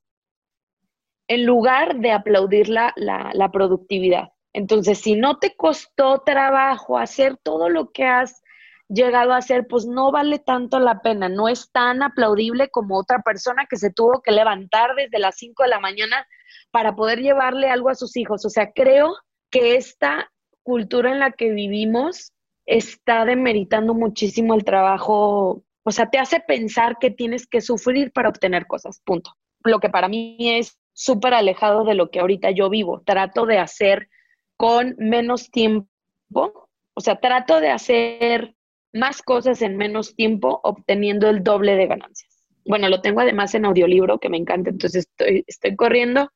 en 1.27 1.47
lugar 1.47 2.01
de 2.01 2.13
aplaudir 2.13 2.69
la, 2.69 2.93
la 2.97 3.51
productividad. 3.51 4.29
Entonces, 4.53 4.99
si 4.99 5.15
no 5.15 5.39
te 5.39 5.57
costó 5.57 6.23
trabajo 6.25 6.99
hacer 6.99 7.39
todo 7.43 7.71
lo 7.71 7.93
que 7.93 8.05
has 8.05 8.43
llegado 8.89 9.33
a 9.33 9.39
hacer, 9.39 9.67
pues 9.67 9.87
no 9.87 10.13
vale 10.13 10.39
tanto 10.39 10.81
la 10.81 11.01
pena, 11.01 11.31
no 11.31 11.49
es 11.49 11.71
tan 11.73 12.03
aplaudible 12.03 12.69
como 12.69 12.99
otra 12.99 13.23
persona 13.23 13.67
que 13.71 13.77
se 13.77 13.91
tuvo 13.91 14.21
que 14.21 14.33
levantar 14.33 14.95
desde 14.97 15.19
las 15.19 15.37
5 15.37 15.63
de 15.63 15.69
la 15.71 15.81
mañana 15.81 16.27
para 16.71 16.95
poder 16.95 17.21
llevarle 17.21 17.71
algo 17.71 17.89
a 17.89 17.95
sus 17.95 18.17
hijos. 18.17 18.45
O 18.45 18.51
sea, 18.51 18.73
creo 18.73 19.17
que 19.51 19.77
esta 19.77 20.31
cultura 20.63 21.11
en 21.11 21.21
la 21.21 21.31
que 21.33 21.53
vivimos 21.53 22.33
está 22.67 23.25
demeritando 23.25 23.95
muchísimo 23.95 24.55
el 24.55 24.65
trabajo, 24.65 25.65
o 25.83 25.91
sea, 25.91 26.11
te 26.11 26.19
hace 26.19 26.41
pensar 26.41 26.99
que 27.01 27.11
tienes 27.11 27.47
que 27.47 27.61
sufrir 27.61 28.13
para 28.13 28.29
obtener 28.29 28.67
cosas, 28.67 29.01
punto. 29.05 29.33
Lo 29.65 29.81
que 29.81 29.91
para 29.91 30.09
mí 30.09 30.37
es 30.41 30.79
súper 30.93 31.35
alejado 31.35 31.85
de 31.85 31.95
lo 31.95 32.11
que 32.11 32.21
ahorita 32.21 32.51
yo 32.51 32.71
vivo. 32.71 33.03
Trato 33.05 33.47
de 33.47 33.59
hacer 33.59 34.09
con 34.57 34.95
menos 34.99 35.51
tiempo, 35.51 35.89
o 36.33 37.01
sea, 37.01 37.19
trato 37.19 37.61
de 37.61 37.71
hacer 37.71 38.55
más 38.93 39.23
cosas 39.23 39.63
en 39.63 39.77
menos 39.77 40.15
tiempo, 40.15 40.61
obteniendo 40.63 41.29
el 41.29 41.43
doble 41.43 41.77
de 41.77 41.87
ganancias. 41.87 42.45
Bueno, 42.67 42.89
lo 42.89 43.01
tengo 43.01 43.21
además 43.21 43.55
en 43.55 43.65
audiolibro, 43.65 44.19
que 44.19 44.29
me 44.29 44.37
encanta, 44.37 44.71
entonces 44.71 45.07
estoy, 45.07 45.45
estoy 45.47 45.77
corriendo, 45.77 46.31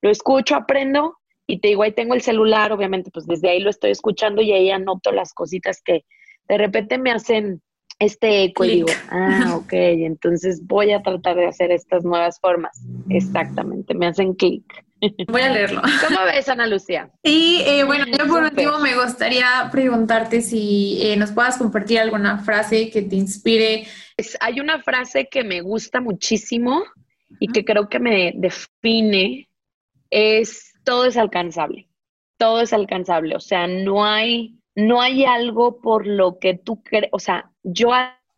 lo 0.00 0.10
escucho, 0.10 0.54
aprendo 0.56 1.18
y 1.46 1.60
te 1.60 1.68
digo, 1.68 1.82
ahí 1.82 1.92
tengo 1.92 2.14
el 2.14 2.22
celular, 2.22 2.72
obviamente, 2.72 3.10
pues 3.10 3.26
desde 3.26 3.50
ahí 3.50 3.60
lo 3.60 3.70
estoy 3.70 3.90
escuchando 3.90 4.42
y 4.42 4.52
ahí 4.52 4.70
anoto 4.70 5.12
las 5.12 5.32
cositas 5.32 5.80
que 5.82 6.04
de 6.48 6.58
repente 6.58 6.98
me 6.98 7.12
hacen 7.12 7.62
este 7.98 8.44
eco 8.44 8.64
y 8.64 8.70
digo, 8.70 8.88
ah, 9.10 9.54
ok, 9.56 9.72
entonces 9.72 10.66
voy 10.66 10.92
a 10.92 11.02
tratar 11.02 11.36
de 11.36 11.46
hacer 11.46 11.70
estas 11.70 12.04
nuevas 12.04 12.40
formas. 12.40 12.82
Exactamente, 13.08 13.94
me 13.94 14.06
hacen 14.06 14.34
clic. 14.34 14.64
Voy 15.28 15.42
a 15.42 15.50
leerlo. 15.50 15.82
¿Cómo 16.08 16.24
ves, 16.24 16.48
Ana 16.48 16.66
Lucía? 16.66 17.10
Y 17.22 17.60
eh, 17.66 17.84
bueno, 17.84 18.06
yo 18.06 18.26
por 18.26 18.42
último 18.42 18.78
me 18.78 18.96
gustaría 18.96 19.68
preguntarte 19.70 20.40
si 20.40 20.98
eh, 21.02 21.18
nos 21.18 21.32
puedas 21.32 21.58
compartir 21.58 21.98
alguna 21.98 22.38
frase 22.38 22.88
que 22.88 23.02
te 23.02 23.14
inspire. 23.14 23.86
hay 24.40 24.58
una 24.58 24.82
frase 24.82 25.28
que 25.30 25.44
me 25.44 25.60
gusta 25.60 26.00
muchísimo 26.00 26.82
y 27.38 27.48
que 27.48 27.62
creo 27.62 27.90
que 27.90 28.00
me 28.00 28.32
define, 28.36 29.50
es 30.08 30.72
todo 30.86 31.04
es 31.04 31.18
alcanzable, 31.18 31.88
todo 32.38 32.62
es 32.62 32.72
alcanzable, 32.72 33.36
o 33.36 33.40
sea, 33.40 33.66
no 33.66 34.06
hay, 34.06 34.58
no 34.74 35.02
hay 35.02 35.24
algo 35.24 35.80
por 35.80 36.06
lo 36.06 36.38
que 36.38 36.54
tú 36.54 36.82
crees, 36.82 37.10
o 37.12 37.18
sea, 37.18 37.50
yo 37.62 37.90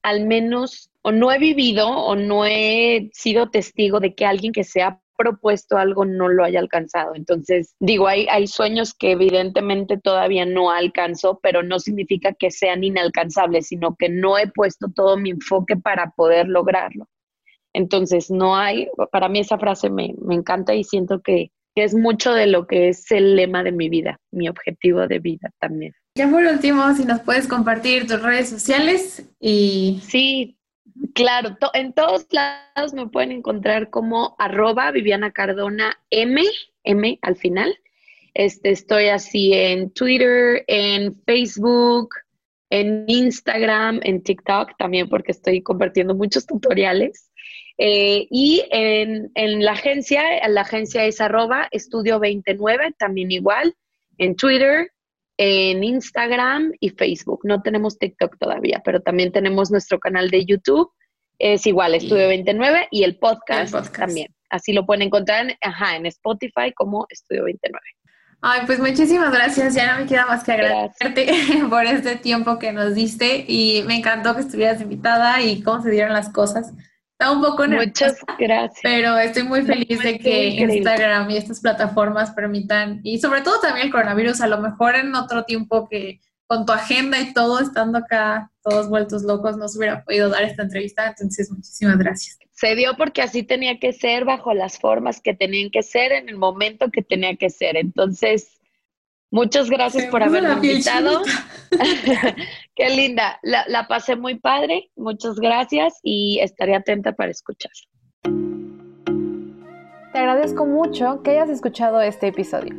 al 0.03 0.27
menos 0.27 0.91
o 1.03 1.13
no 1.13 1.31
he 1.31 1.39
vivido 1.39 1.89
o 1.89 2.17
no 2.17 2.45
he 2.45 3.11
sido 3.13 3.51
testigo 3.51 4.01
de 4.01 4.15
que 4.15 4.27
alguien 4.27 4.53
que 4.53 4.65
sea 4.65 5.01
propuesto 5.17 5.77
algo 5.77 6.05
no 6.05 6.29
lo 6.29 6.45
haya 6.45 6.61
alcanzado. 6.61 7.15
Entonces, 7.15 7.75
digo, 7.81 8.07
hay, 8.07 8.27
hay 8.31 8.47
sueños 8.47 8.95
que 8.95 9.11
evidentemente 9.11 9.99
todavía 9.99 10.47
no 10.47 10.71
alcanzo, 10.71 11.41
pero 11.43 11.63
no 11.63 11.81
significa 11.81 12.33
que 12.33 12.51
sean 12.51 12.85
inalcanzables, 12.85 13.67
sino 13.67 13.97
que 13.97 14.09
no 14.09 14.39
he 14.39 14.47
puesto 14.47 14.87
todo 14.95 15.17
mi 15.17 15.31
enfoque 15.31 15.77
para 15.77 16.13
poder 16.13 16.49
lograrlo. 16.49 17.09
Entonces, 17.75 18.31
no 18.31 18.57
hay, 18.57 18.89
para 19.11 19.29
mí 19.29 19.41
esa 19.41 19.59
frase 19.59 19.91
me, 19.91 20.15
encanta 20.31 20.75
y 20.75 20.85
siento 20.85 21.21
que, 21.21 21.51
que 21.79 21.85
es 21.85 21.95
mucho 21.95 22.33
de 22.33 22.49
lo 22.49 22.67
que 22.67 22.89
es 22.89 23.09
el 23.13 23.37
lema 23.37 23.63
de 23.63 23.71
mi 23.71 23.89
vida, 23.89 24.19
mi 24.33 24.49
objetivo 24.49 25.07
de 25.07 25.21
vida 25.21 25.53
también. 25.61 25.95
Ya 26.17 26.29
por 26.29 26.43
último, 26.43 26.93
si 26.97 27.05
nos 27.05 27.21
puedes 27.21 27.47
compartir 27.47 28.09
tus 28.09 28.21
redes 28.21 28.49
sociales 28.49 29.25
y... 29.39 30.03
Sí, 30.03 30.57
Claro, 31.15 31.57
en 31.75 31.93
todos 31.93 32.27
lados 32.33 32.93
me 32.93 33.07
pueden 33.07 33.31
encontrar 33.31 33.89
como 33.89 34.35
arroba 34.41 34.91
Viviana 34.91 35.31
Cardona 35.31 35.97
M, 36.11 36.43
M 36.83 37.19
al 37.23 37.37
final. 37.37 37.73
Este, 38.35 38.71
estoy 38.71 39.07
así 39.07 39.53
en 39.53 39.93
Twitter, 39.93 40.65
en 40.67 41.15
Facebook, 41.25 42.09
en 42.71 43.05
Instagram, 43.07 44.01
en 44.03 44.25
TikTok 44.25 44.77
también 44.77 45.09
porque 45.09 45.31
estoy 45.31 45.63
compartiendo 45.63 46.17
muchos 46.17 46.47
tutoriales. 46.47 47.28
Eh, 47.79 48.27
y 48.31 48.65
en, 48.71 49.31
en, 49.35 49.65
la 49.65 49.73
agencia, 49.73 50.23
la 50.49 50.63
agencia 50.63 51.05
es 51.05 51.21
arroba 51.21 51.69
estudio 51.71 52.19
29, 52.19 52.95
también 52.99 53.31
igual, 53.31 53.75
en 54.19 54.35
Twitter, 54.35 54.91
en 55.39 55.85
Instagram 55.85 56.73
y 56.81 56.91
Facebook. 56.91 57.41
No 57.45 57.63
tenemos 57.63 57.99
TikTok 57.99 58.37
todavía, 58.39 58.83
pero 58.85 59.01
también 59.01 59.33
tenemos 59.33 59.71
nuestro 59.71 60.01
canal 60.01 60.29
de 60.31 60.45
YouTube. 60.45 60.91
Es 61.39 61.67
igual, 61.67 61.95
Estudio 61.95 62.27
29 62.27 62.89
y 62.91 63.05
el 63.05 63.17
podcast, 63.17 63.93
también. 63.97 64.35
Así 64.51 64.73
lo 64.73 64.85
pueden 64.85 65.03
encontrar 65.03 65.57
ajá, 65.61 65.97
en 65.97 66.07
Spotify 66.07 66.73
como 66.75 67.07
Estudio 67.09 67.45
29. 67.45 67.81
Ay, 68.41 68.63
pues 68.67 68.81
muchísimas 68.81 69.33
gracias. 69.33 69.75
Ya 69.75 69.93
no 69.93 70.01
me 70.01 70.07
queda 70.09 70.27
más 70.27 70.43
que 70.43 70.53
agradecerte 70.53 71.29
por 71.71 71.85
este 71.87 72.17
tiempo 72.17 72.59
que 72.59 72.73
nos 72.73 72.95
diste 72.95 73.45
y 73.47 73.85
me 73.87 73.97
encantó 73.97 74.35
que 74.35 74.43
estuvieras 74.43 74.81
invitada 74.81 75.41
y 75.43 75.63
cómo 75.63 75.83
se 75.83 75.91
dieron 75.91 76.13
las 76.13 76.31
cosas. 76.31 76.73
Está 77.21 77.33
un 77.33 77.41
poco 77.43 77.67
nerviosa, 77.67 78.07
Muchas 78.07 78.25
gracias. 78.39 78.81
Pero 78.81 79.19
estoy 79.19 79.43
muy 79.43 79.63
feliz 79.63 80.01
de 80.01 80.21
que 80.21 80.51
Instagram 80.51 81.29
y 81.31 81.37
estas 81.37 81.61
plataformas 81.61 82.31
permitan, 82.31 83.01
y 83.03 83.19
sobre 83.19 83.41
todo 83.41 83.59
también 83.59 83.87
el 83.87 83.93
coronavirus, 83.93 84.41
a 84.41 84.47
lo 84.47 84.59
mejor 84.59 84.95
en 84.95 85.13
otro 85.17 85.43
tiempo 85.43 85.89
que 85.89 86.21
con 86.47 86.65
tu 86.65 86.73
agenda 86.73 87.21
y 87.21 87.33
todo, 87.35 87.59
estando 87.59 87.99
acá 87.99 88.53
todos 88.63 88.89
vueltos 88.89 89.25
locos, 89.25 89.57
no 89.57 89.69
se 89.69 89.79
hubiera 89.79 90.05
podido 90.05 90.29
dar 90.29 90.45
esta 90.45 90.63
entrevista. 90.63 91.09
Entonces, 91.09 91.51
muchísimas 91.51 91.99
gracias. 91.99 92.39
Se 92.53 92.77
dio 92.77 92.97
porque 92.97 93.21
así 93.21 93.43
tenía 93.43 93.81
que 93.81 93.93
ser, 93.93 94.25
bajo 94.25 94.55
las 94.55 94.79
formas 94.79 95.21
que 95.21 95.35
tenían 95.35 95.71
que 95.71 95.83
ser, 95.83 96.13
en 96.13 96.29
el 96.29 96.37
momento 96.37 96.91
que 96.91 97.03
tenía 97.03 97.35
que 97.35 97.51
ser. 97.51 97.77
Entonces, 97.77 98.58
Muchas 99.31 99.69
gracias 99.69 100.07
por 100.07 100.23
haberme 100.23 100.55
invitado. 100.55 101.23
Qué 102.75 102.91
linda. 102.91 103.39
La, 103.43 103.65
la, 103.69 103.87
pasé 103.87 104.17
muy 104.17 104.37
padre. 104.39 104.91
Muchas 104.97 105.37
gracias 105.37 105.95
y 106.03 106.39
estaré 106.41 106.75
atenta 106.75 107.13
para 107.13 107.31
escuchar. 107.31 107.73
Te 110.13 110.19
agradezco 110.19 110.65
mucho 110.65 111.23
que 111.23 111.33
hayas 111.33 111.51
escuchado 111.51 112.01
este 112.01 112.29
episodio. 112.29 112.75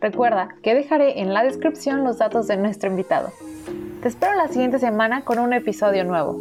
Recuerda 0.00 0.48
que 0.62 0.74
dejaré 0.74 1.20
en 1.20 1.34
la 1.34 1.42
descripción 1.42 2.04
los 2.04 2.18
datos 2.18 2.46
de 2.46 2.56
nuestro 2.56 2.88
invitado. 2.88 3.32
Te 4.00 4.08
espero 4.08 4.34
la 4.34 4.46
siguiente 4.46 4.78
semana 4.78 5.22
con 5.22 5.40
un 5.40 5.52
episodio 5.52 6.04
nuevo. 6.04 6.38